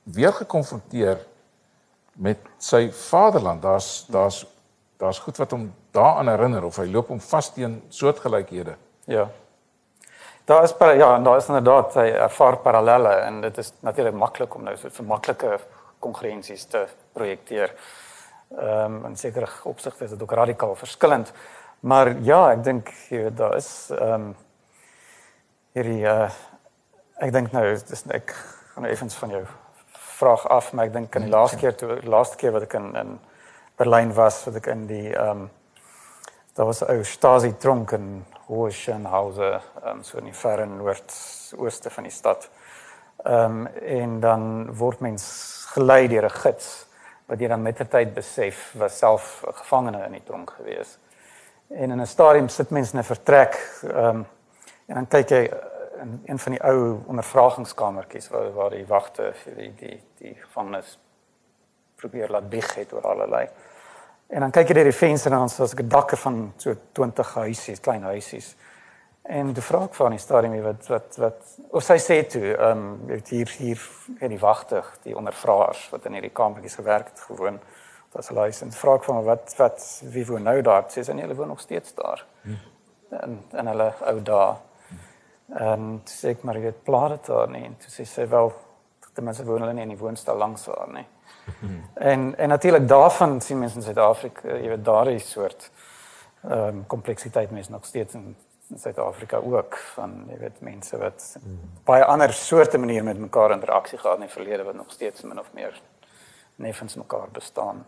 weer 0.04 0.34
gekonfronteer 0.34 1.20
met 2.14 2.42
sy 2.58 2.90
vaderland. 2.92 3.62
Daar's 3.62 4.06
daar's 4.10 4.46
daar's 4.98 5.20
goed 5.20 5.38
wat 5.38 5.52
hom 5.52 5.70
daaraan 5.92 6.28
herinner 6.28 6.64
of 6.64 6.76
hy 6.82 6.90
loop 6.92 7.08
hom 7.08 7.22
vas 7.24 7.54
teen 7.54 7.78
soortgelykhede. 7.90 8.76
Ja. 9.06 9.30
Daar 10.50 10.64
is 10.64 10.74
ja, 10.80 11.16
en 11.16 11.24
daar 11.24 11.38
is 11.38 11.48
inderdaad 11.48 11.94
hy 11.94 12.10
ervaar 12.10 12.58
parallelle 12.58 13.10
en 13.10 13.42
dit 13.42 13.58
is 13.58 13.72
natuurlik 13.80 14.14
maklik 14.14 14.56
om 14.56 14.64
nou 14.66 14.76
so 14.78 14.90
vir 14.90 15.06
maklike 15.06 15.60
kongruensies 16.00 16.66
te 16.66 16.88
projekteer. 17.14 17.76
Ehm 18.58 18.96
um, 18.96 19.06
in 19.06 19.16
sekere 19.18 19.48
opsigte 19.64 20.04
is 20.04 20.10
dit 20.10 20.22
ook 20.22 20.32
radikaal 20.32 20.76
verskillend. 20.76 21.34
Maar 21.80 22.20
ja, 22.22 22.52
ek 22.52 22.64
dink 22.64 22.88
jy 23.10 23.22
weet 23.24 23.38
daar 23.38 23.56
is 23.56 23.92
ehm 23.94 24.14
um, 24.14 24.32
hierdie 25.78 26.02
uh 26.10 26.30
ek 27.22 27.34
dink 27.36 27.52
nou 27.52 27.64
dis 27.76 28.04
ek 28.10 28.34
gaan 28.72 28.88
nou 28.88 28.92
effens 28.92 29.16
van 29.22 29.30
jou 29.30 29.44
vraag 29.92 30.48
af, 30.48 30.74
maar 30.74 30.90
ek 30.90 30.94
dink 30.94 31.16
aan 31.16 31.28
die 31.28 31.36
laaste 31.36 31.60
keer 31.62 31.76
toe 31.76 32.00
laaste 32.04 32.42
keer 32.42 32.56
wat 32.58 32.66
ek 32.66 32.74
in 32.74 32.90
in 32.96 33.14
Berlyn 33.78 34.14
was, 34.18 34.42
wat 34.48 34.58
ek 34.64 34.72
in 34.74 34.88
die 34.88 35.14
ehm 35.14 35.46
um, 35.46 35.50
daar 36.58 36.66
was 36.66 36.82
'n 36.82 36.90
ou 36.92 37.04
Stasi 37.04 37.54
tronk 37.58 37.92
in 37.92 38.26
Hohenhausen, 38.48 39.62
um, 39.86 40.04
so 40.04 40.18
in 40.18 40.26
die 40.26 40.34
verre 40.34 40.66
noordooste 40.66 41.90
van 41.90 42.04
die 42.04 42.12
stad. 42.12 42.50
Ehm 43.26 43.46
um, 43.46 43.68
en 43.68 44.20
dan 44.20 44.76
word 44.76 45.00
mens 45.00 45.66
gelei 45.70 46.08
deur 46.08 46.26
'n 46.26 46.40
gids 46.42 46.89
wat 47.30 47.40
jy 47.40 47.48
dan 47.48 47.62
met 47.62 47.78
die 47.78 47.88
tyd 47.88 48.14
besef 48.14 48.74
was 48.78 48.98
self 48.98 49.44
'n 49.48 49.54
gevangene 49.54 50.06
in 50.06 50.12
die 50.18 50.24
tronk 50.26 50.50
gewees. 50.58 50.98
En 51.68 51.92
in 51.92 52.02
'n 52.02 52.08
stadium 52.08 52.50
sit 52.50 52.70
mense 52.70 52.94
in 52.94 53.00
'n 53.00 53.04
vertrek 53.04 53.82
ehm 53.84 54.06
um, 54.06 54.26
en 54.86 54.96
dan 54.96 55.08
kyk 55.08 55.30
jy 55.30 55.52
in 56.02 56.22
een 56.26 56.40
van 56.40 56.52
die 56.52 56.64
ou 56.64 57.00
ondervragingskamertjies 57.06 58.30
waar 58.30 58.54
waar 58.54 58.70
die 58.70 58.88
wagte 58.88 59.34
vir 59.34 59.56
die 59.56 59.74
die 59.76 60.04
die 60.18 60.36
gevangenes 60.36 61.00
probeer 61.96 62.30
laat 62.30 62.50
bieg 62.50 62.76
het 62.76 62.94
oor 62.94 63.08
allerlei. 63.08 63.50
En 64.28 64.40
dan 64.40 64.52
kyk 64.52 64.68
jy 64.68 64.74
deur 64.74 64.84
die 64.84 64.98
venster 64.98 65.32
en 65.32 65.38
dan 65.38 65.50
soos 65.50 65.74
'n 65.74 65.88
dakke 65.88 66.18
van 66.18 66.54
so 66.58 66.76
20 66.92 67.34
huisies, 67.34 67.80
klein 67.80 68.04
huisies. 68.04 68.56
En 69.22 69.54
die 69.54 69.64
vraag 69.64 69.96
van 69.96 70.10
die 70.16 70.20
stadium 70.20 70.62
wat 70.64 70.88
wat 70.88 71.18
wat 71.18 71.58
of 71.70 71.84
sy 71.84 71.98
sê 72.02 72.24
toe, 72.28 72.56
ehm 72.56 72.86
um, 73.10 73.20
hier 73.30 73.52
hier 73.58 73.82
in 74.20 74.30
die 74.30 74.40
wagte, 74.40 74.84
die 75.04 75.16
ondervraers 75.18 75.90
wat 75.92 76.06
in 76.06 76.18
hierdie 76.18 76.34
kamertjies 76.34 76.80
gewerk 76.80 77.12
het 77.14 77.20
gewoon. 77.28 77.60
Is 78.18 78.30
luister 78.30 78.66
en 78.66 78.74
vra 78.74 78.96
ek 78.98 79.04
van 79.06 79.24
wat 79.24 79.54
wat 79.58 79.84
wie 80.14 80.26
woon 80.26 80.44
nou 80.44 80.62
daar? 80.66 80.88
Sê 80.90 81.04
sy 81.06 81.14
nee, 81.14 81.28
hulle 81.28 81.38
woon 81.38 81.54
nog 81.54 81.62
steeds 81.62 81.94
daar. 81.94 82.26
Hmm. 82.42 82.58
En 83.10 83.38
en 83.52 83.68
hulle 83.68 83.94
ou 84.12 84.22
daar. 84.22 84.58
En 85.60 86.02
toe 86.06 86.16
sê 86.16 86.34
ek 86.34 86.44
maar 86.44 86.58
jy 86.58 86.64
weet 86.70 86.84
pla 86.84 87.08
dit 87.14 87.30
daar 87.30 87.50
nie. 87.50 87.64
En 87.66 87.78
toe 87.78 87.94
sê 87.94 88.08
sy 88.10 88.26
wel 88.30 88.52
ten 89.14 89.24
minste 89.24 89.46
woon 89.46 89.62
hulle 89.62 89.74
nie 89.74 89.86
in 89.86 89.94
die 89.94 90.02
woonstel 90.02 90.38
langs 90.38 90.66
daar 90.66 90.90
nie. 90.94 91.06
En 91.94 92.36
en 92.38 92.50
natuurlik 92.50 92.88
daarvan 92.88 93.42
sien 93.42 93.60
mense 93.60 93.76
in 93.76 93.84
Suid-Afrika, 93.84 94.58
jy 94.58 94.70
weet 94.70 94.86
daardie 94.86 95.20
soort 95.20 95.72
ehm 96.44 96.68
um, 96.68 96.86
kompleksiteit 96.88 97.52
mense 97.52 97.72
nog 97.72 97.86
steeds 97.86 98.14
in, 98.14 98.36
in 98.70 98.80
Suid-Afrika 98.80 99.38
ook 99.38 99.78
van 99.96 100.26
jy 100.30 100.38
weet 100.40 100.62
mense 100.62 100.98
wat 100.98 101.36
baie 101.86 102.04
ander 102.06 102.34
soorte 102.34 102.78
maniere 102.78 103.04
met 103.04 103.20
mekaar 103.20 103.52
interaksie 103.52 103.98
gehad 103.98 104.20
in 104.20 104.28
die 104.28 104.34
verlede 104.34 104.64
wat 104.64 104.76
nog 104.76 104.92
steeds 104.92 105.22
min 105.22 105.40
of 105.40 105.50
meer 105.54 105.82
neffens 106.56 106.96
mekaar 106.96 107.28
bestaan. 107.32 107.86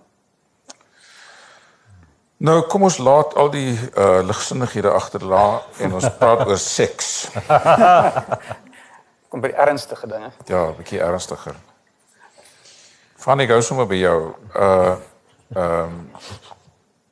Nou 2.42 2.62
kom 2.66 2.88
ons 2.88 2.98
laat 2.98 3.36
al 3.38 3.52
die 3.54 3.76
uh 3.98 4.22
ligsinnighede 4.26 4.90
agterla 4.90 5.62
en 5.78 5.94
ons 5.94 6.08
praat 6.18 6.48
oor 6.48 6.58
seks. 6.80 7.30
Kom 9.32 9.44
by 9.44 9.52
ernstige 9.54 10.08
dinge. 10.08 10.32
Ja, 10.50 10.66
'n 10.70 10.76
bietjie 10.76 11.00
ernstiger. 11.00 11.56
Van 13.16 13.40
ek 13.40 13.54
gou 13.54 13.62
sommer 13.62 13.88
by 13.88 14.00
jou. 14.02 14.34
Uh 14.56 14.96
ehm 15.54 15.84
um, 15.84 16.12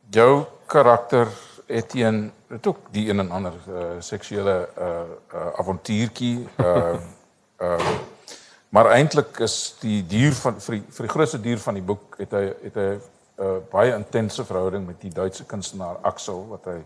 jou 0.09 0.45
karakter 0.65 1.27
Etienne 1.69 2.31
het 2.49 2.67
ook 2.67 2.77
die 2.91 3.09
een 3.09 3.19
en 3.19 3.31
ander 3.31 3.53
uh, 3.69 3.83
seksuele 3.99 4.69
uh, 4.77 4.87
uh 5.33 5.47
avontuurtjie 5.61 6.47
uh 6.57 6.95
uh 7.61 7.89
maar 8.69 8.91
eintlik 8.93 9.39
is 9.39 9.75
die 9.81 10.03
dier 10.05 10.33
van 10.33 10.59
vir 10.61 10.75
die, 10.75 10.83
vir 10.93 11.05
die 11.05 11.13
grootste 11.13 11.41
dier 11.41 11.61
van 11.61 11.77
die 11.77 11.85
boek 11.85 12.17
het 12.21 12.33
hy 12.37 12.43
het 12.63 12.75
hy 12.75 12.89
'n 12.89 13.01
uh, 13.45 13.57
baie 13.71 13.93
intense 13.95 14.45
verhouding 14.45 14.85
met 14.85 15.01
die 15.01 15.13
Duitse 15.13 15.45
kunstenaar 15.45 15.97
Axel 16.01 16.47
wat 16.47 16.65
hy 16.65 16.79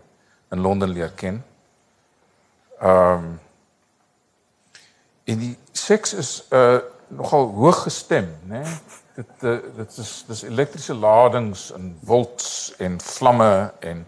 in 0.50 0.60
Londen 0.60 0.88
leer 0.88 1.10
ken. 1.10 1.44
Ehm 2.80 3.24
um, 3.24 3.40
en 5.24 5.38
die 5.38 5.56
seks 5.72 6.14
is 6.14 6.46
uh 6.50 6.78
nogal 7.08 7.48
hoog 7.52 7.82
gestem, 7.82 8.28
né? 8.44 8.60
Nee? 8.60 8.78
Dit 9.14 9.42
uh, 9.42 9.58
dit 9.76 9.96
is 9.98 10.24
dis 10.26 10.42
elektriese 10.42 10.94
ladings 10.94 11.72
en 11.72 11.98
volts 12.04 12.74
en 12.78 13.00
vlamme 13.00 13.72
en 13.78 14.06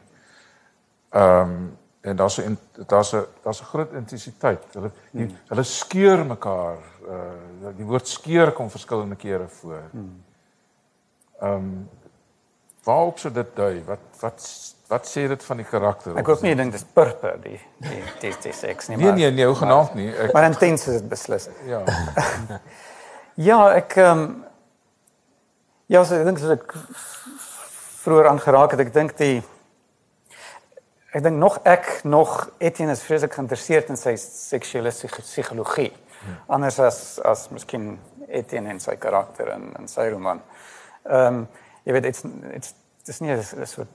ehm 1.17 1.51
um, 1.51 1.77
en 2.07 2.17
daar's 2.17 2.39
'n 2.39 2.59
daar's 2.87 3.13
'n 3.13 3.27
daar's 3.43 3.61
'n 3.61 3.65
groot 3.65 3.93
intensiteit. 3.93 4.63
Hulle 4.73 4.91
die, 5.11 5.25
hmm. 5.25 5.37
hulle 5.47 5.63
skeur 5.63 6.27
mekaar. 6.27 6.79
Uh 7.09 7.77
die 7.77 7.85
woord 7.85 8.09
skeur 8.09 8.53
kom 8.53 8.71
verskillende 8.71 9.17
kere 9.17 9.49
voor. 9.49 9.83
Hmm. 9.91 10.25
Ehm 11.41 11.53
um, 11.53 11.89
waarop 12.83 13.19
sou 13.19 13.33
dit 13.33 13.57
dui? 13.57 13.85
Wat 13.85 13.99
wat 14.21 14.75
wat 14.87 15.07
sê 15.07 15.27
dit 15.29 15.45
van 15.45 15.57
die 15.57 15.67
karakter? 15.67 16.17
Ek 16.17 16.27
hoop 16.27 16.41
nie 16.41 16.51
jy 16.51 16.57
dink 16.57 16.73
dis 16.73 16.85
purper 16.93 17.41
die 17.43 17.61
die 17.77 18.03
die, 18.21 18.35
die 18.43 18.53
seks 18.53 18.89
nie 18.89 18.97
nee, 18.97 19.07
maar. 19.07 19.15
Nee 19.15 19.31
nee, 19.31 19.45
nee, 19.45 19.55
genaamd 19.55 19.95
nie. 19.95 20.15
Ek, 20.15 20.33
maar 20.33 20.45
intens 20.45 20.87
is 20.87 21.01
dit 21.01 21.09
beslis. 21.09 21.49
Ja. 21.65 21.83
ja, 23.49 23.75
ek 23.75 23.97
ehm 23.97 24.19
um, 24.19 24.45
Ja, 25.87 26.05
so, 26.05 26.17
ek 26.19 26.25
dink 26.27 26.41
as 26.43 26.51
ek 26.51 26.73
vroeër 28.03 28.27
aangeraak 28.27 28.73
het, 28.75 28.81
ek 28.81 28.95
dink 28.95 29.13
die 29.21 29.43
ek 31.17 31.23
dink 31.25 31.39
nog 31.41 31.59
ek 31.65 31.87
nog 32.05 32.33
Etienne 32.59 32.93
is 32.93 33.05
vreeslik 33.07 33.37
geïnteresseerd 33.39 33.93
in 33.93 33.97
sy 33.97 34.17
seksuele 34.21 34.93
psigologie. 34.93 35.93
Hmm. 36.21 36.41
Anders 36.59 36.81
as 36.85 36.99
as 37.25 37.47
miskien 37.55 37.95
Etienne 38.29 38.75
en 38.75 38.81
sy 38.83 38.99
karakter 39.01 39.55
in 39.55 39.71
in 39.81 39.89
sy 39.89 40.11
roman. 40.13 40.43
Ehm 41.09 41.43
um, 41.43 41.47
jy 41.87 41.95
weet 41.95 42.09
dit's 42.11 42.25
dit's 42.27 42.75
dis 43.07 43.21
nie 43.21 43.33
'n 43.33 43.67
soort 43.67 43.89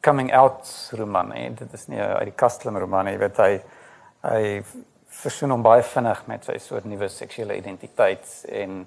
coming 0.00 0.32
out 0.34 0.90
roman 0.96 1.28
nie. 1.28 1.50
Dit 1.54 1.72
is 1.72 1.86
nie 1.88 2.00
uit 2.00 2.24
die 2.24 2.36
kastelem 2.36 2.78
roman 2.78 3.04
nie. 3.04 3.12
Jy 3.12 3.18
weet 3.18 3.36
hy 3.36 3.62
hy 4.22 4.62
versoen 5.06 5.50
hom 5.50 5.62
baie 5.62 5.82
vinnig 5.82 6.26
met 6.26 6.44
sy 6.44 6.58
soort 6.58 6.84
nuwe 6.84 7.08
seksuele 7.08 7.56
identiteit 7.56 8.44
en 8.48 8.86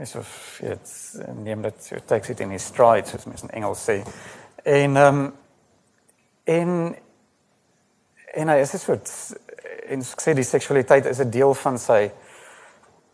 is 0.00 0.14
of 0.16 0.58
dit 0.60 0.92
neem 1.34 1.62
dit 1.62 1.84
so 1.84 1.96
takes 2.06 2.30
it 2.30 2.40
in 2.40 2.50
his 2.50 2.64
stride 2.64 3.06
soos 3.06 3.26
mens 3.26 3.42
in 3.42 3.50
Engels 3.50 3.88
sê. 3.88 4.02
En 4.64 4.96
ehm 4.96 5.24
um, 5.24 5.32
en 6.46 6.96
en 8.36 8.48
hy 8.52 8.56
is 8.60 8.74
'n 8.74 8.78
soort 8.78 9.10
en 9.88 10.02
sê 10.02 10.34
die 10.34 10.44
seksualiteit 10.44 11.06
is 11.06 11.20
'n 11.20 11.30
deel 11.30 11.54
van 11.54 11.78
sy 11.78 12.10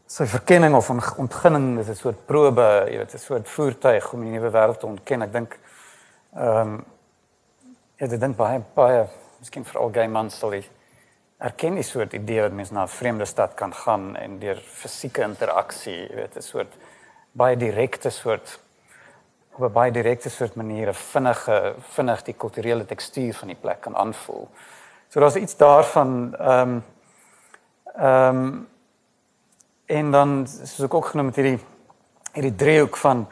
sy 0.07 0.27
verkenning 0.27 0.75
of 0.75 0.91
ontginning, 1.17 1.77
dit 1.77 1.89
is 1.89 1.97
'n 1.97 2.01
soort 2.01 2.27
probe, 2.27 2.87
jy 2.91 2.99
weet, 2.99 3.15
'n 3.15 3.19
soort 3.19 3.49
voertuig 3.49 4.13
om 4.13 4.21
die 4.21 4.31
nuwe 4.31 4.51
wêreld 4.51 4.79
te 4.81 4.87
ontken. 4.87 5.23
Ek 5.23 5.33
dink 5.33 5.59
ehm 6.37 6.61
um, 6.61 6.85
ja, 7.97 8.07
ek 8.07 8.21
dink 8.21 8.37
baie 8.37 8.63
baie 8.75 9.09
miskien 9.41 9.65
vir 9.65 9.81
al 9.81 9.93
gay 9.93 10.07
mans 10.09 10.39
sal 10.39 10.51
hy 10.51 10.63
erken 11.39 11.75
die 11.75 11.83
soort 11.83 12.13
idee 12.13 12.43
dat 12.43 12.53
mens 12.53 12.71
na 12.71 12.83
'n 12.83 12.89
vreemde 12.89 13.25
stad 13.25 13.55
kan 13.55 13.75
gaan 13.75 14.17
en 14.17 14.39
deur 14.39 14.57
fisieke 14.57 15.23
interaksie, 15.23 16.09
jy 16.09 16.15
weet, 16.15 16.37
'n 16.37 16.43
soort 16.43 16.73
baie 17.33 17.57
direkte 17.57 18.11
soort 18.11 18.59
op 19.57 19.61
'n 19.61 19.73
baie 19.73 19.93
direkte 19.93 20.31
soort 20.31 20.55
manier 20.55 20.95
vinnige 20.95 21.75
vinnig 21.79 22.23
die 22.23 22.35
kulturele 22.35 22.85
tekstuur 22.85 23.35
van 23.35 23.49
die 23.49 23.57
plek 23.61 23.81
kan 23.81 23.97
aanvoel. 23.97 24.49
So 25.09 25.21
daar's 25.21 25.35
iets 25.35 25.57
daarvan 25.57 26.37
ehm 26.39 26.61
um, 26.61 26.85
ehm 27.95 28.37
um, 28.37 28.69
en 29.87 30.11
dan 30.11 30.47
soos 30.47 30.85
ek 30.85 30.95
ook 30.95 31.07
genoem 31.07 31.27
het 31.27 31.37
hierdie 31.37 31.59
hierdie 32.33 32.55
driehoek 32.55 32.97
van 32.97 33.27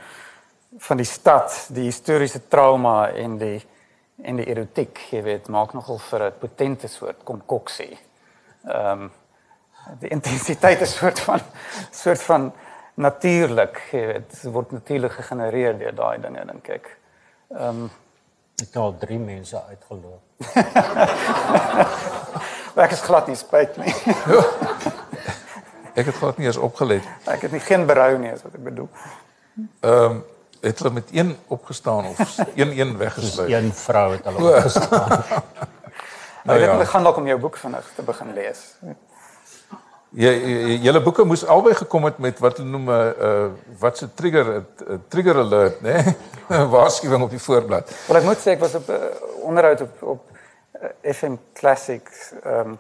van 0.79 0.97
die 0.97 1.07
stad, 1.07 1.69
die 1.73 1.85
historiese 1.85 2.49
trauma 2.49 3.09
en 3.09 3.39
die 3.39 3.67
en 4.23 4.37
die 4.37 4.47
erotiek, 4.47 4.99
jy 5.11 5.23
weet, 5.23 5.49
maak 5.49 5.73
nogal 5.73 5.99
vir 5.99 6.25
'n 6.27 6.39
potente 6.39 6.89
soort 6.89 7.25
konkoksie. 7.25 7.99
Ehm 8.65 9.03
um, 9.03 9.11
die 9.99 10.09
intensiteit 10.09 10.81
is 10.81 10.97
soort 10.97 11.21
van 11.21 11.41
soort 11.91 12.23
van 12.23 12.53
natuurlik, 13.01 13.81
jy 13.93 14.05
weet, 14.13 14.31
dit 14.31 14.53
word 14.53 14.73
natuurlik 14.77 15.13
gegenereer 15.19 15.79
deur 15.81 15.95
daai 15.97 16.19
dinge 16.23 16.45
dink 16.53 16.71
ek. 16.79 16.93
Ehm 17.57 17.85
um, 17.85 17.91
ek 18.61 18.67
het 18.67 18.77
al 18.77 18.97
3 19.01 19.19
mense 19.19 19.57
uitgeloop. 19.71 20.23
Ek 22.81 22.93
is 22.95 23.01
glad 23.05 23.27
nie 23.29 23.37
spyt 23.37 23.77
nie. 23.81 23.93
ek 25.99 26.07
het 26.07 26.15
glad 26.17 26.39
nie 26.39 26.47
eens 26.47 26.61
opgelet. 26.61 27.07
Ek 27.29 27.43
het 27.45 27.53
nie 27.53 27.61
geen 27.61 27.87
berou 27.89 28.13
nie, 28.21 28.31
is 28.33 28.45
wat 28.47 28.55
ek 28.57 28.63
bedoel. 28.69 28.89
Ehm 29.81 30.05
um, 30.11 30.21
het 30.61 30.79
hulle 30.79 30.91
met 30.93 31.09
een 31.13 31.37
opgestaan 31.47 32.07
of 32.07 32.19
een 32.61 32.79
een 32.79 32.97
weggesluit. 32.97 33.51
Een 33.51 33.73
vrou 33.75 34.13
het 34.13 34.25
hulle 34.25 34.57
opgestaan. 34.57 35.09
nou, 36.45 36.59
ja. 36.61 36.79
Ek 36.79 36.89
gaan 36.89 37.07
dalk 37.09 37.17
om 37.17 37.27
jou 37.27 37.39
boek 37.41 37.57
vinnig 37.57 37.93
te 37.97 38.03
begin 38.03 38.35
lees. 38.37 38.61
Julle 40.11 41.01
boeke 41.03 41.25
moes 41.25 41.45
albei 41.47 41.75
gekom 41.79 42.05
het 42.09 42.19
met 42.19 42.39
wat 42.43 42.57
hulle 42.59 42.71
noem 42.71 42.89
'n 42.91 42.95
uh, 42.95 43.27
uh, 43.29 43.51
wat 43.79 43.99
se 43.99 44.09
trigger 44.15 44.47
'n 44.47 44.67
uh, 44.89 44.97
trigger 45.09 45.39
alert, 45.39 45.81
né? 45.81 46.03
Nee? 46.49 46.67
Waarskuwing 46.75 47.23
op 47.23 47.31
die 47.31 47.43
voorblad. 47.43 47.91
Wel 48.07 48.17
ek 48.17 48.25
moet 48.25 48.39
sê 48.39 48.51
ek 48.57 48.61
was 48.61 48.75
op 48.75 48.89
uh, 48.91 48.97
onderhoud 49.47 49.81
op 49.81 50.03
op 50.03 50.23
uh, 50.83 51.15
FM 51.15 51.37
Classic 51.55 52.03
um, 52.45 52.79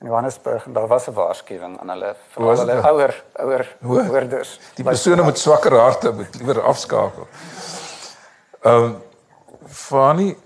in 0.00 0.06
Johannesburg 0.06 0.66
en 0.66 0.72
daar 0.72 0.86
was 0.86 1.06
'n 1.06 1.12
waarskuwing 1.12 1.78
aan 1.80 1.88
hulle 1.88 2.14
vir 2.34 2.42
hulle 2.42 2.82
ouer 2.82 3.24
ouer 3.32 3.76
hoorders. 3.80 4.60
Die 4.74 4.84
persone 4.84 5.22
met 5.22 5.38
swakker 5.38 5.78
harte 5.78 6.12
moet 6.12 6.34
liewer 6.34 6.60
afskakel. 6.60 7.26
Ehm 8.62 8.82
um, 8.82 8.96
Fanny 9.66 10.36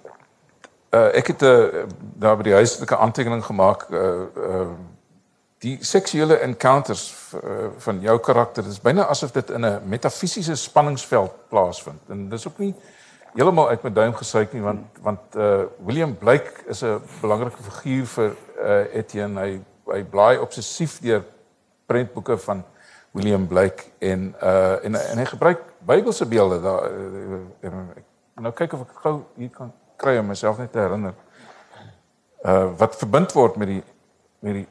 uh, 0.90 1.16
ek 1.16 1.26
het 1.26 1.40
'n 1.40 1.44
uh, 1.44 1.84
daar 1.98 2.36
by 2.36 2.42
die 2.42 2.54
huislike 2.60 2.96
aantekening 2.96 3.44
gemaak 3.44 3.88
uh 3.90 4.28
uh 4.36 4.68
die 5.64 5.76
seksuele 5.84 6.36
encounters 6.44 7.32
uh, 7.34 7.68
van 7.78 8.00
jou 8.00 8.18
karakter 8.20 8.66
is 8.68 8.80
byna 8.80 9.06
asof 9.08 9.32
dit 9.32 9.50
in 9.50 9.64
'n 9.64 9.88
metafisiese 9.88 10.54
spanningsveld 10.56 11.32
plaasvind. 11.48 12.00
En 12.08 12.28
dis 12.28 12.46
ook 12.48 12.58
nie 12.58 12.74
heeltemal 13.34 13.68
uit 13.68 13.82
my 13.82 13.92
duim 13.92 14.14
gesuik 14.14 14.52
nie 14.52 14.62
want 14.62 14.98
want 15.02 15.34
uh 15.36 15.64
William 15.84 16.16
Blake 16.16 16.52
is 16.66 16.82
'n 16.82 17.00
belangrike 17.20 17.62
figuur 17.62 18.06
vir 18.06 18.36
uh 18.58 18.94
Etienne. 18.94 19.40
Hy 19.40 19.60
hy 19.92 20.04
blaai 20.04 20.38
obsessief 20.38 21.00
deur 21.00 21.24
prentboeke 21.86 22.38
van 22.38 22.64
William 23.10 23.46
Blake 23.46 23.84
en 23.98 24.34
uh 24.42 24.84
en 24.84 24.94
en 24.94 25.18
hy 25.18 25.24
gebruik 25.24 25.60
Bybelse 25.86 26.26
beelde 26.26 26.60
daar 26.60 26.90
uh, 27.62 27.70
nou 28.34 28.52
kyk 28.52 28.72
of 28.72 28.80
ek 28.80 28.96
gou 29.02 29.22
hier 29.36 29.50
kan 29.50 29.72
kry 29.96 30.18
om 30.18 30.26
myself 30.26 30.58
net 30.58 30.72
te 30.72 30.78
herinner 30.78 31.14
uh 32.44 32.72
wat 32.76 32.96
verbind 32.96 33.32
word 33.32 33.56
met 33.56 33.68
die 33.68 33.82
met 34.38 34.52
die 34.52 34.66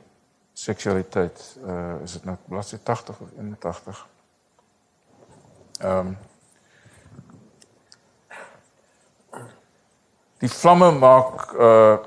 seksualiteit 0.55 1.41
uh 1.67 2.01
is 2.03 2.15
dit 2.15 2.25
nou 2.25 2.37
bladsy 2.47 2.79
80 2.83 3.19
of 3.19 3.33
81 3.37 4.05
ehm 5.79 5.97
um, 5.97 6.17
die 10.39 10.51
vlamme 10.51 10.91
maak 10.91 11.51
uh 11.53 11.97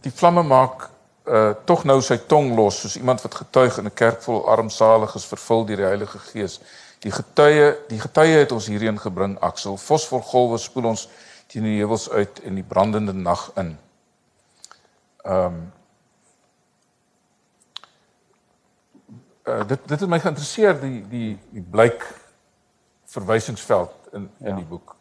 die 0.00 0.12
vlamme 0.12 0.42
maak 0.42 0.88
uh 1.28 1.52
tog 1.64 1.84
nou 1.84 2.00
sy 2.02 2.16
tong 2.26 2.54
los 2.56 2.80
soos 2.80 2.96
iemand 2.96 3.22
wat 3.22 3.34
getuig 3.34 3.76
in 3.78 3.86
'n 3.86 3.94
kerk 3.94 4.22
vol 4.22 4.48
armsaliges 4.48 5.26
vervul 5.26 5.66
deur 5.66 5.76
die 5.76 5.90
Heilige 5.92 6.18
Gees. 6.18 6.60
Die 7.02 7.10
getuie, 7.10 7.76
die 7.88 8.00
getuie 8.00 8.36
het 8.38 8.52
ons 8.52 8.66
hierheen 8.66 8.98
gebring, 8.98 9.38
Axel. 9.40 9.76
Fosforgolwe 9.76 10.58
spoel 10.58 10.84
ons 10.84 11.08
teen 11.46 11.62
die 11.62 11.78
heuwels 11.78 12.10
uit 12.10 12.40
en 12.46 12.54
die 12.54 12.62
brandende 12.62 13.12
nag 13.12 13.50
in. 13.54 13.78
Ehm 15.24 15.44
um, 15.44 15.72
uh, 19.44 19.66
dit 19.66 19.88
dit 19.88 20.00
het 20.00 20.08
my 20.08 20.18
geïnteresseer 20.20 20.80
die 20.80 21.00
die 21.08 21.38
die 21.50 21.64
blyk 21.70 22.06
verwysingsveld 23.12 24.12
in 24.12 24.30
in 24.40 24.48
ja. 24.48 24.56
die 24.56 24.64
boek. 24.64 24.96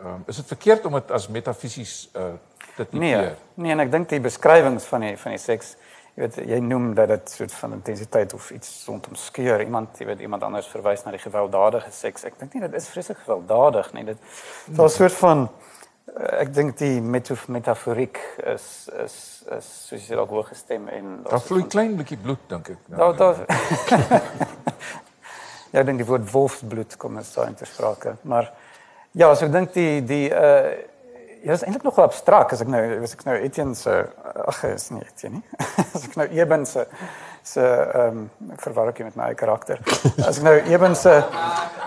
Ehm 0.00 0.08
um, 0.08 0.22
is 0.26 0.36
dit 0.36 0.46
verkeerd 0.46 0.86
om 0.86 0.92
dit 0.98 1.10
as 1.10 1.28
metafisies 1.28 2.10
uh 2.16 2.32
te 2.76 2.88
tipeer? 2.88 2.98
Nee, 2.98 3.34
nee 3.54 3.72
en 3.72 3.80
ek 3.84 3.90
dink 3.92 4.08
die 4.08 4.20
beskrywings 4.20 4.84
van 4.88 5.06
die 5.06 5.16
van 5.20 5.36
die 5.36 5.40
seks, 5.42 5.74
jy 6.14 6.24
weet 6.24 6.38
jy 6.48 6.60
noem 6.64 6.92
dat 6.98 7.08
dit 7.12 7.34
soort 7.36 7.52
van 7.60 7.76
intensiteit 7.78 8.34
of 8.34 8.50
iets 8.50 8.70
rondom 8.86 9.14
skeur 9.14 9.62
iemand, 9.62 9.98
jy 10.00 10.08
weet 10.08 10.24
iemand 10.24 10.42
anders 10.42 10.70
verwys 10.72 11.04
na 11.04 11.14
die 11.14 11.22
gewelddadige 11.22 11.92
seks. 11.92 12.24
Ek 12.24 12.38
dink 12.40 12.54
nie 12.54 12.64
dit 12.64 12.74
is 12.80 12.88
vreeslik 12.88 13.20
gewelddadig 13.24 13.92
nie. 13.92 14.04
Dit 14.04 14.18
is 14.72 14.78
'n 14.78 14.88
soort 14.88 15.18
van 15.20 15.48
ek 16.12 16.50
dink 16.52 16.76
die 16.76 17.00
metaf 17.00 17.46
metaforiek 17.48 18.18
is 18.52 18.88
is 19.04 19.14
is 19.56 19.68
soos 19.88 20.08
jy 20.08 20.16
dalk 20.18 20.30
hoor 20.34 20.44
gestem 20.50 20.88
en 20.92 21.22
Daar 21.28 21.40
vloei 21.40 21.64
klein 21.72 21.96
bietjie 21.96 22.18
bloed 22.20 22.42
dink 22.50 22.68
ek. 22.74 22.78
daar 22.88 23.16
daar 23.16 23.36
Ja, 25.72 25.80
ek 25.80 25.86
dink 25.88 26.02
die 26.02 26.06
woord 26.08 26.26
wolfsbloed 26.28 26.98
kom 27.00 27.16
as 27.16 27.30
daar 27.32 27.46
in 27.48 27.54
te 27.56 27.64
sprake. 27.64 28.18
Maar 28.28 28.50
ja, 29.16 29.30
so 29.34 29.46
ek 29.46 29.52
dink 29.54 29.72
die 29.72 30.02
die 30.04 30.26
uh 30.28 30.72
ja, 31.42 31.56
is 31.56 31.64
eintlik 31.66 31.82
nogal 31.82 32.04
abstrakt 32.06 32.52
as 32.54 32.60
ek 32.62 32.68
nou 32.70 32.82
as 33.02 33.16
ek 33.16 33.24
nou 33.26 33.34
Etienne 33.40 33.74
se 33.74 33.90
ag 34.46 34.60
is 34.68 34.90
nie 34.92 35.00
Etienne 35.02 35.40
nie. 35.40 35.70
as 35.96 36.04
ek 36.06 36.18
nou 36.20 36.28
Eben 36.28 36.66
se 36.68 36.84
se 37.42 37.60
ehm 37.94 38.06
um, 38.18 38.30
verwar 38.56 38.88
ek 38.88 38.98
met 39.04 39.16
my 39.16 39.24
eie 39.24 39.34
karakter. 39.34 39.78
As 40.26 40.38
ek 40.38 40.42
nou 40.44 40.54
Eben 40.70 40.96
se 40.96 41.22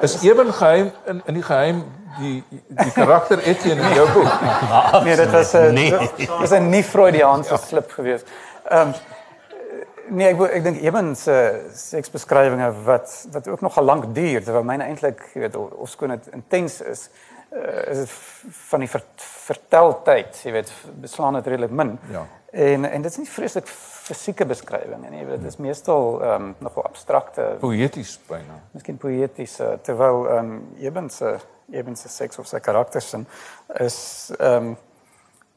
Is 0.02 0.18
ewen 0.24 0.54
geheim 0.54 0.92
in 1.08 1.22
in 1.26 1.34
die 1.34 1.44
geheim 1.44 1.84
die 2.20 2.44
die 2.70 2.92
karakter 2.92 3.40
Etienne 3.48 3.82
in 3.90 3.96
jou 3.96 4.08
boek. 4.14 5.04
nee, 5.04 5.16
dit 5.16 5.32
was 5.32 5.54
'n 5.56 5.74
Nee. 5.74 5.92
was 6.40 6.52
'n 6.52 6.70
nie 6.70 6.84
Freudiaanse 6.84 7.58
slip 7.58 7.92
geweest. 7.92 8.28
Ehm 8.70 8.92
nee, 10.10 10.28
ek 10.34 10.42
ek 10.42 10.64
dink 10.64 10.82
Eben 10.82 11.16
se 11.16 11.66
seksbeskrywinge 11.74 12.72
wat 12.84 13.26
wat 13.32 13.48
ook 13.48 13.62
nogal 13.62 13.84
lank 13.84 14.14
duur, 14.16 14.44
terwyl 14.44 14.64
myne 14.64 14.84
eintlik, 14.84 15.22
jy 15.34 15.40
weet, 15.42 15.56
of- 15.56 15.72
ofskoon 15.72 16.10
dit 16.10 16.28
intens 16.34 16.82
is, 16.82 17.10
uh, 17.54 17.92
is 17.92 17.98
dit 17.98 18.10
van 18.70 18.80
die 18.80 18.90
ver, 18.90 19.02
verteltyd, 19.46 20.42
jy 20.44 20.52
weet, 20.52 20.72
beslaan 21.02 21.34
dit 21.34 21.48
redelik 21.48 21.72
min. 21.72 22.00
Ja. 22.12 22.26
En 22.52 22.86
en 22.86 23.02
dit 23.02 23.12
is 23.12 23.18
nie 23.18 23.30
vreeslik 23.30 23.68
fisieke 24.06 24.46
beskrywinge 24.46 25.10
nie, 25.10 25.26
dit 25.26 25.46
is 25.50 25.58
meestal 25.62 26.20
ehm 26.22 26.50
um, 26.50 26.56
nogal 26.60 26.86
abstrakte 26.86 27.56
Poeties 27.60 28.18
byna. 28.30 28.60
miskien 28.78 28.98
poëtiese 29.02 29.76
terwyl 29.86 30.26
ehm 30.30 30.56
um, 30.56 30.66
Eben 30.80 31.10
se 31.10 31.38
Eben 31.74 31.96
se 31.98 32.10
seks 32.10 32.38
of 32.38 32.48
sy 32.48 32.60
karakters 32.62 33.14
in 33.18 33.26
is 33.82 33.98
ehm 34.40 34.74
um, 34.74 34.76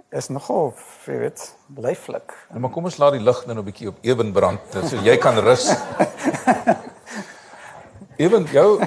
is 0.08 0.30
nogal 0.32 0.70
jy 1.04 1.18
weet 1.20 1.42
leiflik. 1.76 2.32
Nou 2.48 2.62
maar 2.64 2.72
kom 2.72 2.86
ons 2.88 2.96
laat 2.96 3.18
die 3.18 3.24
lig 3.24 3.42
nou 3.46 3.58
'n 3.58 3.64
bietjie 3.64 3.90
op 3.90 3.98
ewen 4.00 4.32
brand 4.32 4.78
so 4.88 4.96
jy 5.04 5.16
kan 5.20 5.36
rus. 5.44 5.68
Ewen 8.24 8.48
jou 8.52 8.80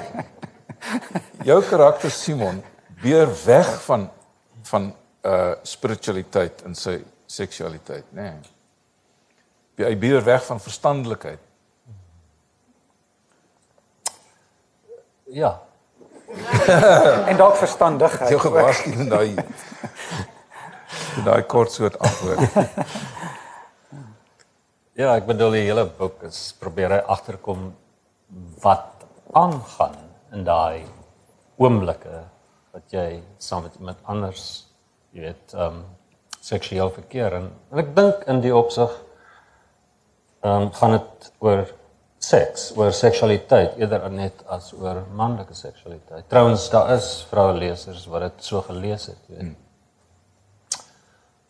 jou 1.44 1.62
karakter 1.62 2.10
Simon 2.10 2.62
beer 3.02 3.30
weg 3.44 3.70
van 3.86 4.10
van 4.62 4.94
uh 5.22 5.54
spiritualiteit 5.62 6.62
in 6.66 6.74
sy 6.74 6.98
seksualiteit, 7.26 8.04
nê. 8.12 8.22
Nee. 8.22 8.51
Hy 9.80 9.94
beer 9.98 10.24
weg 10.24 10.44
van 10.46 10.60
verstandelikheid. 10.60 11.40
Ja. 15.32 15.60
En 17.28 17.36
dalk 17.36 17.56
verstandigheid. 17.56 18.28
Jou 18.28 18.40
ook. 18.40 18.46
gewaarsku 18.46 18.92
in 18.92 19.08
daai 19.08 19.36
in 21.16 21.24
daai 21.24 21.42
kort 21.44 21.72
soort 21.72 21.98
antwoord. 21.98 22.40
Ja, 24.92 25.14
ek 25.16 25.24
bedoel 25.28 25.56
die 25.56 25.64
hele 25.64 25.86
boek 25.98 26.20
is 26.28 26.38
probeer 26.60 26.92
hy 26.92 27.00
agterkom 27.14 27.70
wat 28.60 29.06
aangaan 29.36 29.96
in 30.36 30.44
daai 30.44 30.84
oomblikke 31.56 32.20
wat 32.72 32.92
jy 32.92 33.22
saam 33.40 33.64
met 33.66 33.78
iemand 33.80 34.04
anders, 34.08 34.44
jy 35.16 35.26
weet, 35.28 35.56
ehm 35.56 35.80
um, 35.80 35.82
seksueel 36.42 36.90
verkeer 36.90 37.36
en, 37.36 37.44
en 37.70 37.78
ek 37.78 37.92
dink 37.94 38.24
in 38.26 38.40
die 38.42 38.50
opsig 38.50 38.90
ehm 40.42 40.62
um, 40.62 40.70
gaan 40.74 40.96
dit 40.96 41.32
oor 41.38 41.64
seks, 42.22 42.70
oor 42.78 42.92
seksualiteit 42.94 43.76
eerder 43.78 44.06
net 44.10 44.44
as 44.50 44.72
oor 44.78 45.02
manlike 45.18 45.54
seksualiteit. 45.54 46.26
Trouwens 46.30 46.68
daar 46.70 46.94
is 46.96 47.10
vroue 47.30 47.54
lesers 47.58 48.06
wat 48.10 48.26
dit 48.28 48.46
so 48.46 48.62
gelees 48.66 49.06
het, 49.10 49.20
weet. 49.28 49.52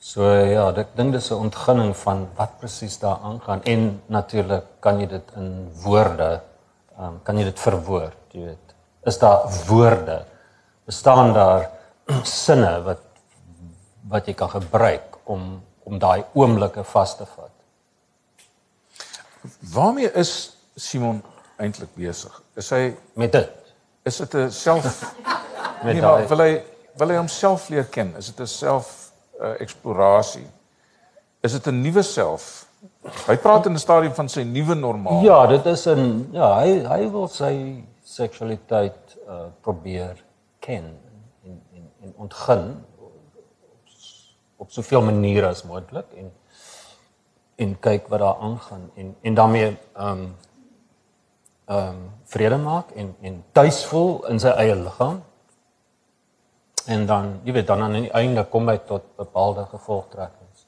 So 0.03 0.27
ja, 0.27 0.65
ek 0.83 0.97
dink 0.99 1.13
dis 1.15 1.31
'n 1.31 1.45
ontginning 1.47 1.93
van 1.97 2.27
wat 2.37 2.59
presies 2.61 2.99
daar 2.99 3.21
aangaan 3.23 3.61
en 3.63 4.03
natuurlik 4.07 4.65
kan 4.81 4.99
jy 5.01 5.07
dit 5.07 5.29
in 5.37 5.71
woorde, 5.85 6.41
ehm 6.99 7.05
um, 7.05 7.21
kan 7.23 7.39
jy 7.39 7.45
dit 7.45 7.61
verwoord, 7.61 8.19
jy 8.33 8.45
weet. 8.51 8.75
Is 9.07 9.19
daar 9.19 9.47
woorde? 9.69 10.25
Bestaan 10.85 11.33
daar 11.33 11.71
sinne 12.45 12.83
wat 12.83 13.01
wat 14.09 14.27
jy 14.27 14.35
kan 14.35 14.51
gebruik 14.51 15.17
om 15.25 15.63
om 15.85 15.99
daai 15.99 16.25
oomblikke 16.35 16.85
vas 16.85 17.17
te 17.17 17.27
vat? 17.27 17.52
Waarmee 19.73 20.13
is 20.13 20.57
Simon 20.77 21.23
eintlik 21.57 21.95
besig? 21.95 22.43
Is 22.55 22.71
hy 22.71 22.95
Met 23.15 23.33
dit. 23.33 23.51
is 24.03 24.17
dit 24.17 24.35
'n 24.35 24.51
self 24.51 25.15
Met 25.85 25.93
nee, 25.95 26.03
maar 26.03 26.27
wil 26.29 26.39
hy 26.39 26.63
wil 26.97 27.09
hy 27.09 27.17
homself 27.17 27.69
leer 27.69 27.85
ken? 27.85 28.15
Is 28.17 28.27
dit 28.27 28.41
'n 28.41 28.47
self 28.47 29.13
uh, 29.41 29.61
eksplorasie? 29.61 30.47
Is 31.41 31.53
dit 31.53 31.67
'n 31.67 31.81
nuwe 31.81 32.03
self? 32.03 32.67
Hy 33.27 33.37
praat 33.37 33.67
in 33.67 33.73
'n 33.73 33.79
stadium 33.79 34.15
van 34.15 34.29
sy 34.29 34.43
nuwe 34.43 34.75
normaal. 34.75 35.23
Ja, 35.23 35.47
dit 35.47 35.67
is 35.67 35.87
'n 35.87 36.29
ja, 36.33 36.59
hy 36.61 36.83
hy 36.87 37.11
wil 37.11 37.29
sy 37.29 37.85
seksualiteit 38.05 39.19
uh 39.29 39.47
probeer 39.61 40.25
ken 40.59 40.99
en 41.45 41.63
en 41.75 41.91
en 42.03 42.13
ontgin 42.17 42.85
op 44.57 44.71
soveel 44.71 45.03
maniere 45.03 45.47
as 45.47 45.63
moontlik 45.63 46.07
en 46.17 46.31
en 47.57 47.79
kyk 47.79 48.09
wat 48.09 48.21
daar 48.21 48.37
aangaan 48.41 48.91
en 48.95 49.17
en 49.23 49.35
daarmee 49.35 49.77
ehm 49.93 50.09
um, 50.09 50.37
ehm 51.67 51.89
um, 51.89 52.11
vrede 52.25 52.57
maak 52.57 52.91
en 52.91 53.17
en 53.21 53.45
tuis 53.53 53.85
voel 53.87 54.27
in 54.27 54.41
sy 54.41 54.49
eie 54.49 54.77
liggaam. 54.77 55.23
En 56.87 57.07
dan, 57.07 57.41
jy 57.45 57.53
weet, 57.53 57.67
dan 57.67 57.83
aan 57.83 57.93
die 57.93 58.11
einde 58.11 58.43
kom 58.51 58.69
hy 58.69 58.79
tot 58.87 59.05
bepaalde 59.17 59.67
gevolgtrekkings. 59.71 60.65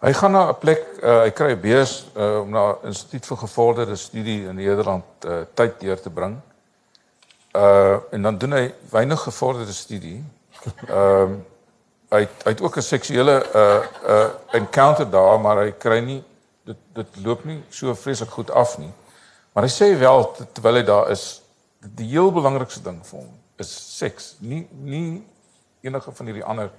Hy 0.00 0.12
gaan 0.12 0.32
na 0.32 0.48
'n 0.48 0.58
plek, 0.58 0.86
uh, 1.02 1.20
hy 1.22 1.30
kry 1.30 1.52
'n 1.52 1.60
beurs 1.60 2.06
uh, 2.16 2.40
om 2.40 2.50
na 2.50 2.62
'n 2.72 2.86
instituut 2.86 3.26
vir 3.26 3.36
gevorderde 3.36 3.96
studie 3.96 4.48
in 4.48 4.56
Nederland 4.56 5.04
uh, 5.26 5.42
tyd 5.54 5.80
deur 5.80 6.00
te 6.00 6.10
bring. 6.10 6.40
Uh 7.56 7.96
en 8.10 8.22
dan 8.22 8.38
doen 8.38 8.52
hy 8.52 8.74
weinig 8.90 9.20
gevorderde 9.20 9.72
studie. 9.72 10.24
Ehm 10.88 11.32
uh, 11.32 11.38
hy 12.12 12.20
het- 12.26 12.42
hy 12.44 12.50
het 12.52 12.60
ook 12.60 12.76
'n 12.76 12.82
seksuele 12.82 13.36
uh 13.54 13.82
uh 14.08 14.28
encounter 14.52 15.08
daar, 15.10 15.40
maar 15.40 15.56
hy 15.64 15.70
kry 15.78 15.98
nie 16.00 16.22
dit 16.64 16.76
dit 16.94 17.06
loop 17.24 17.44
nie 17.44 17.62
so 17.70 17.94
vreeslik 17.94 18.30
goed 18.30 18.50
af 18.50 18.78
nie. 18.78 18.92
Maar 19.52 19.64
hy 19.64 19.70
sê 19.70 19.98
wel 19.98 20.36
terwyl 20.52 20.74
hy 20.74 20.82
daar 20.84 21.10
is, 21.10 21.42
die 21.80 22.08
heel 22.08 22.32
belangrikste 22.32 22.82
ding 22.82 23.00
vir 23.06 23.18
hom 23.18 23.28
is 23.58 23.96
seks, 23.98 24.36
nie 24.40 24.68
nie 24.82 25.22
enige 25.82 26.12
van 26.12 26.26
hierdie 26.26 26.44
ander 26.44 26.70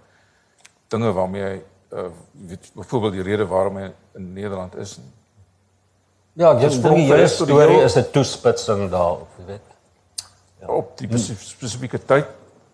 dinge 0.87 1.11
waarmee 1.13 1.43
hy 1.43 1.61
uh 1.93 2.07
weet 2.47 2.71
byvoorbeeld 2.75 3.13
die 3.13 3.21
rede 3.23 3.45
waarom 3.47 3.77
hy 3.77 3.91
in 4.15 4.33
Nederland 4.33 4.75
is. 4.75 4.97
Nie. 4.97 5.11
Ja, 6.35 6.53
Dis 6.53 6.81
dink 6.81 6.95
die 6.95 7.05
hele 7.05 7.27
storie 7.27 7.81
is 7.83 7.95
'n 7.97 8.11
toespitsing 8.11 8.89
daarop, 8.89 9.27
jy 9.37 9.45
weet. 9.45 9.61
Op 10.67 10.97
die 10.97 11.07
spesi- 11.07 11.35
spesifieke 11.35 11.99
tyd 12.05 12.25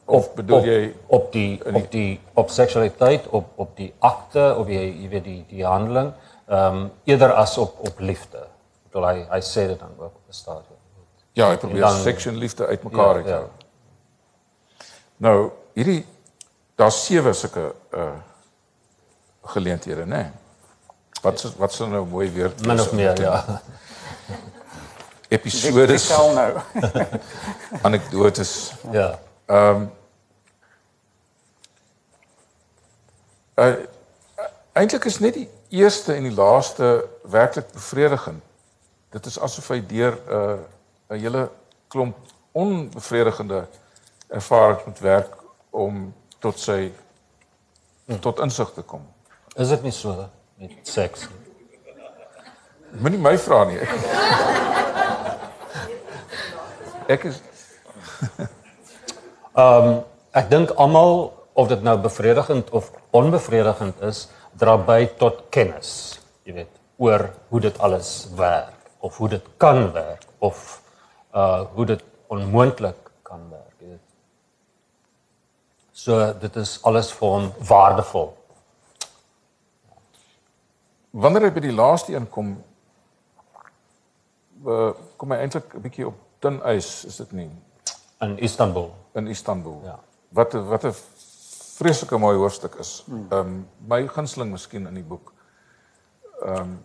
of 0.09 0.31
bedoel 0.33 0.57
op, 0.59 0.65
jy 0.65 0.93
op 1.07 1.31
die 1.33 1.61
op 1.73 1.91
die 1.91 2.19
op 2.33 2.49
seksualiteit, 2.49 3.27
op 3.29 3.51
op 3.55 3.75
die 3.77 3.93
akte, 3.99 4.55
op 4.57 4.67
jy 4.71 4.81
jy 5.03 5.09
weet 5.11 5.23
die 5.23 5.45
die 5.49 5.65
handeling, 5.65 6.11
ehm 6.49 6.75
um, 6.79 6.91
eerder 7.05 7.33
as 7.33 7.57
op 7.61 7.77
op 7.87 7.99
liefde. 7.99 8.37
Ek 8.37 8.91
bedoel 8.91 9.07
hy 9.09 9.25
hy 9.29 9.39
sê 9.45 9.67
dit 9.69 9.79
dan 9.79 9.91
ook 9.97 10.15
op 10.15 10.25
'n 10.29 10.33
stadium. 10.33 10.77
ja, 11.33 11.49
hy 11.49 11.57
probeer 11.57 11.81
dan- 11.81 12.01
seks 12.01 12.25
en 12.25 12.37
liefde 12.37 12.65
uitmekaar 12.65 13.07
Ja, 13.09 13.15
uit 13.15 13.25
ja. 13.27 13.33
hou. 13.35 13.47
Nou, 15.17 15.51
hierdie 15.73 16.05
daar's 16.75 17.05
sewe 17.05 17.33
sulke 17.33 17.73
uh 17.93 18.11
geleenthede, 19.43 20.05
né? 20.05 20.15
Nee. 20.15 20.25
Wat 21.21 21.33
is 21.43 21.55
wat 21.57 21.73
sou 21.73 21.89
nou 21.89 22.05
mooi 22.07 22.29
weer 22.31 22.51
Min 22.65 22.79
of 22.79 22.91
meer, 22.91 23.21
ja. 23.21 23.61
episodes, 25.29 26.05
Vertel 26.05 26.33
nou. 26.33 26.57
anekdotes. 27.87 28.73
Ja. 28.91 29.19
Uh 33.59 33.73
eintlik 34.79 35.03
is 35.05 35.19
net 35.19 35.33
die 35.33 35.49
eerste 35.69 36.13
en 36.13 36.23
die 36.23 36.33
laaste 36.33 37.09
werklik 37.27 37.71
bevredigend. 37.71 38.43
Dit 39.11 39.25
is 39.25 39.39
asof 39.39 39.67
hy 39.73 39.81
deur 39.85 40.15
'n 40.15 40.31
uh, 40.31 40.59
'n 41.09 41.19
hele 41.19 41.49
klomp 41.87 42.17
onbevredigende 42.51 43.67
ervarings 44.27 44.85
moet 44.85 44.99
werk 44.99 45.33
om 45.69 46.13
tot 46.39 46.59
sy 46.59 46.91
tot 48.21 48.39
insig 48.39 48.71
te 48.73 48.81
kom. 48.81 49.01
Is 49.55 49.69
dit 49.69 49.83
nie 49.83 49.91
so 49.91 50.29
met 50.55 50.71
seks 50.83 51.27
nie? 51.27 51.37
Moenie 53.01 53.19
my 53.19 53.37
vra 53.37 53.63
nie. 53.65 53.77
Ek, 53.77 53.89
ek 57.07 57.23
is 57.23 57.41
Ek 60.31 60.49
dink 60.49 60.71
almal 60.77 61.33
of 61.59 61.67
dit 61.67 61.81
nou 61.83 61.95
bevredigend 62.01 62.69
of 62.75 62.91
onbevredigend 63.15 64.01
is, 64.07 64.27
dra 64.59 64.77
by 64.77 65.03
tot 65.19 65.45
kennis, 65.53 65.91
jy 66.47 66.55
weet, 66.61 66.79
oor 66.99 67.27
hoe 67.51 67.61
dit 67.67 67.79
alles 67.85 68.11
werk 68.39 68.89
of 69.05 69.17
hoe 69.21 69.29
dit 69.35 69.45
kan 69.61 69.91
werk 69.95 70.25
of 70.43 70.81
uh 71.35 71.61
hoe 71.75 71.85
dit 71.85 72.03
onmoontlik 72.31 73.11
kan 73.27 73.43
werk, 73.51 73.75
jy 73.79 73.93
weet. 73.93 74.05
So 75.91 76.33
dit 76.41 76.55
is 76.59 76.77
alles 76.87 77.11
vir 77.15 77.35
hom 77.35 77.47
waardevol. 77.69 78.33
Wanneer 81.11 81.47
hy 81.47 81.53
by 81.55 81.63
die 81.63 81.75
laaste 81.75 82.13
een 82.13 82.27
kom, 82.29 82.51
uh, 84.65 84.91
kom 85.17 85.31
hy 85.33 85.39
eintlik 85.43 85.73
'n 85.73 85.81
bietjie 85.85 86.07
op 86.07 86.19
dun 86.39 86.61
ys, 86.75 87.05
is 87.05 87.17
dit 87.23 87.31
nie? 87.31 87.49
in 88.19 88.37
Istanbul. 88.37 88.95
In 89.11 89.27
Istanbul. 89.27 89.81
Ja. 89.83 89.99
Wat 90.29 90.53
wat 90.53 90.83
'n 90.83 90.93
vreeslike 91.79 92.17
mooi 92.17 92.37
hoofstuk 92.37 92.75
is. 92.83 93.03
Ehm 93.07 93.39
um, 93.39 93.67
my 93.87 94.07
gunsteling 94.07 94.51
miskien 94.51 94.87
in 94.87 94.99
die 94.99 95.03
boek. 95.03 95.33
Ehm 96.45 96.61
um, 96.61 96.77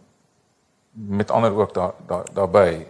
met 0.94 1.30
ander 1.30 1.52
ook 1.52 1.74
daar 1.74 1.94
daar 2.06 2.26
daarbey. 2.34 2.88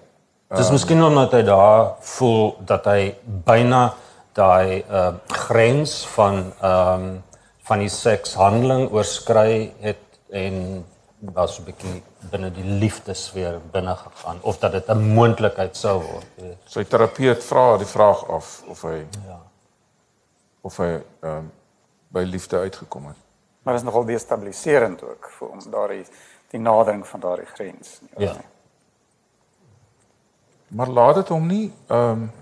Dis 0.55 0.71
miskien 0.71 1.03
omdat 1.03 1.33
hy 1.33 1.43
daar 1.43 1.95
voel 2.01 2.57
dat 2.69 2.85
hy 2.85 3.15
byna 3.25 3.95
daai 4.37 4.85
uh 4.91 5.15
grens 5.47 6.03
van 6.17 6.53
ehm 6.61 7.07
um, 7.07 7.23
van 7.65 7.81
die 7.81 7.89
sekshandeling 7.89 8.91
oorskry 8.93 9.73
het 9.81 10.03
en 10.31 10.85
was 11.33 11.59
'n 11.59 11.65
bietjie 11.65 12.03
binne 12.31 12.51
die 12.53 12.65
liefdesfeer 12.65 13.61
binne 13.73 13.97
gegaan 13.97 14.39
of 14.43 14.59
dat 14.59 14.73
dit 14.73 14.89
'n 14.89 15.15
moontlikheid 15.15 15.77
sou 15.77 16.03
word. 16.03 16.27
Sy 16.67 16.85
terapeut 16.85 17.45
vra 17.45 17.77
die 17.77 17.87
vraag 17.87 18.29
af 18.29 18.63
of 18.69 18.83
hy 18.83 19.07
Ja. 19.27 19.41
of 20.61 20.77
hy 20.77 20.85
ehm 21.23 21.37
um, 21.37 21.53
by 22.15 22.23
liefde 22.29 22.59
uitgekom 22.59 23.11
het. 23.11 23.21
Maar 23.62 23.75
dit 23.75 23.83
is 23.83 23.89
nogal 23.89 24.05
destabiliserend 24.05 25.03
ook 25.03 25.29
vir 25.39 25.49
om 25.49 25.62
daardie 25.71 26.05
die 26.55 26.61
nadering 26.61 27.07
van 27.07 27.21
daardie 27.21 27.47
grens. 27.47 27.99
Ja. 28.17 28.37
Maar 30.69 30.89
laat 30.89 31.15
dit 31.23 31.29
hom 31.35 31.47
nie 31.51 31.67
ehm 31.87 32.11
um, 32.11 32.33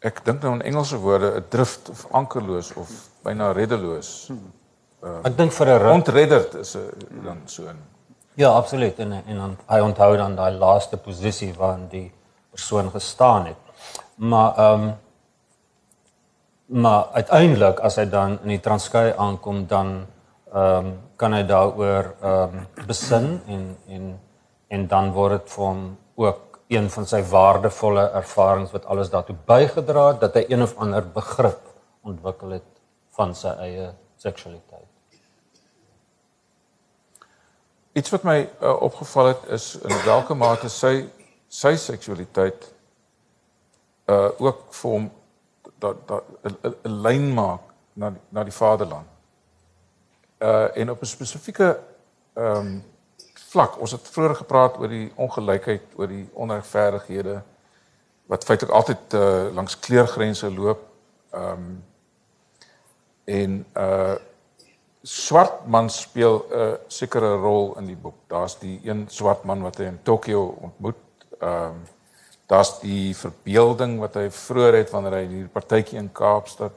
ek 0.00 0.22
dink 0.24 0.40
nou 0.40 0.54
in 0.56 0.62
Engelse 0.64 0.96
woorde 0.96 1.28
'n 1.36 1.44
drift 1.52 1.90
of 1.92 2.06
ankerloos 2.10 2.72
of 2.72 2.88
byna 3.22 3.50
reddeloos. 3.52 4.30
Ek 5.24 5.36
dink 5.36 5.52
vir 5.52 5.66
'n 5.66 5.90
Ontredderd 5.92 6.54
is 6.54 6.76
'n 6.76 7.24
dan 7.24 7.42
so 7.44 7.68
'n 7.68 7.78
Ja, 8.34 8.48
absoluut 8.48 8.98
en 8.98 9.12
en 9.12 9.36
dan 9.36 9.56
hy 9.66 9.80
onthou 9.80 10.16
dan 10.16 10.36
daai 10.36 10.52
laaste 10.52 10.96
posisie 10.96 11.54
waarin 11.54 11.88
die 11.88 12.12
persoon 12.50 12.90
gestaan 12.90 13.46
het. 13.46 13.56
Maar 14.14 14.56
ehm 14.56 14.82
um, 14.82 14.94
maar 16.70 17.06
uiteindelik 17.12 17.80
as 17.80 17.96
hy 17.98 18.04
dan 18.06 18.38
in 18.44 18.54
die 18.54 18.60
Transkei 18.62 19.12
aankom 19.16 19.66
dan 19.66 20.06
ehm 20.50 20.86
um, 20.86 20.92
kan 21.16 21.34
hy 21.36 21.42
daaroor 21.46 22.14
ehm 22.20 22.58
um, 22.58 22.66
besin 22.86 23.40
en 23.46 23.64
en 23.88 24.20
en 24.68 24.86
dan 24.86 25.12
word 25.12 25.32
dit 25.38 25.50
vir 25.50 25.64
hom 25.64 25.82
ook 26.14 26.60
een 26.68 26.90
van 26.90 27.06
sy 27.06 27.22
waardevolle 27.30 28.10
ervarings 28.14 28.70
wat 28.70 28.86
alles 28.86 29.10
daartoe 29.10 29.36
bygedra 29.46 30.06
het 30.12 30.20
dat 30.20 30.34
hy 30.34 30.44
een 30.48 30.62
of 30.62 30.76
ander 30.78 31.06
begrip 31.14 31.60
ontwikkel 32.02 32.50
het 32.50 32.80
van 33.18 33.34
sy 33.34 33.54
eie 33.66 33.90
seksualiteit. 34.16 34.86
Iets 37.92 38.10
wat 38.10 38.22
my 38.22 38.38
uh, 38.62 38.82
opgeval 38.82 39.32
het 39.32 39.48
is 39.58 39.74
in 39.82 39.96
watter 40.06 40.36
mate 40.36 40.68
sy 40.68 41.08
sy 41.48 41.74
seksualiteit 41.76 42.68
uh 44.06 44.28
ook 44.38 44.68
vir 44.74 44.90
hom 44.90 45.10
dat 45.80 46.08
dat 46.08 46.24
'n 46.82 47.00
lyn 47.02 47.34
maak 47.34 47.60
na 47.92 48.12
na 48.28 48.44
die 48.44 48.52
vaderland. 48.52 49.06
Uh 50.38 50.76
en 50.76 50.90
op 50.90 51.00
'n 51.00 51.06
spesifieke 51.06 51.80
ehm 52.32 52.56
um, 52.56 52.84
vlak, 53.50 53.80
ons 53.80 53.90
het 53.90 54.08
vroeër 54.08 54.34
gepraat 54.34 54.78
oor 54.78 54.88
die 54.88 55.12
ongelykheid, 55.14 55.82
oor 55.96 56.08
die 56.08 56.28
onregverdighede 56.32 57.42
wat 58.26 58.44
feitelik 58.44 58.74
altyd 58.74 59.14
uh 59.14 59.46
langs 59.52 59.78
kleurgrense 59.78 60.52
loop. 60.52 60.86
Ehm 61.30 61.52
um, 61.52 61.84
en 63.24 63.66
uh 63.76 64.14
swart 65.02 65.66
man 65.66 65.90
speel 65.90 66.46
'n 66.50 66.76
sekere 66.86 67.34
rol 67.34 67.76
in 67.78 67.86
die 67.86 67.96
boek. 67.96 68.14
Daar's 68.26 68.58
die 68.58 68.80
een 68.84 69.06
swart 69.08 69.44
man 69.44 69.62
wat 69.62 69.76
hy 69.76 69.84
in 69.84 70.02
Tokio 70.02 70.56
ontmoet. 70.60 70.96
Ehm 71.38 71.64
um, 71.64 71.82
daar's 72.50 72.72
die 72.82 73.14
verbeelding 73.14 73.98
wat 74.02 74.16
hy 74.18 74.26
vroeër 74.34 74.80
het 74.80 74.90
wanneer 74.90 75.20
hy 75.20 75.26
hier 75.30 75.50
partytjie 75.54 76.00
in 76.00 76.10
Kaapstad 76.12 76.74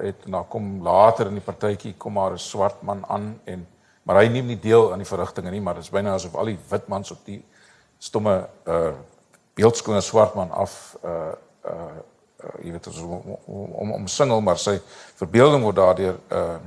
het 0.00 0.24
en 0.26 0.34
dan 0.34 0.48
kom 0.50 0.82
later 0.82 1.30
in 1.30 1.38
die 1.38 1.44
partytjie 1.44 1.94
kom 1.98 2.16
maar 2.18 2.32
'n 2.34 2.38
swart 2.38 2.82
man 2.82 3.04
aan 3.08 3.40
en 3.44 3.66
maar 4.04 4.20
hy 4.20 4.28
neem 4.28 4.46
nie 4.46 4.60
deel 4.60 4.92
aan 4.92 5.00
die 5.00 5.08
verrigtinge 5.08 5.50
nie, 5.50 5.60
maar 5.60 5.74
dit 5.74 5.84
is 5.84 5.90
byna 5.90 6.14
asof 6.14 6.34
al 6.34 6.44
die 6.44 6.58
wit 6.68 6.88
mans 6.88 7.10
op 7.10 7.24
die 7.24 7.42
stomme 7.98 8.48
uh 8.66 8.92
beeldskone 9.54 10.00
swart 10.00 10.34
man 10.34 10.50
af 10.50 10.96
uh 11.04 11.32
uh, 11.64 11.74
uh 12.42 12.56
jy 12.64 12.72
weet 12.72 12.86
om 12.86 13.36
om 13.46 13.72
om, 13.72 13.92
om 13.92 14.06
singel 14.06 14.40
maar 14.40 14.58
sy 14.58 14.80
verbeelding 15.16 15.62
word 15.62 15.76
daardeur 15.76 16.18
uh 16.30 16.58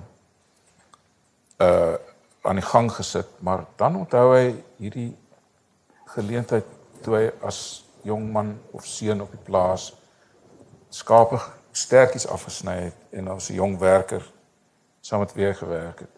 uh 1.59 1.95
aan 2.47 2.55
die 2.55 2.65
gang 2.65 2.91
gesit, 2.91 3.27
maar 3.39 3.65
dan 3.75 3.95
onthou 3.95 4.31
hy 4.31 4.55
hierdie 4.77 5.17
geleentheid 6.05 6.65
toe 7.03 7.15
hy 7.15 7.25
as 7.43 7.86
jong 8.07 8.31
man 8.31 8.55
of 8.71 8.85
seun 8.87 9.21
op 9.21 9.31
die 9.31 9.43
plaas 9.43 9.91
skape 10.89 11.39
sterkies 11.75 12.27
afgesny 12.27 12.75
het 12.87 13.19
en 13.19 13.27
as 13.27 13.49
'n 13.49 13.59
jong 13.59 13.77
werker 13.79 14.23
saam 15.01 15.19
met 15.19 15.33
hy 15.33 15.53
gewerk 15.53 15.99
het. 15.99 16.15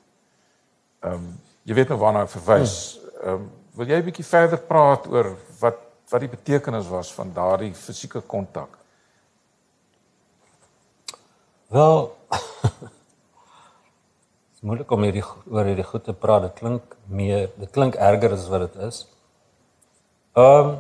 Ehm 1.04 1.14
um, 1.14 1.40
jy 1.64 1.74
weet 1.74 1.90
nou 1.90 2.00
waarna 2.00 2.24
ek 2.24 2.30
verwys. 2.30 3.00
Ehm 3.24 3.34
um, 3.34 3.52
wil 3.76 3.88
jy 3.88 4.00
'n 4.00 4.06
bietjie 4.06 4.26
verder 4.26 4.60
praat 4.60 5.08
oor 5.08 5.36
wat 5.60 5.78
wat 6.10 6.22
die 6.22 6.30
betekenis 6.30 6.88
was 6.88 7.14
van 7.14 7.34
daardie 7.34 7.74
fisieke 7.74 8.22
kontak? 8.22 8.78
Wel 11.70 12.18
Dit 12.30 12.40
is 14.56 14.62
moeilik 14.62 14.92
om 14.92 15.04
hierdie 15.04 15.24
oor 15.24 15.66
hierdie 15.66 15.86
goed 15.86 16.04
te 16.04 16.14
praat. 16.14 16.42
Dit 16.42 16.54
klink 16.54 16.96
meer, 17.06 17.50
dit 17.56 17.72
klink 17.72 17.96
erger 17.96 18.34
as 18.34 18.48
wat 18.48 18.60
dit 18.68 18.82
is. 18.88 19.08
Ehm 20.34 20.68
um, 20.68 20.78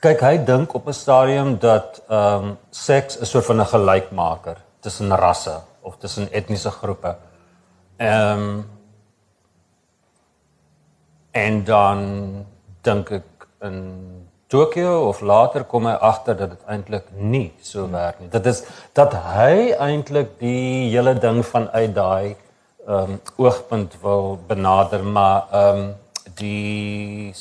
Kyk, 0.00 0.22
hy 0.24 0.36
dink 0.48 0.72
op 0.72 0.86
'n 0.88 0.96
stadium 0.96 1.58
dat 1.60 2.02
ehm 2.08 2.44
um, 2.44 2.58
seks 2.70 3.18
'n 3.20 3.26
soort 3.26 3.44
van 3.44 3.60
'n 3.60 3.66
gelykmaker 3.72 4.56
tussen 4.80 5.16
rasse 5.16 5.60
of 5.80 5.96
tussen 5.96 6.32
etniese 6.32 6.70
groepe. 6.70 7.16
Ehm 7.96 8.38
um, 8.38 8.70
en 11.30 11.64
dan 11.64 11.98
dink 12.80 13.10
ek 13.10 13.46
in 13.60 13.76
Tokio 14.46 15.08
of 15.08 15.20
later 15.20 15.64
kom 15.64 15.86
hy 15.86 15.92
agter 15.92 16.36
dat 16.36 16.50
dit 16.50 16.64
eintlik 16.66 17.04
nie 17.12 17.52
so 17.60 17.90
werk 17.90 18.20
nie. 18.20 18.28
Dit 18.28 18.46
is 18.46 18.64
dat 18.92 19.12
hy 19.12 19.72
eintlik 19.78 20.38
die 20.38 20.90
hele 20.90 21.14
ding 21.14 21.44
vanuit 21.46 21.94
daai 21.94 22.36
ehm 22.86 23.10
um, 23.10 23.20
oogpunt 23.36 24.00
wil 24.00 24.38
benader, 24.46 25.04
maar 25.04 25.42
ehm 25.52 25.78
um, 25.78 25.94
die 26.34 27.34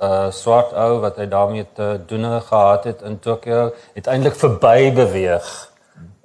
uh 0.00 0.30
swart 0.30 0.72
ou 0.72 1.00
wat 1.02 1.16
hy 1.18 1.26
daarmee 1.26 1.66
te 1.74 2.00
doen 2.06 2.26
gehad 2.40 2.84
het 2.84 3.02
in 3.02 3.18
Tokio 3.18 3.72
het 3.94 4.06
eintlik 4.06 4.36
verby 4.38 4.92
beweeg 4.94 5.48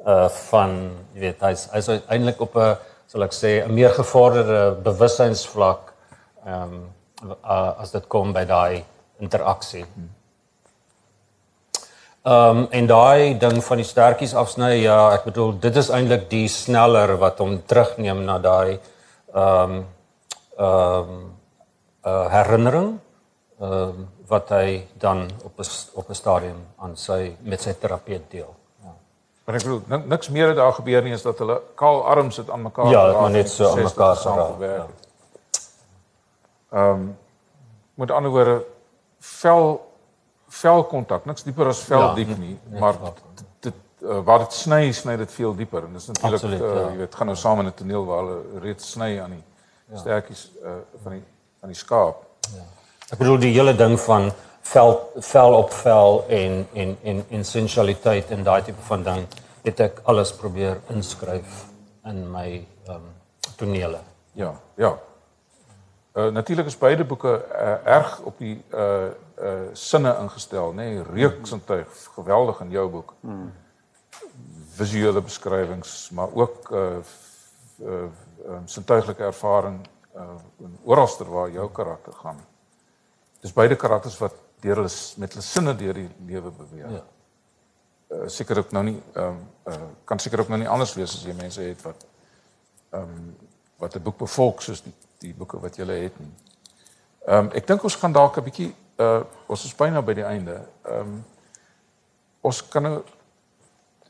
uh 0.05 0.29
van 0.49 0.75
jy 1.13 1.19
weet 1.27 1.41
hy's 1.41 1.69
hy's 1.73 1.89
eintlik 2.07 2.41
op 2.41 2.57
'n 2.57 2.75
sal 3.07 3.23
ek 3.23 3.33
sê 3.33 3.51
'n 3.61 3.73
meer 3.73 3.93
gevorderde 3.93 4.61
bewussynsvlak 4.83 5.93
ehm 6.45 6.73
um, 6.73 6.83
uh, 7.43 7.71
as 7.81 7.91
dit 7.91 8.07
kom 8.07 8.33
by 8.33 8.43
daai 8.45 8.83
interaksie. 9.19 9.85
Ehm 12.23 12.57
um, 12.57 12.67
en 12.71 12.87
daai 12.87 13.37
ding 13.39 13.63
van 13.63 13.77
die 13.77 13.87
stertjies 13.87 14.33
afsny 14.33 14.71
ja, 14.81 15.11
ek 15.13 15.23
bedoel 15.29 15.59
dit 15.59 15.75
is 15.75 15.89
eintlik 15.89 16.29
die 16.29 16.47
sneller 16.47 17.17
wat 17.17 17.39
hom 17.43 17.61
terugneem 17.67 18.23
na 18.25 18.37
daai 18.39 18.79
ehm 19.33 19.71
um, 19.71 19.85
ehm 20.57 21.09
um, 21.09 21.31
uh, 22.05 22.27
herinnering 22.31 22.99
ehm 23.63 23.71
um, 23.73 24.09
wat 24.27 24.49
hy 24.49 24.87
dan 24.99 25.29
op 25.43 25.59
'n 25.59 25.65
op 25.93 26.09
'n 26.09 26.13
stadium 26.15 26.59
aan 26.77 26.97
sy 26.97 27.35
met 27.41 27.61
sy 27.61 27.73
terapeut 27.73 28.31
deel. 28.31 28.55
Maar 29.45 29.55
ek 29.55 29.63
bedoel 29.63 29.81
nik- 29.87 30.05
niks 30.07 30.29
meer 30.29 30.47
het 30.47 30.55
daar 30.55 30.73
gebeur 30.73 31.01
nie 31.03 31.13
is 31.13 31.21
dat 31.21 31.37
hulle 31.37 31.61
kaal 31.75 32.05
arms 32.05 32.37
het 32.37 32.49
aan 32.49 32.61
mekaar 32.61 32.87
Ja, 32.87 33.07
het 33.07 33.19
maar 33.19 33.29
net 33.31 33.49
so 33.49 33.65
aan 33.67 33.73
60 33.73 33.95
mekaar 33.95 34.15
geraak, 34.15 34.59
ja. 34.61 34.87
Ehm 36.71 36.89
um, 36.89 37.17
met 37.93 38.11
ander 38.11 38.31
woorde 38.31 38.65
vel 39.19 39.91
vel 40.47 40.83
kontak, 40.83 41.25
niks 41.25 41.43
dieper 41.43 41.67
as 41.67 41.79
vel 41.79 41.99
Ja, 41.99 42.13
diep 42.13 42.37
nie, 42.37 42.59
net 42.69 42.79
maar 42.79 42.99
wat. 42.99 43.17
dit 43.59 43.73
uh, 44.01 44.19
waar 44.23 44.39
dit 44.39 44.53
sny, 44.53 44.91
sny 44.91 45.15
dit 45.17 45.31
veel 45.31 45.55
dieper 45.55 45.83
en 45.83 45.93
dis 45.93 46.07
natuurlik 46.07 46.61
uh, 46.61 46.75
ja. 46.75 46.89
jy 46.89 46.97
weet 46.97 47.15
gaan 47.15 47.25
nou 47.27 47.37
saam 47.37 47.59
in 47.59 47.65
'n 47.67 47.73
toneel 47.73 48.05
waar 48.05 48.23
hulle 48.23 48.59
reeds 48.59 48.91
sny 48.91 49.19
aan 49.19 49.29
die 49.29 49.43
ja. 49.91 49.97
stertjies 49.97 50.51
uh, 50.63 50.69
van 51.03 51.11
die 51.11 51.23
van 51.59 51.69
die 51.69 51.77
skaap. 51.77 52.25
Ek 53.13 53.19
bedoel 53.21 53.43
die 53.43 53.51
hele 53.53 53.75
ding 53.77 53.93
van 54.01 54.31
vel 54.65 54.95
vel 55.21 55.53
op 55.53 55.73
vel 55.83 56.23
en 56.33 56.53
en 56.73 56.93
en 57.03 57.19
en 57.29 57.43
sensualiteit 57.45 58.31
en 58.33 58.43
daai 58.43 58.63
tipe 58.65 58.81
van 58.87 59.03
ding 59.05 59.25
het 59.63 59.81
ek 59.85 59.99
alles 60.09 60.31
probeer 60.33 60.79
inskryf 60.89 61.59
in 62.09 62.23
my 62.31 62.47
ehm 62.87 62.95
um, 62.95 63.03
tonele. 63.59 63.99
Ja, 64.33 64.53
ja. 64.81 64.89
Uh, 66.15 66.31
natuurlik 66.33 66.65
is 66.65 66.77
beide 66.77 67.05
boeke 67.05 67.33
uh, 67.51 67.75
erg 67.95 68.15
op 68.25 68.37
die 68.41 68.55
uh 68.73 69.11
uh 69.37 69.51
sinne 69.73 70.15
ingestel, 70.21 70.73
nê? 70.73 70.87
Nee? 70.95 71.03
Reuksintuig, 71.03 71.91
geweldig 72.15 72.61
in 72.65 72.71
jou 72.73 72.87
boek. 72.89 73.13
Hmm. 73.19 73.51
visuele 74.73 75.21
beskrywings, 75.21 76.09
maar 76.09 76.33
ook 76.33 76.71
uh 76.71 76.97
uh 77.85 78.01
um, 78.47 78.65
sintuiglike 78.65 79.23
ervaring 79.23 79.77
uh 80.15 80.81
oralster 80.83 81.29
waar 81.29 81.51
jou 81.51 81.69
karakter 81.71 82.13
gaan. 82.13 82.41
Dis 83.43 83.53
beide 83.53 83.75
karakters 83.75 84.17
wat 84.21 84.35
deur 84.63 84.79
hulle 84.81 84.91
met 85.19 85.35
hulle 85.35 85.43
sinne 85.43 85.75
deur 85.75 85.97
die 85.97 86.09
lewe 86.27 86.51
beweeg. 86.51 86.91
Ja. 86.95 87.03
Uh 88.13 88.27
seker 88.31 88.61
ook 88.61 88.71
nou 88.71 88.83
nie 88.87 88.99
um 89.19 89.41
uh 89.67 89.89
kan 90.07 90.19
seker 90.19 90.39
ook 90.39 90.51
nou 90.53 90.59
nie 90.61 90.69
anders 90.69 90.93
wees 90.95 91.15
as 91.17 91.25
jy 91.27 91.35
mense 91.35 91.61
het 91.61 91.81
wat 91.83 92.05
um 92.99 93.35
wat 93.81 93.95
'n 93.95 94.03
boek 94.03 94.17
bevolk 94.17 94.61
soos 94.61 94.83
die, 94.83 94.93
die 95.19 95.33
boeke 95.33 95.59
wat 95.59 95.77
jy 95.77 95.85
het 95.85 96.19
nie. 96.19 96.31
Um 97.27 97.51
ek 97.51 97.67
dink 97.67 97.83
ons 97.83 97.95
gaan 97.95 98.15
dalk 98.15 98.37
'n 98.37 98.43
bietjie 98.43 98.71
uh 98.99 99.23
ons 99.47 99.65
is 99.65 99.75
byna 99.75 100.01
by 100.01 100.13
die 100.13 100.25
einde. 100.25 100.61
Um 100.85 101.25
ons 102.41 102.67
kan 102.67 102.83
nou 102.83 103.03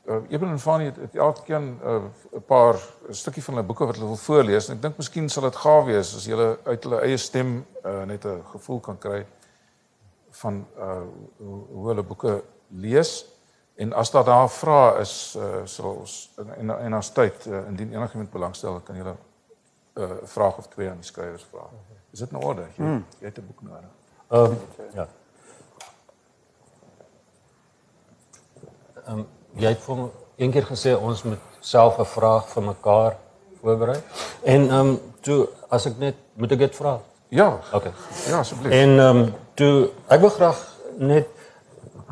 uh, 0.06 0.16
Eben 0.28 0.48
en 0.48 0.58
Fanny 0.58 0.84
het, 0.84 0.96
het 0.96 1.16
elke 1.16 1.42
keer 1.42 1.60
'n 1.60 1.78
uh, 1.84 2.40
paar 2.46 2.74
'n 3.08 3.14
stukkie 3.14 3.42
van 3.42 3.54
hulle 3.54 3.66
boeke 3.66 3.86
wat 3.86 3.94
hulle 3.94 4.06
wil 4.06 4.16
voorlees 4.16 4.68
en 4.68 4.76
ek 4.76 4.82
dink 4.82 4.96
miskien 4.96 5.28
sal 5.28 5.42
dit 5.42 5.56
gaaf 5.56 5.84
wees 5.84 6.14
as 6.16 6.24
julle 6.24 6.58
uit 6.64 6.84
hulle 6.84 7.00
eie 7.00 7.16
stem 7.16 7.66
uh, 7.84 8.02
net 8.02 8.24
'n 8.24 8.42
gevoel 8.52 8.80
kan 8.80 8.98
kry 8.98 9.26
van 10.30 10.66
uh 10.78 11.02
hoe, 11.36 11.62
hoe 11.72 11.88
hulle 11.88 12.02
boeke 12.02 12.42
lees 12.68 13.26
en 13.74 13.92
as 13.92 14.10
daar 14.10 14.24
daar 14.24 14.50
vrae 14.50 15.00
is 15.00 15.36
uh, 15.38 15.64
sal 15.64 15.94
ons 15.94 16.30
en 16.56 16.70
en 16.70 16.92
as 16.92 17.12
tyd 17.12 17.46
uh, 17.46 17.66
indien 17.66 17.92
enigiemand 17.92 18.30
belangstel 18.30 18.80
kan 18.80 18.96
julle 18.96 19.16
'n 19.94 20.02
uh, 20.02 20.10
vraag 20.22 20.56
of 20.58 20.68
twee 20.68 20.90
aan 20.90 20.96
die 20.96 21.06
skrywers 21.06 21.46
vra. 21.50 21.68
Is 22.10 22.18
dit 22.18 22.30
in 22.30 22.36
orde? 22.36 22.62
Jy, 22.76 22.84
hmm. 22.84 23.04
jy 23.18 23.26
het 23.26 23.38
'n 23.38 23.46
boek 23.46 23.62
nodig. 23.62 23.90
Ehm 24.28 24.44
um, 24.44 24.58
ja. 24.94 25.08
Ehm 29.04 29.18
um, 29.18 29.26
jy 29.56 29.68
het 29.68 29.82
vir 29.86 30.08
een 30.36 30.52
keer 30.52 30.66
gesê 30.66 30.94
ons 30.96 31.22
moet 31.22 31.38
self 31.60 31.98
'n 31.98 32.04
vraag 32.04 32.48
vir 32.48 32.62
mekaar 32.62 33.16
voorberei. 33.62 33.98
En 34.42 34.68
ehm 34.70 34.80
um, 34.80 35.00
toe 35.20 35.48
as 35.68 35.86
ek 35.86 35.98
net 35.98 36.14
moet 36.34 36.52
ek 36.52 36.58
dit 36.58 36.76
vra? 36.76 37.00
Ja. 37.28 37.58
Okay. 37.72 37.92
Ja, 38.28 38.38
asseblief. 38.38 38.72
En 38.72 38.98
ehm 38.98 39.16
um, 39.16 39.34
toe 39.54 39.90
ek 40.08 40.20
wil 40.20 40.30
graag 40.30 40.60
net 40.98 41.28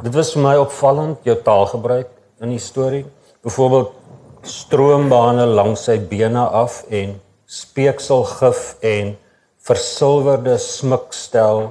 dit 0.03 0.14
was 0.14 0.32
vir 0.32 0.43
my 0.43 0.57
opvallend 0.57 1.18
jou 1.22 1.36
taalgebruik 1.43 2.09
in 2.40 2.49
die 2.49 2.59
storie. 2.59 3.05
Byvoorbeeld 3.43 3.93
stroombane 4.43 5.47
langs 5.47 5.84
sy 5.84 5.99
bene 5.99 6.40
af 6.40 6.82
en 6.90 7.20
speekselgif 7.47 8.76
en 8.80 9.16
versilverde 9.62 10.57
smikstel 10.59 11.68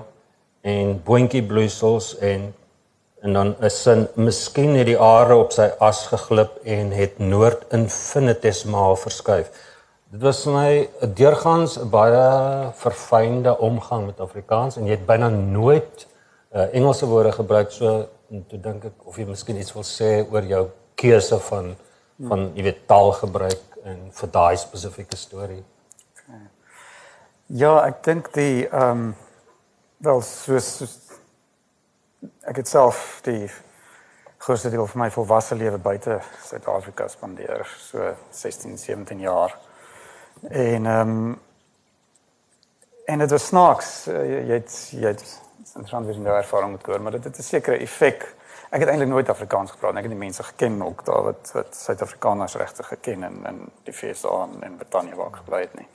en 0.62 1.02
boontjie 1.04 1.44
bloeisels 1.44 2.14
en 2.24 2.54
en 3.22 3.34
dan 3.34 3.56
is 3.62 3.82
sin 3.82 4.08
miskien 4.16 4.74
het 4.76 4.88
die 4.90 5.00
aarde 5.00 5.38
op 5.38 5.52
sy 5.54 5.68
as 5.80 6.06
geglip 6.10 6.58
en 6.66 6.90
het 6.96 7.20
noord 7.20 7.68
infinitesimaal 7.78 8.96
verskuif. 8.98 9.52
Dit 10.12 10.24
was 10.26 10.46
my 10.46 10.90
deurgangs 11.16 11.78
'n 11.80 11.90
baie 11.90 12.72
verfynde 12.76 13.58
omgang 13.58 14.06
met 14.06 14.20
Afrikaans 14.20 14.78
en 14.78 14.86
jy 14.86 14.98
het 14.98 15.06
byna 15.06 15.30
nooit 15.30 16.08
uh, 16.54 16.74
Engelse 16.74 17.06
woorde 17.06 17.32
gebruik 17.32 17.72
so 17.72 18.08
toe 18.50 18.60
dink 18.60 18.86
ek 18.86 19.06
of 19.06 19.18
jy 19.18 19.26
miskien 19.26 19.58
iets 19.58 19.74
wil 19.74 19.84
sê 19.84 20.26
oor 20.32 20.44
jou 20.44 20.70
keuse 20.96 21.40
van 21.40 21.76
van 22.30 22.52
jy 22.56 22.64
weet 22.64 22.88
taalgebruik 22.88 23.78
en 23.84 24.02
vir 24.14 24.30
daai 24.30 24.58
spesifieke 24.58 25.18
storie. 25.18 25.64
Ja, 27.48 27.82
ek 27.88 28.04
dink 28.04 28.34
die 28.34 28.68
ehm 28.68 28.92
um, 28.92 29.16
wel 30.02 30.22
soos, 30.22 30.68
soos 30.78 31.11
ek 32.42 32.56
het 32.62 32.68
self 32.68 33.20
die 33.26 33.50
grootste 34.42 34.70
deel 34.70 34.88
van 34.88 35.02
my 35.04 35.10
volwasse 35.14 35.56
lewe 35.56 35.78
buite 35.78 36.20
Suid-Afrika 36.46 37.08
spandeer, 37.08 37.66
so 37.78 38.14
16, 38.30 38.78
17 38.78 39.20
jaar. 39.20 39.58
En 40.50 40.86
ehm 40.86 41.10
um, 41.10 41.40
en 43.06 43.20
dit 43.20 43.30
was 43.30 43.46
snaaks, 43.46 44.08
uh, 44.08 44.48
jy, 44.48 44.54
het 44.54 44.76
jy 44.96 45.08
het 45.10 45.24
interessant 45.74 46.06
wie 46.06 46.20
nou 46.22 46.36
ervaring 46.38 46.72
met 46.72 46.86
hoor, 46.86 47.02
maar 47.02 47.12
dit 47.12 47.24
het 47.24 47.38
'n 47.38 47.44
sekere 47.44 47.78
effek. 47.78 48.36
Ek 48.70 48.80
het 48.80 48.90
eintlik 48.90 49.10
nooit 49.10 49.30
Afrikaans 49.30 49.72
gepraat, 49.72 49.96
ek 49.96 50.08
het 50.08 50.12
die 50.12 50.20
mense 50.20 50.44
geken 50.44 50.82
ook 50.82 51.06
daar 51.06 51.24
wat 51.24 51.52
wat 51.54 51.76
Suid-Afrikaners 51.76 52.56
regtig 52.56 52.88
geken 52.88 53.24
in 53.24 53.46
in 53.46 53.72
die 53.84 53.94
FSA 53.94 54.48
en 54.48 54.64
in 54.64 54.76
Brittanje 54.76 55.16
waar 55.16 55.28
ek 55.28 55.36
gebly 55.36 55.60
het 55.62 55.74
nie. 55.74 55.88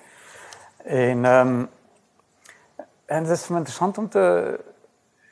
En 0.85 1.25
ehm 1.25 1.49
um, 1.49 1.69
en 3.07 3.23
dit 3.23 3.33
is 3.33 3.49
interessant 3.49 3.99
om 3.99 4.09
te 4.09 4.59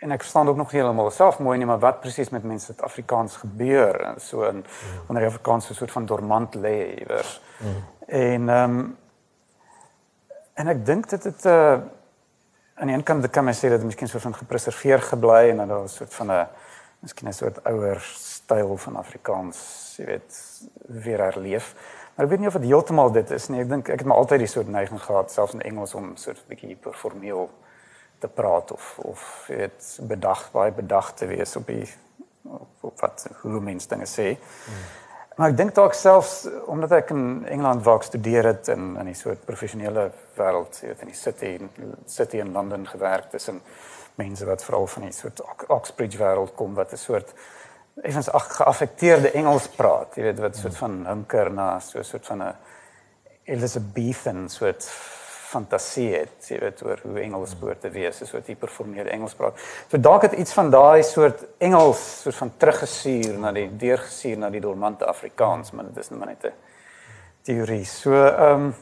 en 0.04 0.12
ek 0.12 0.20
verstaan 0.20 0.48
ook 0.48 0.56
nog 0.56 0.72
nie 0.72 0.80
heeltemal 0.80 1.10
self 1.10 1.38
mooi 1.40 1.56
nie, 1.58 1.66
maar 1.66 1.80
wat 1.80 2.02
presies 2.04 2.28
met 2.28 2.44
mense 2.44 2.72
met 2.74 2.82
Afrikaans 2.84 3.38
gebeur 3.40 3.96
en 4.04 4.20
so 4.20 4.44
in 4.44 4.60
wanneer 5.06 5.24
jy 5.24 5.30
Afrikaans 5.30 5.66
so 5.66 5.72
'n 5.72 5.76
soort 5.76 5.94
van 5.96 6.06
dormant 6.06 6.54
lê 6.54 6.76
iewers. 7.00 7.40
Mm. 7.58 7.84
En 8.06 8.48
ehm 8.48 8.78
um, 8.78 8.96
en 10.54 10.68
ek 10.68 10.84
dink 10.86 11.08
dit 11.08 11.24
het 11.24 11.44
'n 11.44 11.48
uh, 11.48 11.72
eh, 11.72 11.80
aan 12.74 12.86
die 12.86 12.96
een 12.96 13.02
kant 13.02 13.30
kan 13.30 13.44
mens 13.44 13.58
sê 13.58 13.68
dat 13.68 13.78
dit 13.78 13.84
miskien 13.84 14.08
so 14.08 14.18
van 14.18 14.34
gepreserveer 14.34 15.02
gebly 15.02 15.50
en 15.50 15.56
dat 15.56 15.68
daar 15.68 15.82
'n 15.82 15.88
soort 15.88 16.14
van 16.14 16.32
'n 16.32 16.46
miskien 16.98 17.28
'n 17.28 17.32
soort 17.32 17.64
ouer 17.64 18.00
styl 18.00 18.76
van 18.76 18.96
Afrikaans, 18.96 19.94
jy 19.96 20.04
weet, 20.04 20.60
weer 20.86 21.18
herleef. 21.18 21.74
Maar 22.14 22.24
ek 22.24 22.30
weet 22.30 22.40
nie 22.40 22.48
of 22.48 22.54
dit 22.54 22.70
heeltemal 22.70 23.12
dit 23.12 23.30
is 23.30 23.48
nie. 23.48 23.60
Ek 23.60 23.68
dink 23.68 23.88
ek 23.88 23.98
het 23.98 24.06
maar 24.06 24.16
altyd 24.16 24.38
die 24.38 24.46
soort 24.46 24.68
neiging 24.68 25.00
gehad 25.02 25.32
selfs 25.32 25.54
in 25.54 25.62
Engels 25.62 25.94
om 25.94 26.16
so 26.16 26.30
'n 26.30 26.36
bietjie 26.48 26.68
hiperformeel 26.68 27.50
te 28.24 28.32
praat 28.40 28.72
of 28.72 28.90
of 29.04 29.22
weet 29.52 29.88
bedag 30.08 30.48
baie 30.56 30.72
bedag 30.72 31.12
te 31.18 31.28
wees 31.30 31.56
op 31.60 31.66
die 31.68 31.86
op, 32.42 32.68
op 32.90 33.00
wat 33.00 33.26
hoe 33.42 33.60
mense 33.60 33.88
dinge 33.88 34.08
sê. 34.08 34.34
Hmm. 34.36 34.84
Maar 35.34 35.50
ek 35.50 35.56
dink 35.58 35.72
dalk 35.74 35.96
selfs 35.98 36.44
omdat 36.70 36.92
ek 37.00 37.10
in 37.10 37.24
Engeland 37.50 37.82
wou 37.86 37.96
studeer 38.06 38.46
het 38.52 38.70
in 38.74 38.92
in 39.00 39.10
die 39.10 39.18
soort 39.18 39.42
professionele 39.48 40.06
wêreld, 40.38 40.78
jy 40.80 40.92
weet 40.92 41.02
in 41.02 41.10
die 41.10 41.18
city 41.18 41.50
city 42.06 42.42
in 42.42 42.52
Londen 42.54 42.86
gewerk 42.86 43.32
tussen 43.32 43.60
mense 44.20 44.46
wat 44.46 44.62
veral 44.64 44.86
van 44.86 45.08
die 45.08 45.16
soort 45.16 45.42
Oxbridge 45.74 46.20
wêreld 46.20 46.54
kom 46.54 46.76
wat 46.78 46.92
'n 46.92 47.02
soort 47.02 47.34
effens 48.02 48.28
geaffekteerde 48.30 49.30
Engels 49.34 49.66
praat, 49.68 50.16
jy 50.16 50.22
weet 50.22 50.38
wat 50.38 50.56
soort 50.56 50.76
van 50.76 51.06
hunker 51.06 51.50
na 51.50 51.80
so 51.80 51.98
'n 51.98 52.04
soort 52.04 52.26
van 52.26 52.42
'n 52.42 52.54
Elizabethan 53.44 54.48
soort 54.48 54.90
fantasie 55.54 56.10
het, 56.14 56.48
jy 56.50 56.58
weet 56.62 56.82
oor 56.84 57.00
hoe 57.02 57.18
Engels 57.22 57.54
behoort 57.58 57.80
te 57.84 57.90
wees, 57.94 58.18
so 58.18 58.24
'n 58.24 58.28
soort 58.28 58.46
hiperformele 58.50 59.10
Engels 59.10 59.34
praat. 59.34 59.58
So 59.88 59.98
dalk 59.98 60.22
het 60.22 60.32
iets 60.32 60.52
van 60.52 60.70
daai 60.70 61.02
soort 61.02 61.44
Engels 61.58 62.22
soort 62.22 62.36
van 62.36 62.52
teruggesuur 62.56 63.38
na 63.38 63.52
die 63.52 63.68
deurgesuur 63.76 64.38
na 64.38 64.50
die 64.50 64.60
dormante 64.60 65.06
Afrikaans, 65.06 65.72
maar 65.72 65.84
dit 65.84 65.96
is 65.96 66.10
net 66.10 66.18
maar 66.18 66.28
net 66.28 66.44
'n 66.44 66.52
teorie. 67.42 67.84
So 67.84 68.12
ehm 68.12 68.52
um, 68.52 68.74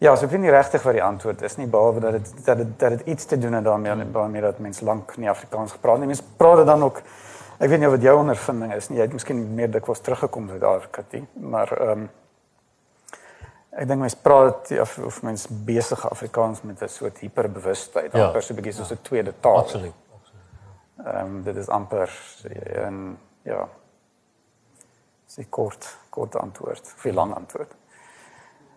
ja, 0.00 0.16
so 0.16 0.28
vind 0.28 0.42
nie 0.42 0.50
regtig 0.50 0.82
wat 0.82 0.92
die 0.92 1.02
antwoord 1.02 1.42
is 1.42 1.56
nie, 1.56 1.66
behalwe 1.66 2.00
dat 2.00 2.12
dit 2.12 2.44
dat 2.44 2.56
dit 2.56 2.78
dat 2.78 2.90
dit 2.90 3.06
iets 3.06 3.24
te 3.24 3.38
doen 3.38 3.52
het 3.52 3.64
daarmee, 3.64 4.10
daarmee 4.12 4.40
dat 4.42 4.58
mense 4.58 4.84
lank 4.84 5.16
nie 5.16 5.30
Afrikaans 5.30 5.72
gepraat 5.72 5.98
nie. 5.98 6.06
Mense 6.06 6.22
praat 6.36 6.56
dit 6.56 6.66
dan 6.66 6.82
ook 6.82 7.02
Ek 7.58 7.72
weet 7.72 7.80
nie 7.82 7.88
wat 7.90 8.04
jou 8.06 8.12
ondervinding 8.20 8.72
is 8.76 8.86
nie. 8.88 9.00
Jy 9.00 9.08
het 9.08 9.14
miskien 9.16 9.40
meer 9.58 9.70
dikwels 9.74 9.98
teruggekom 10.06 10.50
uit 10.50 10.62
Afrika 10.62 11.02
toe, 11.10 11.24
maar 11.42 11.72
ehm 11.80 11.90
um, 11.90 12.08
ek 13.70 13.88
dink 13.88 14.00
mense 14.00 14.16
praat 14.22 14.70
of, 14.80 14.98
of 14.98 15.22
mense 15.22 15.48
besige 15.64 16.08
Afrikaans 16.08 16.62
met 16.62 16.82
'n 16.82 16.88
soort 16.88 17.18
hiperbewustheid, 17.18 18.12
ja, 18.12 18.26
amper 18.26 18.42
so 18.42 18.52
'n 18.52 18.56
bietjie 18.56 18.72
soos 18.72 18.90
'n 18.90 18.94
ja, 18.94 19.08
tweede 19.08 19.34
taal. 19.40 19.58
Absoluut. 19.58 19.94
Ehm 21.04 21.26
um, 21.26 21.42
dit 21.42 21.56
is 21.56 21.68
amper 21.68 22.10
en 22.74 23.18
ja. 23.42 23.68
Sy 25.26 25.46
kort 25.48 25.96
kort 26.10 26.36
antwoord, 26.36 26.94
vir 26.96 27.12
lang 27.12 27.34
antwoord. 27.34 27.74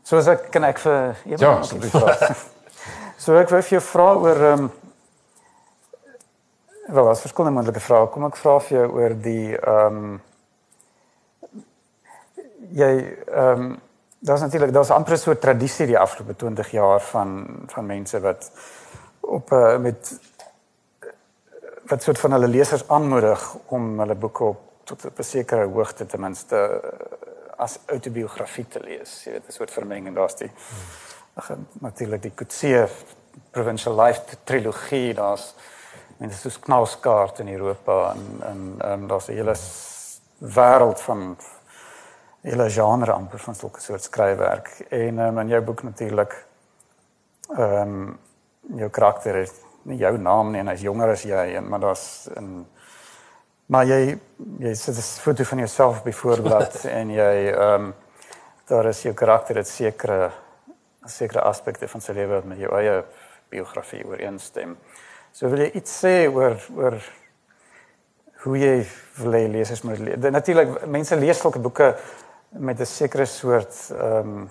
So 0.04 0.18
as 0.18 0.28
ek 0.28 0.52
kan 0.52 0.64
ek 0.64 0.80
vir 0.80 1.18
Ja, 1.26 1.58
asseblief. 1.60 1.94
so 3.24 3.38
ek 3.38 3.50
wil 3.50 3.62
vir 3.62 3.80
jou 3.80 3.82
vra 3.82 4.14
oor 4.16 4.46
ehm 4.52 4.64
um, 4.64 4.72
Wel, 6.92 7.10
as 7.10 7.22
verskillende 7.22 7.56
moontlike 7.56 7.80
vrae. 7.80 8.08
Kom 8.12 8.26
ek 8.28 8.36
vra 8.36 8.58
vir 8.60 8.78
jou 8.78 8.88
oor 8.98 9.14
die 9.16 9.56
ehm 9.56 9.98
um, 10.02 10.20
jy 12.76 12.92
ehm 13.28 13.64
um, 13.64 13.80
daar's 14.22 14.42
natuurlik 14.42 14.74
daar's 14.74 14.90
amper 14.94 15.18
so 15.18 15.32
'n 15.32 15.40
tradisie 15.40 15.86
die 15.86 16.00
afgelope 16.00 16.36
20 16.36 16.72
jaar 16.72 17.02
van 17.02 17.48
van 17.68 17.86
mense 17.86 18.20
wat 18.20 18.52
op 19.20 19.52
uh, 19.52 19.78
met 19.78 20.20
wat 21.86 22.04
soort 22.04 22.20
van 22.20 22.32
hulle 22.32 22.48
lesers 22.48 22.88
aanmoedig 22.88 23.56
om 23.66 24.00
hulle 24.00 24.16
boeke 24.16 24.44
op 24.44 24.60
tot 24.84 25.20
'n 25.20 25.24
sekere 25.24 25.66
hoogte 25.66 26.06
ten 26.06 26.20
minste 26.20 26.82
as 27.58 27.80
autobiografie 27.86 28.68
te 28.68 28.80
lees. 28.80 29.24
Jy 29.24 29.32
weet, 29.32 29.48
'n 29.48 29.52
soort 29.52 29.72
vermenging 29.72 30.16
daar's 30.16 30.36
die 30.36 30.52
hmm. 30.52 31.68
natuurlik 31.80 32.22
die 32.22 32.34
Coetzee 32.36 32.88
Provincial 33.52 33.96
Life 34.02 34.22
trilogie 34.44 35.14
daar's 35.14 35.56
mense 36.18 36.38
soos 36.38 36.60
Knauskaart 36.60 37.40
in 37.40 37.50
Europa 37.50 38.14
en 38.14 38.42
en 38.42 38.76
en 38.78 39.08
daar's 39.08 39.28
'n 39.28 39.34
hele 39.34 39.56
wêreld 40.38 41.02
van 41.02 41.38
hele 42.42 42.70
genre 42.70 43.12
amper 43.14 43.40
van 43.40 43.56
sulke 43.56 43.82
soort 43.82 44.04
skryfwerk 44.04 44.70
en 44.90 45.20
um, 45.20 45.40
in 45.40 45.48
jou 45.48 45.62
boek 45.62 45.84
natuurlik 45.84 46.36
ehm 47.58 47.82
um, 47.82 48.20
jou 48.78 48.90
karakter 48.90 49.36
is 49.36 49.52
nie 49.84 49.98
jou 49.98 50.18
naam 50.18 50.52
nie 50.52 50.60
en 50.60 50.68
hy's 50.68 50.82
jonger 50.86 51.10
as 51.10 51.24
jy 51.26 51.56
en 51.58 51.68
maar 51.70 51.80
daar's 51.80 52.30
in 52.36 52.66
Maar 53.72 53.86
jy 53.88 54.20
jy 54.60 54.74
sit 54.76 54.98
'n 54.98 55.02
foto 55.24 55.44
van 55.44 55.58
jouself 55.58 56.02
voorblad 56.04 56.84
en 57.00 57.10
jy 57.10 57.52
ehm 57.52 57.84
um, 57.84 57.94
daar 58.68 58.86
is 58.86 59.02
jou 59.02 59.14
karakter 59.14 59.56
dit 59.56 59.68
sekere 59.68 60.32
sekere 61.06 61.42
aspekte 61.42 61.88
van 61.88 62.02
sy 62.02 62.12
lewe 62.12 62.42
met 62.46 62.58
jou 62.58 62.72
eie 62.76 63.04
biografie 63.50 64.04
ooreenstem. 64.06 64.78
So 65.32 65.50
wil 65.50 65.60
jy 65.60 65.72
iets 65.74 66.04
sê 66.04 66.28
oor 66.28 66.60
oor 66.76 67.00
hoe 68.44 68.58
jy 68.58 68.88
wil 69.16 69.32
hê 69.32 69.48
lesers 69.48 69.82
moet 69.82 70.00
lees. 70.00 70.32
Natuurlik 70.32 70.86
mense 70.86 71.16
lees 71.16 71.40
sulke 71.40 71.60
boeke 71.60 71.96
met 72.52 72.80
'n 72.80 72.86
sekere 72.86 73.26
soort 73.26 73.92
ehm 73.92 74.28
um, 74.28 74.50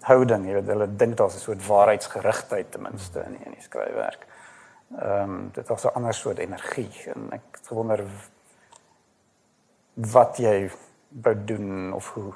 houding, 0.00 0.46
jy 0.46 0.52
weet, 0.52 0.66
hulle 0.66 0.96
dink 0.96 1.16
daar's 1.16 1.34
'n 1.34 1.38
soort 1.38 1.66
waarheidsgerigtheid 1.66 2.70
ten 2.72 2.82
minste 2.82 3.20
in 3.20 3.44
in 3.44 3.52
die 3.52 3.62
skryfwerk. 3.62 4.26
Ehm 4.98 5.22
um, 5.22 5.50
dit 5.52 5.68
was 5.68 5.80
so 5.80 5.88
'n 5.88 5.94
ander 5.94 6.14
soort 6.14 6.38
energie 6.38 6.92
en 7.14 7.28
ek 7.32 7.40
het 7.50 7.66
gewonder 7.66 8.04
wat 9.94 10.36
jy 10.36 10.70
wou 11.08 11.44
doen 11.44 11.92
of 11.92 12.12
hoe 12.12 12.32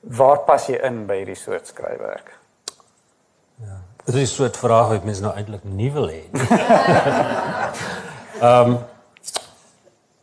waar 0.00 0.38
pas 0.38 0.66
jy 0.66 0.74
in 0.74 1.06
by 1.06 1.16
hierdie 1.16 1.34
soort 1.34 1.66
skryfwerk? 1.66 2.38
Ja. 3.54 3.80
Dit 4.04 4.14
is 4.14 4.30
'n 4.30 4.34
soort 4.34 4.56
vraag 4.56 4.88
wat 4.88 5.04
mense 5.04 5.22
nou 5.22 5.34
eintlik 5.34 5.64
nie 5.64 5.92
wil 5.92 6.08
hê 6.08 6.22
nie. 6.32 6.48
Ehm 8.40 8.70
um, 8.70 8.78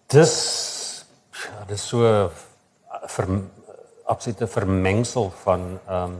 dis 0.08 0.34
ja, 1.32 1.66
dis 1.68 1.88
so 1.88 2.30
vir 3.08 3.28
absolute 4.06 4.48
vermengsel 4.48 5.30
van 5.44 5.80
ehm 5.88 6.04
um, 6.04 6.18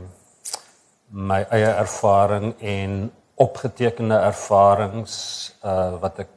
my 1.14 1.44
eie 1.54 1.70
ervaring 1.78 2.54
en 2.58 3.12
opgetekende 3.34 4.16
ervarings 4.18 5.14
uh 5.62 6.00
wat 6.02 6.18
ek 6.24 6.30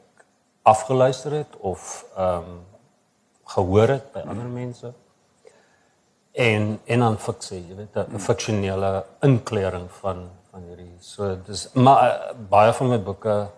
afgeluister 0.62 1.32
het 1.32 1.56
of 1.56 2.04
ehm 2.16 2.36
um, 2.36 2.58
gehoor 3.48 3.88
het 3.88 4.12
by 4.12 4.22
ander 4.28 4.50
mense. 4.52 4.92
En 6.32 6.80
en 6.84 6.98
dan 7.00 7.18
fiksie 7.18 7.62
jy 7.68 7.76
weet 7.76 7.96
'n 7.96 8.20
fiksionele 8.20 9.04
inkleuring 9.20 9.88
van 10.00 10.28
van 10.50 10.62
hierdie. 10.62 10.96
So 11.00 11.36
dis 11.46 11.72
maar 11.72 12.04
uh, 12.04 12.36
baie 12.48 12.72
van 12.72 12.88
my 12.88 13.02
boeke 13.02 13.48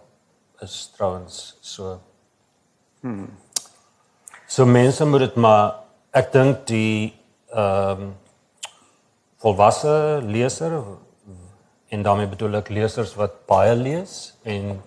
is 0.61 0.91
trouens 0.97 1.57
so. 1.61 1.99
Hmm. 3.01 3.39
so 4.47 4.67
mense 4.67 5.05
moet 5.05 5.21
dit 5.21 5.35
maar 5.35 5.75
ek 6.11 6.33
dink 6.33 6.67
die 6.67 7.20
ehm 7.53 8.03
um, 8.03 8.17
volwasse 9.41 10.21
leser 10.23 10.73
en 11.89 12.03
daarmee 12.03 12.29
bedoel 12.29 12.59
ek 12.59 12.69
lesers 12.69 13.15
wat 13.17 13.47
baie 13.49 13.75
lees 13.75 14.35
en 14.45 14.83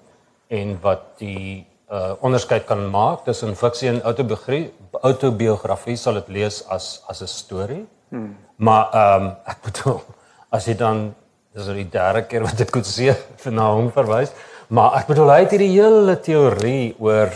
en 0.47 0.75
wat 0.81 1.07
die 1.17 1.65
uh 1.93 2.13
onderskeid 2.21 2.65
kan 2.69 2.83
maak 2.89 3.25
tussen 3.25 3.55
fiksie 3.55 3.89
en 3.89 4.01
autobiografie 4.01 4.71
autobiografie 5.01 5.97
sal 5.97 6.19
dit 6.21 6.29
lees 6.37 6.61
as 6.69 7.01
as 7.07 7.21
'n 7.21 7.27
storie. 7.27 7.85
Hmm. 8.09 8.35
Maar 8.55 8.85
ehm 8.93 9.23
um, 9.23 9.35
ek 9.45 9.61
bedoel 9.61 10.01
as 10.49 10.65
jy 10.65 10.75
dan 10.77 11.15
dis 11.53 11.67
al 11.67 11.73
die 11.73 11.89
derde 11.89 12.23
keer 12.29 12.43
wat 12.45 12.61
ek 12.61 12.71
kon 12.71 12.85
sê 12.85 13.13
vir 13.43 13.53
na 13.53 13.73
hom 13.73 13.91
verwys, 13.91 14.31
maar 14.67 14.95
ek 14.99 15.07
bedoel 15.07 15.29
hy 15.29 15.39
het 15.39 15.51
hierdie 15.51 15.75
hele 15.75 16.15
teorie 16.19 16.95
oor 16.99 17.29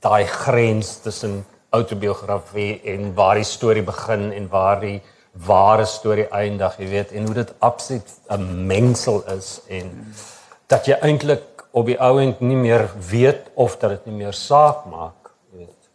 daai 0.00 0.26
grens 0.26 0.98
tussen 1.04 1.44
autobiografie 1.70 2.80
en 2.84 3.14
waar 3.14 3.34
die 3.34 3.44
storie 3.44 3.82
begin 3.82 4.32
en 4.32 4.48
waar 4.48 4.80
die 4.80 5.02
ware 5.46 5.84
storie 5.86 6.26
eindig, 6.34 6.78
jy 6.80 6.88
weet, 6.88 7.12
en 7.12 7.26
hoe 7.26 7.34
dit 7.34 7.52
absoluut 7.58 8.10
'n 8.30 8.66
mengsel 8.66 9.22
is 9.36 9.60
en 9.68 10.14
dat 10.66 10.86
jy 10.86 10.96
eintlik 11.00 11.64
op 11.70 11.86
die 11.86 11.98
ou 12.00 12.20
end 12.20 12.40
nie 12.40 12.56
meer 12.56 12.90
weet 13.10 13.50
of 13.54 13.76
dat 13.78 13.90
dit 13.90 14.06
nie 14.06 14.24
meer 14.24 14.32
saak 14.32 14.84
maak, 14.84 15.30
jy 15.52 15.58
weet. 15.58 15.90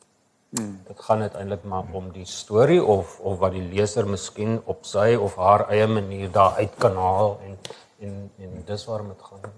Hmm. 0.49 0.81
Dit 0.87 0.99
gaan 0.99 1.21
uiteindelik 1.21 1.63
maar 1.63 1.83
om 1.91 2.11
die 2.11 2.25
storie 2.25 2.83
of 2.83 3.19
of 3.19 3.39
wat 3.39 3.51
die 3.51 3.67
leser 3.73 4.07
miskien 4.07 4.61
op 4.65 4.85
sy 4.85 5.15
of 5.15 5.35
haar 5.35 5.69
eie 5.69 5.87
manier 5.87 6.31
daar 6.31 6.53
uit 6.57 6.71
kan 6.77 6.95
haal 6.95 7.39
en 7.45 7.57
en 7.99 8.31
en 8.39 8.63
dis 8.65 8.85
waarom 8.85 9.07
dit 9.07 9.21
gaan. 9.21 9.51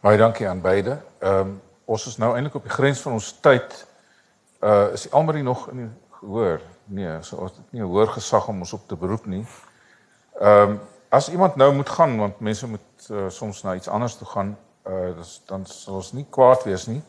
Baie 0.00 0.18
dankie 0.18 0.48
aan 0.48 0.60
beide. 0.60 0.98
Ehm 1.18 1.40
um, 1.40 1.60
ons 1.88 2.06
is 2.10 2.18
nou 2.20 2.34
eintlik 2.36 2.58
op 2.58 2.66
die 2.68 2.74
grens 2.74 3.00
van 3.04 3.16
ons 3.16 3.30
tyd. 3.44 3.74
Uh 4.60 4.92
is 4.92 5.06
Almarie 5.10 5.42
nog 5.42 5.68
in 5.72 5.84
die 5.84 5.88
gehoor? 6.18 6.60
Nee, 6.84 7.16
so 7.22 7.36
ons 7.36 7.56
het 7.56 7.72
nie 7.72 7.82
'n 7.82 7.88
hoër 7.88 8.12
gesag 8.18 8.48
om 8.48 8.60
ons 8.60 8.72
op 8.72 8.88
te 8.88 8.96
beroep 8.96 9.26
nie. 9.26 9.46
Ehm 10.40 10.70
um, 10.70 10.80
as 11.08 11.30
iemand 11.32 11.56
nou 11.56 11.72
moet 11.74 11.88
gaan 11.88 12.18
want 12.18 12.40
mense 12.40 12.66
moet 12.66 13.08
uh, 13.10 13.28
soms 13.28 13.62
na 13.62 13.74
iets 13.74 13.88
anders 13.88 14.16
toe 14.16 14.26
gaan, 14.26 14.56
uh 14.86 15.16
dis 15.16 15.40
dan 15.46 15.66
sal 15.66 15.94
ons 15.94 16.12
nie 16.12 16.26
kwaad 16.30 16.64
wees 16.64 16.86
nie. 16.86 17.02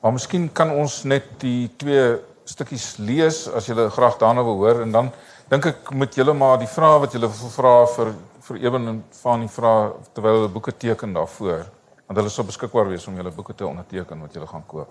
Maar 0.00 0.12
miskien 0.12 0.52
kan 0.52 0.70
ons 0.70 1.02
net 1.02 1.24
die 1.38 1.70
twee 1.76 2.18
stukkies 2.44 2.96
lees 2.96 3.48
as 3.48 3.66
jy 3.66 3.88
graag 3.90 4.16
daarna 4.18 4.42
wil 4.42 4.56
hoor 4.56 4.80
en 4.82 4.92
dan 4.92 5.12
dink 5.48 5.66
ek 5.66 5.90
moet 5.90 6.14
julle 6.14 6.32
maar 6.32 6.58
die 6.58 6.70
vrae 6.70 7.00
wat 7.00 7.12
julle 7.12 7.28
vra 7.28 7.86
vir 7.86 8.14
vir 8.42 8.56
Eben 8.56 8.88
en 8.88 9.04
Fanie 9.14 9.48
vra 9.48 9.92
terwyl 10.14 10.34
hulle 10.34 10.48
boeke 10.48 10.72
teken 10.72 11.12
daarvoor 11.12 11.68
want 12.06 12.18
hulle 12.18 12.30
sal 12.30 12.44
beskikbaar 12.44 12.88
wees 12.88 13.06
om 13.06 13.16
julle 13.16 13.30
boeke 13.30 13.54
te 13.54 13.66
onderteken 13.66 14.20
wat 14.20 14.32
julle 14.32 14.46
gaan 14.46 14.66
koop. 14.66 14.90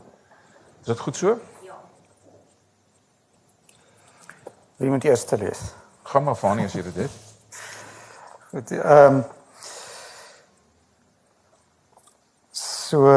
Is 0.81 0.85
dit 0.85 0.99
goed 0.99 1.15
so? 1.15 1.37
Ja. 1.63 1.77
Wie 4.77 4.89
moet 4.89 5.03
eers 5.03 5.25
te 5.25 5.37
lees? 5.37 5.61
Gaan 6.03 6.23
maar 6.23 6.35
Fanie 6.35 6.65
as 6.65 6.73
jy 6.73 6.81
dit 6.83 6.95
het. 6.95 7.11
Goed. 8.51 8.71
Ehm 8.71 9.15
um, 9.15 9.23
So 12.91 13.07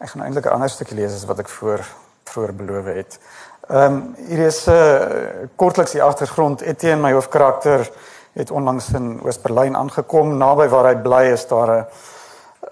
ek 0.00 0.08
gaan 0.08 0.22
eintlik 0.24 0.46
'n 0.48 0.54
ander 0.56 0.70
stukkie 0.72 0.96
lees 0.96 1.12
as 1.12 1.26
wat 1.28 1.42
ek 1.42 1.50
voor 1.52 1.84
vroeër 2.24 2.54
beloof 2.56 2.86
het. 2.88 3.18
Ehm 3.68 3.92
um, 3.92 4.14
hier 4.16 4.46
is 4.46 4.64
'n 4.66 4.72
uh, 4.72 5.48
kortliks 5.56 5.92
die 5.92 6.02
agtergrond. 6.02 6.60
Etienne, 6.60 7.02
my 7.02 7.12
hoofkarakter, 7.12 7.90
het 8.32 8.50
onlangs 8.50 8.92
in 8.92 9.20
Oos-Berlyn 9.24 9.76
aangekom. 9.76 10.36
Naby 10.36 10.68
waar 10.68 10.84
hy 10.84 10.96
bly 11.02 11.24
is 11.32 11.46
daar 11.46 11.70
'n 11.70 11.86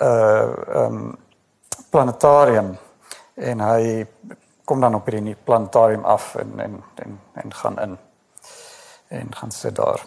uh 0.03 0.53
ehm 0.75 0.95
um, 0.95 1.19
planetarium 1.91 2.77
en 3.35 3.61
hy 3.61 4.07
kom 4.65 4.81
dan 4.81 4.95
op 4.95 5.07
hierdie 5.07 5.37
planetarium 5.45 6.05
af 6.05 6.35
en 6.35 6.61
en 6.61 6.85
en 6.95 7.21
en 7.33 7.55
gaan 7.55 7.79
in 7.81 7.99
en 9.09 9.35
gaan 9.35 9.51
sit 9.51 9.77
daar. 9.77 10.07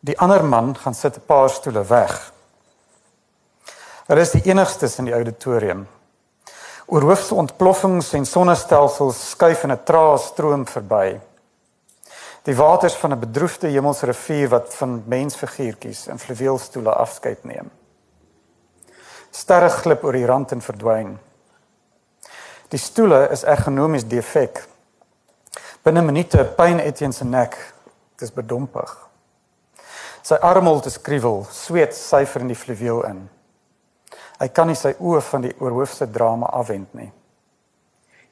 Die 0.00 0.18
ander 0.18 0.44
man 0.44 0.76
gaan 0.76 0.94
sit 0.94 1.16
'n 1.16 1.26
paar 1.26 1.50
stoele 1.50 1.84
weg. 1.84 2.32
Hulle 4.06 4.20
is 4.20 4.30
die 4.30 4.42
enigstes 4.42 4.98
in 4.98 5.04
die 5.04 5.14
auditorium. 5.14 5.88
Oorhoofse 6.86 7.34
ontploffings 7.34 8.12
en 8.12 8.26
sonnestelsels 8.26 9.30
skuif 9.30 9.62
in 9.62 9.72
'n 9.72 9.84
trae 9.84 10.18
stroom 10.18 10.66
verby. 10.66 11.20
Die 12.42 12.56
waters 12.56 12.94
van 12.94 13.12
'n 13.12 13.18
bedroefde 13.18 13.68
hemelsrivier 13.68 14.48
wat 14.48 14.74
van 14.74 15.02
mensfiguurtjies 15.06 16.06
in 16.06 16.18
fluweelstoele 16.18 16.92
afskeid 16.92 17.44
neem. 17.44 17.70
Sterre 19.30 19.68
glip 19.68 20.04
oor 20.04 20.12
die 20.12 20.26
rand 20.26 20.52
en 20.52 20.60
verdwyn. 20.60 21.18
Die 22.68 22.78
stoele 22.78 23.28
is 23.30 23.44
ergonomies 23.44 24.06
defek. 24.08 24.66
Binne 25.82 26.02
minute 26.02 26.44
pyn 26.56 26.78
Etienne 26.78 27.14
se 27.14 27.24
nek. 27.24 27.56
Dit 28.16 28.28
is 28.28 28.32
bedompig. 28.32 29.08
Sy 30.22 30.34
armhol 30.34 30.82
is 30.86 30.92
skriwel, 30.92 31.46
sweet 31.50 31.94
syfer 31.94 32.40
in 32.40 32.52
die 32.52 32.58
fluweel 32.58 33.02
in. 33.04 33.28
Hy 34.38 34.48
kan 34.48 34.66
nie 34.66 34.78
sy 34.78 34.94
oë 34.98 35.20
van 35.20 35.40
die 35.40 35.54
oorhoofse 35.58 36.10
drama 36.10 36.46
afwend 36.46 36.94
nie. 36.94 37.12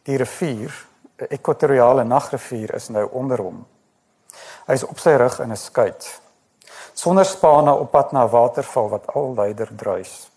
Die 0.02 0.16
rivier, 0.16 0.72
'n 1.18 1.26
ekwatoriale 1.30 2.04
nagrivier 2.04 2.74
is 2.74 2.88
nou 2.88 3.08
onder 3.12 3.38
hom. 3.38 3.66
Hy 4.70 4.76
is 4.78 4.84
op 4.86 5.00
sy 5.02 5.16
rug 5.18 5.40
in 5.42 5.50
'n 5.50 5.56
skuit. 5.56 6.20
Sonder 6.94 7.24
spanne 7.24 7.72
op 7.74 7.90
pad 7.90 8.12
na 8.12 8.24
'n 8.24 8.30
waterval 8.30 8.88
wat 8.88 9.06
al 9.14 9.34
luider 9.34 9.68
druis. 9.76 10.30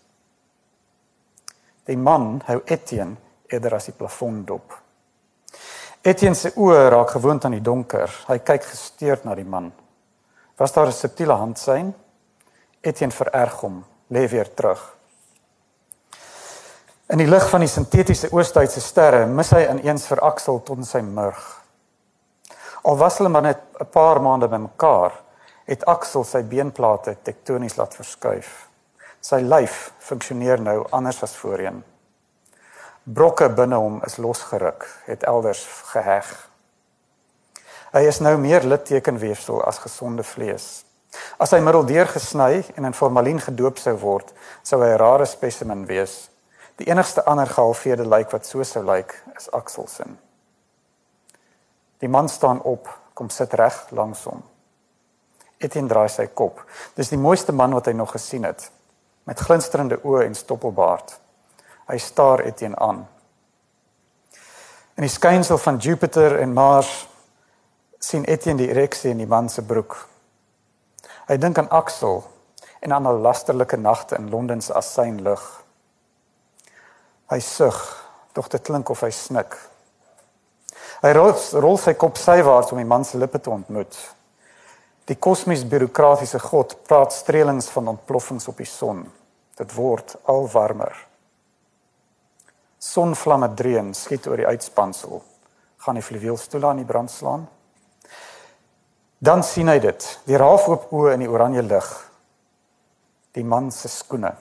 Die 1.84 1.96
man 1.96 2.42
hou 2.44 2.60
Etienne 2.64 3.16
eerder 3.46 3.74
as 3.74 3.84
die 3.84 3.94
plafon 3.94 4.44
dop. 4.44 4.78
Etienne 6.02 6.34
se 6.34 6.50
oë 6.56 6.88
raak 6.88 7.10
gewoond 7.10 7.44
aan 7.44 7.50
die 7.50 7.62
donker. 7.62 8.24
Hy 8.26 8.38
kyk 8.38 8.64
gesteurd 8.64 9.24
na 9.24 9.34
die 9.34 9.44
man. 9.44 9.72
Was 10.56 10.72
daar 10.72 10.86
'n 10.86 10.92
subtiele 10.92 11.32
handsein? 11.32 11.94
Etienne 12.80 13.14
vererg 13.14 13.60
hom, 13.60 13.84
lê 14.10 14.28
weer 14.28 14.54
terug. 14.54 14.96
In 17.06 17.18
die 17.18 17.28
lig 17.28 17.48
van 17.50 17.60
die 17.60 17.68
sintetiese 17.68 18.32
oostduitse 18.32 18.80
sterre 18.80 19.26
mis 19.26 19.50
hy 19.50 19.66
ineens 19.70 20.06
vir 20.06 20.20
Axel 20.20 20.62
tot 20.62 20.76
in 20.76 20.84
sy 20.84 21.00
murg. 21.00 21.63
Al 22.84 22.96
was 23.00 23.16
hulle 23.18 23.32
maar 23.32 23.42
net 23.42 23.60
'n 23.80 23.86
paar 23.90 24.20
maande 24.20 24.48
bymekaar, 24.48 25.12
het 25.64 25.84
Axel 25.84 26.24
sy 26.24 26.42
beenplate 26.42 27.16
tektonies 27.22 27.76
laat 27.76 27.94
verskuif. 27.94 28.68
Sy 29.20 29.40
lyf 29.40 29.92
funksioneer 29.98 30.60
nou 30.60 30.86
anders 30.90 31.22
as 31.22 31.36
voorheen. 31.36 31.84
Brokke 33.02 33.48
binne 33.48 33.76
hom 33.76 34.02
is 34.06 34.16
losgeruk, 34.16 34.84
het 35.04 35.22
elders 35.22 35.66
geheg. 35.92 36.50
Hy 37.92 38.00
is 38.00 38.20
nou 38.20 38.36
meer 38.36 38.64
littekenweefsel 38.64 39.64
as 39.64 39.78
gesonde 39.78 40.22
vlees. 40.22 40.84
As 41.38 41.50
hy 41.50 41.60
middeldeur 41.60 42.06
gesny 42.06 42.64
en 42.74 42.84
in 42.84 42.94
formalien 42.94 43.40
gedoop 43.40 43.78
sou 43.78 43.96
word, 43.96 44.32
sou 44.62 44.82
hy 44.82 44.88
'n 44.88 44.98
rare 44.98 45.26
spesimen 45.26 45.86
wees. 45.86 46.30
Die 46.76 46.86
enigste 46.86 47.24
ander 47.24 47.46
gehalveerde 47.46 48.08
lijk 48.08 48.30
wat 48.30 48.46
so 48.46 48.62
sou 48.62 48.84
lyk 48.84 49.22
is 49.36 49.50
Axelsen. 49.50 50.18
Die 52.04 52.10
man 52.12 52.28
staan 52.28 52.60
op, 52.62 52.88
kom 53.16 53.30
sit 53.32 53.54
reg 53.56 53.86
langs 53.96 54.26
hom. 54.28 54.42
Etienne 55.56 55.88
draai 55.88 56.10
sy 56.12 56.26
kop. 56.36 56.60
Dis 56.98 57.08
die 57.08 57.20
mooiste 57.20 57.54
man 57.56 57.72
wat 57.72 57.88
hy 57.88 57.94
nog 57.96 58.12
gesien 58.12 58.44
het, 58.44 58.66
met 59.24 59.40
glinsterende 59.40 60.02
oë 60.04 60.26
en 60.26 60.36
stoppelbaard. 60.36 61.14
Hy 61.88 61.96
staar 61.96 62.44
Etienne 62.44 62.76
aan. 62.76 63.06
In 65.00 65.06
die 65.06 65.12
skynsel 65.12 65.56
van 65.58 65.80
Jupiter 65.80 66.36
en 66.42 66.52
Mars 66.52 66.92
sien 67.98 68.28
Etienne 68.28 68.60
die 68.60 68.68
ereksie 68.68 69.14
in 69.14 69.24
die 69.24 69.30
man 69.30 69.48
se 69.48 69.64
broek. 69.64 69.96
Hy 71.24 71.40
dink 71.40 71.58
aan 71.58 71.72
Axel 71.72 72.20
en 72.84 72.92
aan 72.92 73.08
'n 73.08 73.22
lasterlike 73.24 73.80
nagte 73.80 74.20
in 74.20 74.28
Londen 74.30 74.60
se 74.60 74.74
asynlug. 74.74 75.64
Hy 77.32 77.40
sug, 77.40 77.80
tog 78.32 78.48
dit 78.48 78.62
klink 78.62 78.88
of 78.88 79.00
hy 79.00 79.10
snik. 79.10 79.56
Hy 81.04 81.10
rol, 81.12 81.34
rol 81.60 81.74
sy 81.76 81.92
kop 82.00 82.16
sywaarts 82.16 82.72
om 82.72 82.78
die 82.80 82.88
man 82.88 83.02
se 83.04 83.18
lippe 83.20 83.36
te 83.36 83.50
ontmoet. 83.52 83.96
Die 85.04 85.18
kosmies 85.20 85.66
bureaukratiese 85.68 86.38
god 86.40 86.78
praat 86.88 87.12
strelings 87.12 87.68
van 87.74 87.90
ontploffings 87.92 88.48
op 88.48 88.62
die 88.62 88.68
son. 88.68 89.02
Dit 89.58 89.74
word 89.76 90.14
al 90.32 90.48
warmer. 90.54 90.94
Sonvlamme 92.80 93.50
dreun 93.52 93.92
skiet 93.92 94.30
oor 94.30 94.40
die 94.40 94.48
uitspansel. 94.48 95.20
Gaan 95.84 96.00
die 96.00 96.06
fluweelstoele 96.06 96.70
aan 96.70 96.80
die 96.80 96.88
brand 96.88 97.12
slaan? 97.12 97.44
Dan 99.20 99.44
sien 99.44 99.68
hy 99.68 99.76
dit, 99.84 100.08
die 100.24 100.40
raafoop 100.40 100.88
oë 100.88 101.18
in 101.18 101.26
die 101.26 101.30
oranje 101.30 101.68
lig. 101.68 101.92
Die 103.36 103.44
man 103.44 103.68
se 103.76 103.92
skoene. 103.92 104.32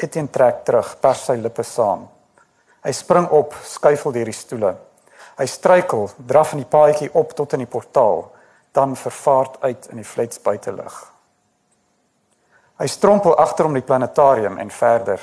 Etienne 0.00 0.32
trek 0.32 0.64
terug, 0.64 0.96
pers 1.00 1.28
sy 1.28 1.36
lippe 1.40 1.64
saam. 1.64 2.08
Hy 2.88 2.96
spring 2.96 3.28
op, 3.36 3.52
skuifel 3.68 4.16
deur 4.16 4.32
die 4.32 4.40
stoele. 4.40 4.76
Hy 5.36 5.46
struikel, 5.46 6.08
draf 6.16 6.52
in 6.52 6.62
die 6.62 6.70
paadjie 6.70 7.10
op 7.12 7.34
tot 7.36 7.52
in 7.52 7.64
die 7.64 7.70
portaal, 7.70 8.24
dan 8.72 8.96
vervaart 8.96 9.60
uit 9.60 9.88
in 9.90 10.00
die 10.00 10.04
flits 10.04 10.40
buitelug. 10.40 10.94
Hy 12.76 12.86
strompel 12.86 13.36
agter 13.40 13.68
om 13.68 13.76
die 13.76 13.84
planetarium 13.84 14.58
en 14.58 14.70
verder. 14.70 15.20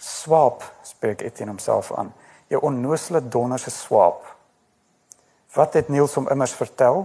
Swaap, 0.00 0.64
spreek 0.82 1.20
Etienne 1.22 1.52
homself 1.52 1.92
aan. 1.92 2.12
Jou 2.48 2.60
onnoosle 2.64 3.20
donderse 3.28 3.70
swaap. 3.70 4.24
Wat 5.54 5.74
het 5.74 5.88
Niels 5.88 6.14
hom 6.14 6.28
immers 6.32 6.56
vertel? 6.56 7.04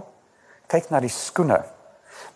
kyk 0.70 0.90
na 0.90 1.00
die 1.02 1.10
skoene. 1.10 1.58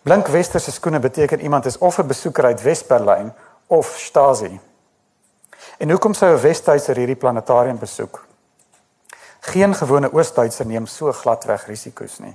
Blink 0.03 0.27
westerse 0.27 0.73
skoene 0.75 0.99
beteken 0.99 1.41
iemand 1.41 1.65
is 1.65 1.77
of 1.77 1.99
'n 1.99 2.07
besoeker 2.07 2.45
uit 2.45 2.61
Wes-Berlyn 2.61 3.33
of 3.67 3.95
Stasi. 3.97 4.59
En 5.77 5.89
hoekom 5.89 6.13
sou 6.13 6.33
'n 6.33 6.41
Wes-Duitser 6.41 6.97
hierdie 6.97 7.15
planetarium 7.15 7.79
besoek? 7.79 8.24
Geen 9.45 9.75
gewone 9.77 10.09
Oos-Duitser 10.13 10.65
neem 10.65 10.87
so 10.89 11.11
gladweg 11.13 11.67
risiko's 11.69 12.17
nie. 12.23 12.33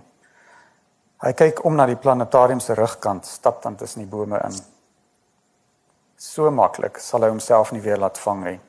Hy 1.20 1.32
kyk 1.36 1.64
om 1.66 1.74
na 1.76 1.84
die 1.90 1.98
planetarium 1.98 2.60
se 2.62 2.76
rugkant, 2.78 3.26
stap 3.26 3.58
dan 3.64 3.76
tussen 3.76 4.04
die 4.04 4.10
bome 4.10 4.38
in. 4.46 4.54
So 6.20 6.52
maklik 6.54 7.00
sal 7.02 7.26
hy 7.26 7.32
homself 7.32 7.72
nie 7.74 7.82
weer 7.82 7.98
laat 7.98 8.20
vang 8.22 8.44
nie. 8.46 8.60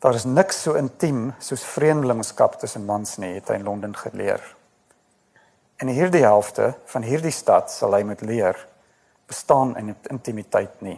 Daar 0.00 0.16
is 0.16 0.24
niks 0.24 0.62
so 0.64 0.78
intiem 0.80 1.34
soos 1.44 1.66
vreemdelingskap 1.74 2.56
tussen 2.62 2.88
mans 2.88 3.18
nie, 3.20 3.34
het 3.36 3.52
hy 3.52 3.60
in 3.60 3.68
Londen 3.68 3.94
geleer. 4.00 4.40
En 5.76 5.92
hierdie 5.92 6.24
helfte 6.24 6.72
van 6.88 7.04
hierdie 7.04 7.34
stad 7.36 7.68
sal 7.72 7.98
hy 7.98 8.02
moet 8.08 8.24
leer 8.24 8.56
bestaan 9.28 9.76
in 9.76 9.92
intimiteit 10.10 10.80
nie. 10.80 10.96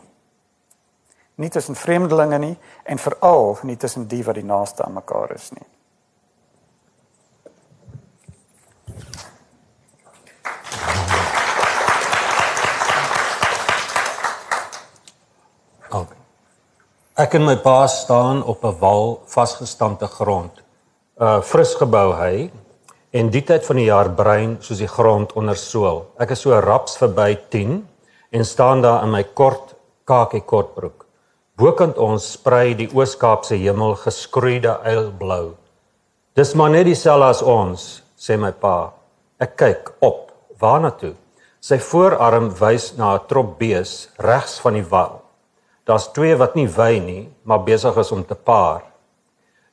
Nie 1.43 1.51
tussen 1.51 1.75
vreemdelinge 1.75 2.39
nie 2.39 2.57
en 2.87 3.03
veral 3.03 3.57
nie 3.67 3.77
tussen 3.77 4.07
die 4.09 4.23
wat 4.25 4.39
die 4.39 4.47
naaste 4.47 4.87
aan 4.87 5.01
mekaar 5.03 5.35
is 5.35 5.51
nie. 5.59 5.67
Ek 17.23 17.37
en 17.39 17.45
my 17.45 17.55
pa 17.63 17.87
staan 17.87 18.41
op 18.51 18.65
'n 18.65 18.79
wal 18.81 19.21
vasgestampte 19.27 20.07
grond. 20.07 20.53
'n 20.59 21.25
uh, 21.25 21.41
Fris 21.41 21.75
gebou 21.75 22.13
hy 22.17 22.51
en 23.11 23.31
die 23.31 23.43
tyd 23.45 23.67
van 23.67 23.77
die 23.77 23.85
jaar 23.85 24.11
brein 24.11 24.57
soos 24.61 24.79
die 24.79 24.89
grond 24.89 25.33
onder 25.33 25.57
sool. 25.57 26.07
Ek 26.19 26.31
is 26.31 26.41
so 26.41 26.61
raps 26.61 26.97
verby 26.97 27.39
10 27.49 27.89
en 28.31 28.45
staan 28.45 28.83
daar 28.83 29.05
in 29.05 29.11
my 29.11 29.23
kort 29.23 29.75
kakie 30.05 30.41
kortbroek. 30.41 31.07
Bokant 31.57 31.99
ons 31.99 32.33
sprei 32.33 32.75
die 32.75 32.89
Oos-Kaapse 32.95 33.55
hemel 33.55 33.95
geskroeide 33.95 34.79
eilblou. 34.85 35.55
Dis 36.35 36.55
maar 36.55 36.71
net 36.71 36.89
dieselfde 36.89 37.29
as 37.29 37.43
ons, 37.43 38.03
sê 38.23 38.37
my 38.39 38.53
pa. 38.55 38.93
Ek 39.43 39.57
kyk 39.59 39.91
op. 40.07 40.31
Waarna 40.63 40.93
toe? 40.95 41.17
Sy 41.63 41.79
voorarm 41.83 42.53
wys 42.61 42.93
na 42.99 43.15
'n 43.15 43.27
trop 43.31 43.59
bees 43.59 44.09
regs 44.19 44.61
van 44.63 44.75
die 44.79 44.89
wal. 44.93 45.23
Daar's 45.87 46.13
twee 46.15 46.35
wat 46.39 46.55
nie 46.55 46.69
wy 46.69 46.99
nie, 46.99 47.29
maar 47.45 47.67
besig 47.67 47.97
is 47.99 48.13
om 48.13 48.23
te 48.25 48.35
paar. 48.35 48.83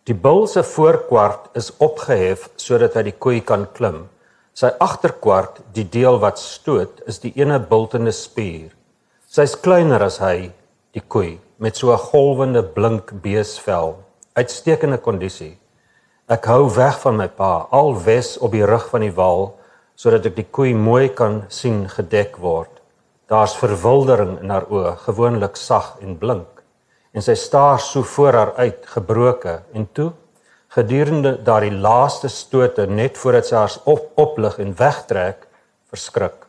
Die 0.05 0.13
bul 0.13 0.47
se 0.47 0.63
voorkwart 0.63 1.49
is 1.53 1.71
opgehef 1.77 2.49
sodat 2.55 2.95
hy 2.95 3.03
die 3.03 3.19
koei 3.23 3.41
kan 3.41 3.67
klim. 3.77 4.09
Sy 4.53 4.71
agterkwart, 4.79 5.61
die 5.73 5.85
deel 5.85 6.17
wat 6.19 6.39
stoot, 6.39 7.01
is 7.07 7.19
die 7.19 7.33
ene 7.37 7.59
bultende 7.59 8.11
spier. 8.11 8.73
Sy's 9.27 9.53
kleiner 9.55 10.01
as 10.01 10.17
hy, 10.17 10.51
die 10.93 11.05
koei, 11.07 11.39
met 11.59 11.75
so 11.77 11.93
'n 11.93 11.97
golwende 11.97 12.63
blink 12.63 13.13
beesvel. 13.21 13.97
Uitstekende 14.33 14.97
kondisie. 14.97 15.57
Ek 16.29 16.45
hou 16.45 16.67
weg 16.69 16.99
van 17.01 17.15
my 17.17 17.25
pa, 17.33 17.65
al 17.73 17.95
wes 18.05 18.35
op 18.45 18.51
die 18.53 18.61
rug 18.61 18.83
van 18.91 19.01
die 19.01 19.13
wal, 19.17 19.47
sodat 19.97 20.27
ek 20.29 20.35
die 20.35 20.43
koei 20.45 20.75
mooi 20.77 21.07
kan 21.09 21.39
sien 21.49 21.87
gedek 21.89 22.35
word. 22.37 22.69
Daar's 23.33 23.55
verwildering 23.57 24.35
in 24.43 24.53
haar 24.53 24.67
oë, 24.69 24.91
gewoonlik 25.07 25.57
sag 25.57 25.95
en 26.05 26.19
blink. 26.21 26.61
En 27.17 27.25
sy 27.25 27.33
staar 27.33 27.81
so 27.81 28.05
voor 28.05 28.37
haar 28.37 28.51
uit 28.59 28.85
gebroke. 28.91 29.55
En 29.73 29.87
toe 29.97 30.11
gedurende 30.77 31.31
daardie 31.41 31.73
laaste 31.73 32.29
stote 32.29 32.85
net 32.85 33.17
voordat 33.17 33.49
sy 33.49 33.57
haar 33.57 33.79
op 33.89 34.21
oplig 34.21 34.59
en 34.61 34.77
wegtrek 34.77 35.47
verskrik. 35.89 36.45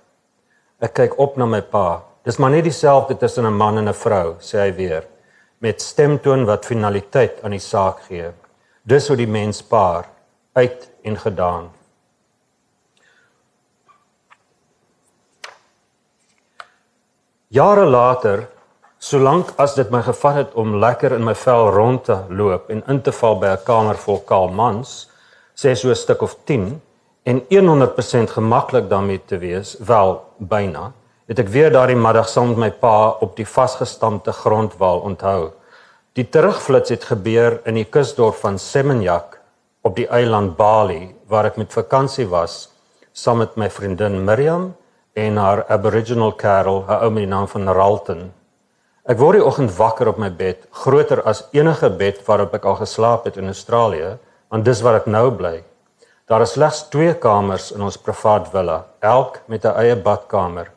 Ek 0.85 0.93
kyk 1.01 1.16
op 1.24 1.41
na 1.41 1.49
my 1.49 1.62
pa. 1.64 2.03
Dis 2.28 2.37
maar 2.37 2.53
net 2.53 2.68
dieselfde 2.68 3.16
tussen 3.16 3.49
'n 3.49 3.57
man 3.57 3.78
en 3.78 3.89
'n 3.89 3.97
vrou 3.97 4.37
sê 4.45 4.61
hy 4.61 4.76
weer 4.76 5.09
met 5.59 5.81
stemtoon 5.81 6.45
wat 6.45 6.66
finaliteit 6.66 7.41
aan 7.43 7.57
die 7.57 7.64
saak 7.72 8.05
gee 8.09 8.28
dis 8.83 9.09
hoe 9.09 9.16
die 9.16 9.28
mens 9.28 9.62
paar 9.62 10.09
uit 10.53 10.91
en 11.03 11.16
gedaan 11.16 11.70
Jare 17.50 17.84
later 17.84 18.46
Solank 19.00 19.54
as 19.57 19.72
dit 19.79 19.88
my 19.88 20.03
gevat 20.04 20.34
het 20.37 20.57
om 20.61 20.75
lekker 20.76 21.14
in 21.17 21.25
my 21.25 21.33
vel 21.33 21.71
rond 21.72 22.03
te 22.04 22.18
loop 22.29 22.68
en 22.71 22.83
in 22.92 22.99
te 23.00 23.13
val 23.17 23.38
by 23.41 23.49
'n 23.57 23.64
kamer 23.64 23.96
vol 23.96 24.18
kaal 24.29 24.49
mans, 24.49 25.09
sê 25.57 25.75
so 25.75 25.88
'n 25.88 25.96
stuk 25.96 26.22
of 26.22 26.37
10 26.45 26.83
en 27.25 27.41
100% 27.49 28.30
gemaklik 28.30 28.88
daarmee 28.91 29.21
te 29.26 29.38
wees, 29.38 29.76
wel 29.79 30.21
byna, 30.38 30.92
het 31.26 31.38
ek 31.38 31.49
weer 31.49 31.71
daardie 31.72 31.96
middag 31.96 32.29
saam 32.29 32.49
met 32.49 32.59
my 32.59 32.71
pa 32.71 33.17
op 33.21 33.37
die 33.37 33.46
vasgestampte 33.46 34.33
grondwal 34.33 35.00
onthou. 35.00 35.53
Die 36.18 36.24
terugflits 36.26 36.91
het 36.91 37.04
gebeur 37.07 37.61
in 37.70 37.76
die 37.78 37.87
kusdorp 37.87 38.41
van 38.42 38.57
Seminyak 38.58 39.37
op 39.87 39.95
die 39.95 40.08
eiland 40.11 40.57
Bali 40.58 41.12
waar 41.30 41.46
ek 41.46 41.58
met 41.61 41.70
vakansie 41.70 42.26
was 42.26 42.64
saam 43.14 43.38
met 43.38 43.54
my 43.54 43.68
vriendin 43.70 44.16
Miriam 44.26 44.72
en 45.14 45.38
haar 45.38 45.62
aboriginal 45.70 46.34
kerel, 46.34 46.82
'n 46.88 46.99
ou 47.04 47.11
met 47.11 47.22
die 47.22 47.30
naam 47.30 47.46
van 47.46 47.68
Ralton. 47.68 48.32
Ek 49.07 49.18
word 49.18 49.38
die 49.38 49.46
oggend 49.46 49.70
wakker 49.76 50.08
op 50.08 50.18
my 50.18 50.30
bed, 50.30 50.66
groter 50.82 51.22
as 51.22 51.45
enige 51.53 51.91
bed 51.91 52.26
waarop 52.26 52.54
ek 52.54 52.64
al 52.64 52.76
geslaap 52.82 53.24
het 53.24 53.37
in 53.37 53.46
Australië, 53.46 54.18
want 54.50 54.64
dis 54.64 54.80
waar 54.80 54.99
ek 54.99 55.07
nou 55.07 55.30
bly. 55.30 55.62
Daar 56.26 56.42
is 56.42 56.53
slegs 56.58 56.88
2 56.91 57.14
kamers 57.14 57.70
in 57.70 57.82
ons 57.82 57.96
privaat 57.96 58.50
villa, 58.50 58.84
elk 59.00 59.41
met 59.46 59.64
'n 59.64 59.78
eie 59.78 59.96
badkamer. 59.96 60.70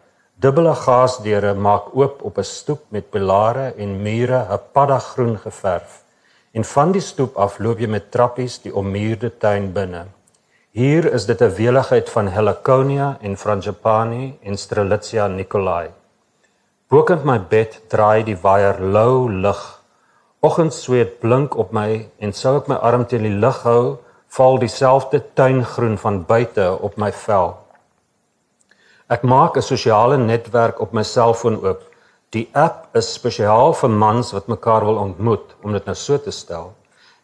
Dubbele 0.44 0.74
gasdeure 0.76 1.53
maak 1.56 1.86
oop 1.95 2.18
op 2.28 2.38
'n 2.38 2.44
stoep 2.44 2.82
met 2.90 3.10
pilare 3.10 3.74
en 3.84 4.02
mure 4.02 4.40
'n 4.56 4.60
paddagroen 4.74 5.38
geverf. 5.38 6.03
En 6.52 6.64
van 6.64 6.91
die 6.91 7.02
stoep 7.02 7.36
af 7.36 7.60
loop 7.60 7.80
jy 7.80 7.88
met 7.88 8.11
trappies 8.11 8.61
die 8.61 8.76
ommuurde 8.76 9.38
tuin 9.38 9.72
binne. 9.74 10.03
Hier 10.72 11.14
is 11.14 11.26
dit 11.26 11.41
'n 11.41 11.56
weligheid 11.56 12.10
van 12.10 12.28
Heliconia 12.28 13.18
en 13.22 13.38
Frangipani 13.38 14.38
en 14.44 14.57
Strelitzia 14.57 15.28
nicolai. 15.28 15.90
Bokant 16.90 17.24
my 17.24 17.40
bed 17.40 17.82
draai 17.88 18.24
die 18.24 18.38
waier 18.41 18.82
lou 18.82 19.32
lig. 19.32 19.82
Oggendsweet 20.40 21.20
blink 21.20 21.57
op 21.57 21.72
my 21.72 22.10
en 22.20 22.34
sou 22.34 22.57
ek 22.57 22.68
my 22.68 22.76
arm 22.76 23.06
teen 23.06 23.24
die 23.24 23.40
lig 23.45 23.61
hou, 23.64 23.98
val 24.28 24.60
dieselfde 24.60 25.24
tuingroen 25.34 25.98
van 25.98 26.26
buite 26.26 26.78
op 26.82 26.98
my 26.98 27.11
vel. 27.11 27.62
Ek 29.09 29.23
maak 29.23 29.57
'n 29.57 29.61
sosiale 29.61 30.17
netwerk 30.17 30.80
op 30.80 30.93
my 30.93 31.03
selfoon 31.03 31.57
oop. 31.65 31.81
Die 32.30 32.49
app 32.53 32.95
is 32.95 33.13
spesiaal 33.13 33.73
vir 33.73 33.89
mans 33.89 34.31
wat 34.31 34.47
mekaar 34.47 34.85
wil 34.85 34.95
ontmoet, 34.95 35.55
om 35.63 35.73
dit 35.73 35.85
nou 35.85 35.95
so 35.95 36.17
te 36.17 36.31
stel. 36.31 36.73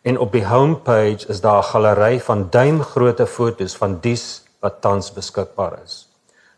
En 0.03 0.18
op 0.19 0.31
die 0.31 0.45
homepage 0.45 1.27
is 1.27 1.41
daar 1.41 1.64
'n 1.64 1.72
galery 1.72 2.19
van 2.19 2.49
duimgrootte 2.49 3.26
foto's 3.26 3.76
van 3.76 3.99
dies 3.99 4.43
wat 4.60 4.81
tans 4.81 5.14
beskikbaar 5.14 5.80
is. 5.84 6.07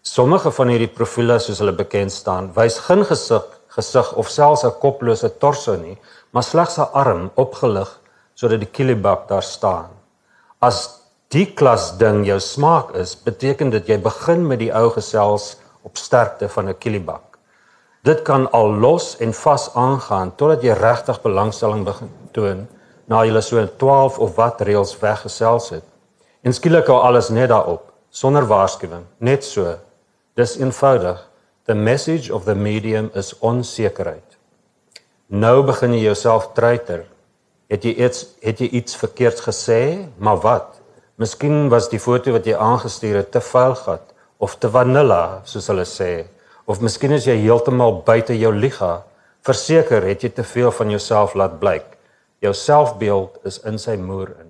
Sommige 0.02 0.52
van 0.52 0.68
hierdie 0.68 0.94
profile 0.94 1.40
soos 1.40 1.60
hulle 1.60 1.72
bekend 1.72 2.12
staan, 2.12 2.52
wys 2.54 2.80
geen 2.80 3.06
gesig, 3.06 3.44
gesig 3.68 4.14
of 4.14 4.28
selfs 4.30 4.64
'n 4.64 4.80
koplose 4.80 5.38
torso 5.38 5.76
nie, 5.76 5.98
maar 6.32 6.44
slegs 6.44 6.78
'n 6.78 6.92
arm 6.94 7.32
opgelig 7.36 8.00
sodat 8.34 8.60
die 8.60 8.70
kilibak 8.72 9.28
daar 9.28 9.44
staan. 9.44 9.90
As 10.60 11.01
die 11.32 11.46
klas 11.56 11.94
ding 11.98 12.26
jou 12.28 12.40
smaak 12.44 12.92
is, 13.00 13.16
beteken 13.16 13.72
dit 13.72 13.88
jy 13.88 13.98
begin 14.04 14.44
met 14.48 14.60
die 14.60 14.72
ou 14.76 14.90
gesels 14.92 15.56
op 15.88 15.98
sterkte 15.98 16.50
van 16.50 16.70
'n 16.70 16.78
kilibak. 16.78 17.38
Dit 18.04 18.22
kan 18.22 18.52
al 18.52 18.74
los 18.74 19.18
en 19.20 19.34
vas 19.34 19.70
aangaan 19.76 20.36
totdat 20.36 20.64
jy 20.64 20.74
regtig 20.74 21.22
belangstelling 21.22 21.86
begin 21.86 22.10
toon 22.32 22.68
na 23.08 23.24
jy 23.24 23.42
so 23.42 23.68
12 23.78 24.20
of 24.20 24.36
wat 24.36 24.62
reels 24.62 25.00
weggesels 25.00 25.70
het. 25.70 25.84
En 26.44 26.54
skielik 26.54 26.88
hou 26.88 27.00
alles 27.00 27.30
net 27.30 27.50
daarop, 27.50 27.92
sonder 28.10 28.48
waarskuwing, 28.48 29.06
net 29.18 29.44
so. 29.44 29.76
Dis 30.36 30.58
eenvoudig. 30.58 31.30
The 31.66 31.74
message 31.74 32.34
of 32.34 32.44
the 32.44 32.56
medium 32.56 33.12
is 33.14 33.36
onsekerheid. 33.40 34.38
Nou 35.28 35.64
begin 35.64 35.94
jy 35.94 36.02
jouself 36.04 36.50
treiter. 36.54 37.06
Het 37.70 37.84
jy 37.84 37.94
iets 38.06 38.26
het 38.42 38.60
jy 38.60 38.68
iets 38.68 38.96
verkeerd 38.96 39.40
gesê? 39.40 40.08
Maar 40.18 40.38
wat? 40.42 40.81
Miskien 41.20 41.70
was 41.70 41.90
die 41.92 42.00
foto 42.00 42.32
wat 42.36 42.48
jy 42.48 42.56
aangestuur 42.56 43.22
het 43.22 43.32
te 43.32 43.42
vuil 43.44 43.76
gat 43.76 44.14
of 44.42 44.56
te 44.58 44.70
vanilla, 44.72 45.42
soos 45.46 45.68
hulle 45.70 45.86
sê, 45.86 46.26
of 46.66 46.82
miskien 46.82 47.14
is 47.14 47.28
jy 47.28 47.36
heeltemal 47.44 48.00
buite 48.06 48.38
jou 48.38 48.54
liga. 48.56 49.02
Verseker 49.46 50.06
het 50.06 50.24
jy 50.24 50.32
te 50.38 50.46
veel 50.46 50.72
van 50.72 50.94
jouself 50.94 51.36
laat 51.36 51.60
blyk. 51.62 51.98
Jou 52.42 52.54
selfbeeld 52.58 53.38
is 53.46 53.60
in 53.70 53.78
sy 53.82 53.98
moer 54.02 54.34
in. 54.40 54.50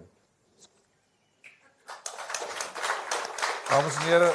Dames 3.72 4.00
en 4.00 4.08
here, 4.08 4.32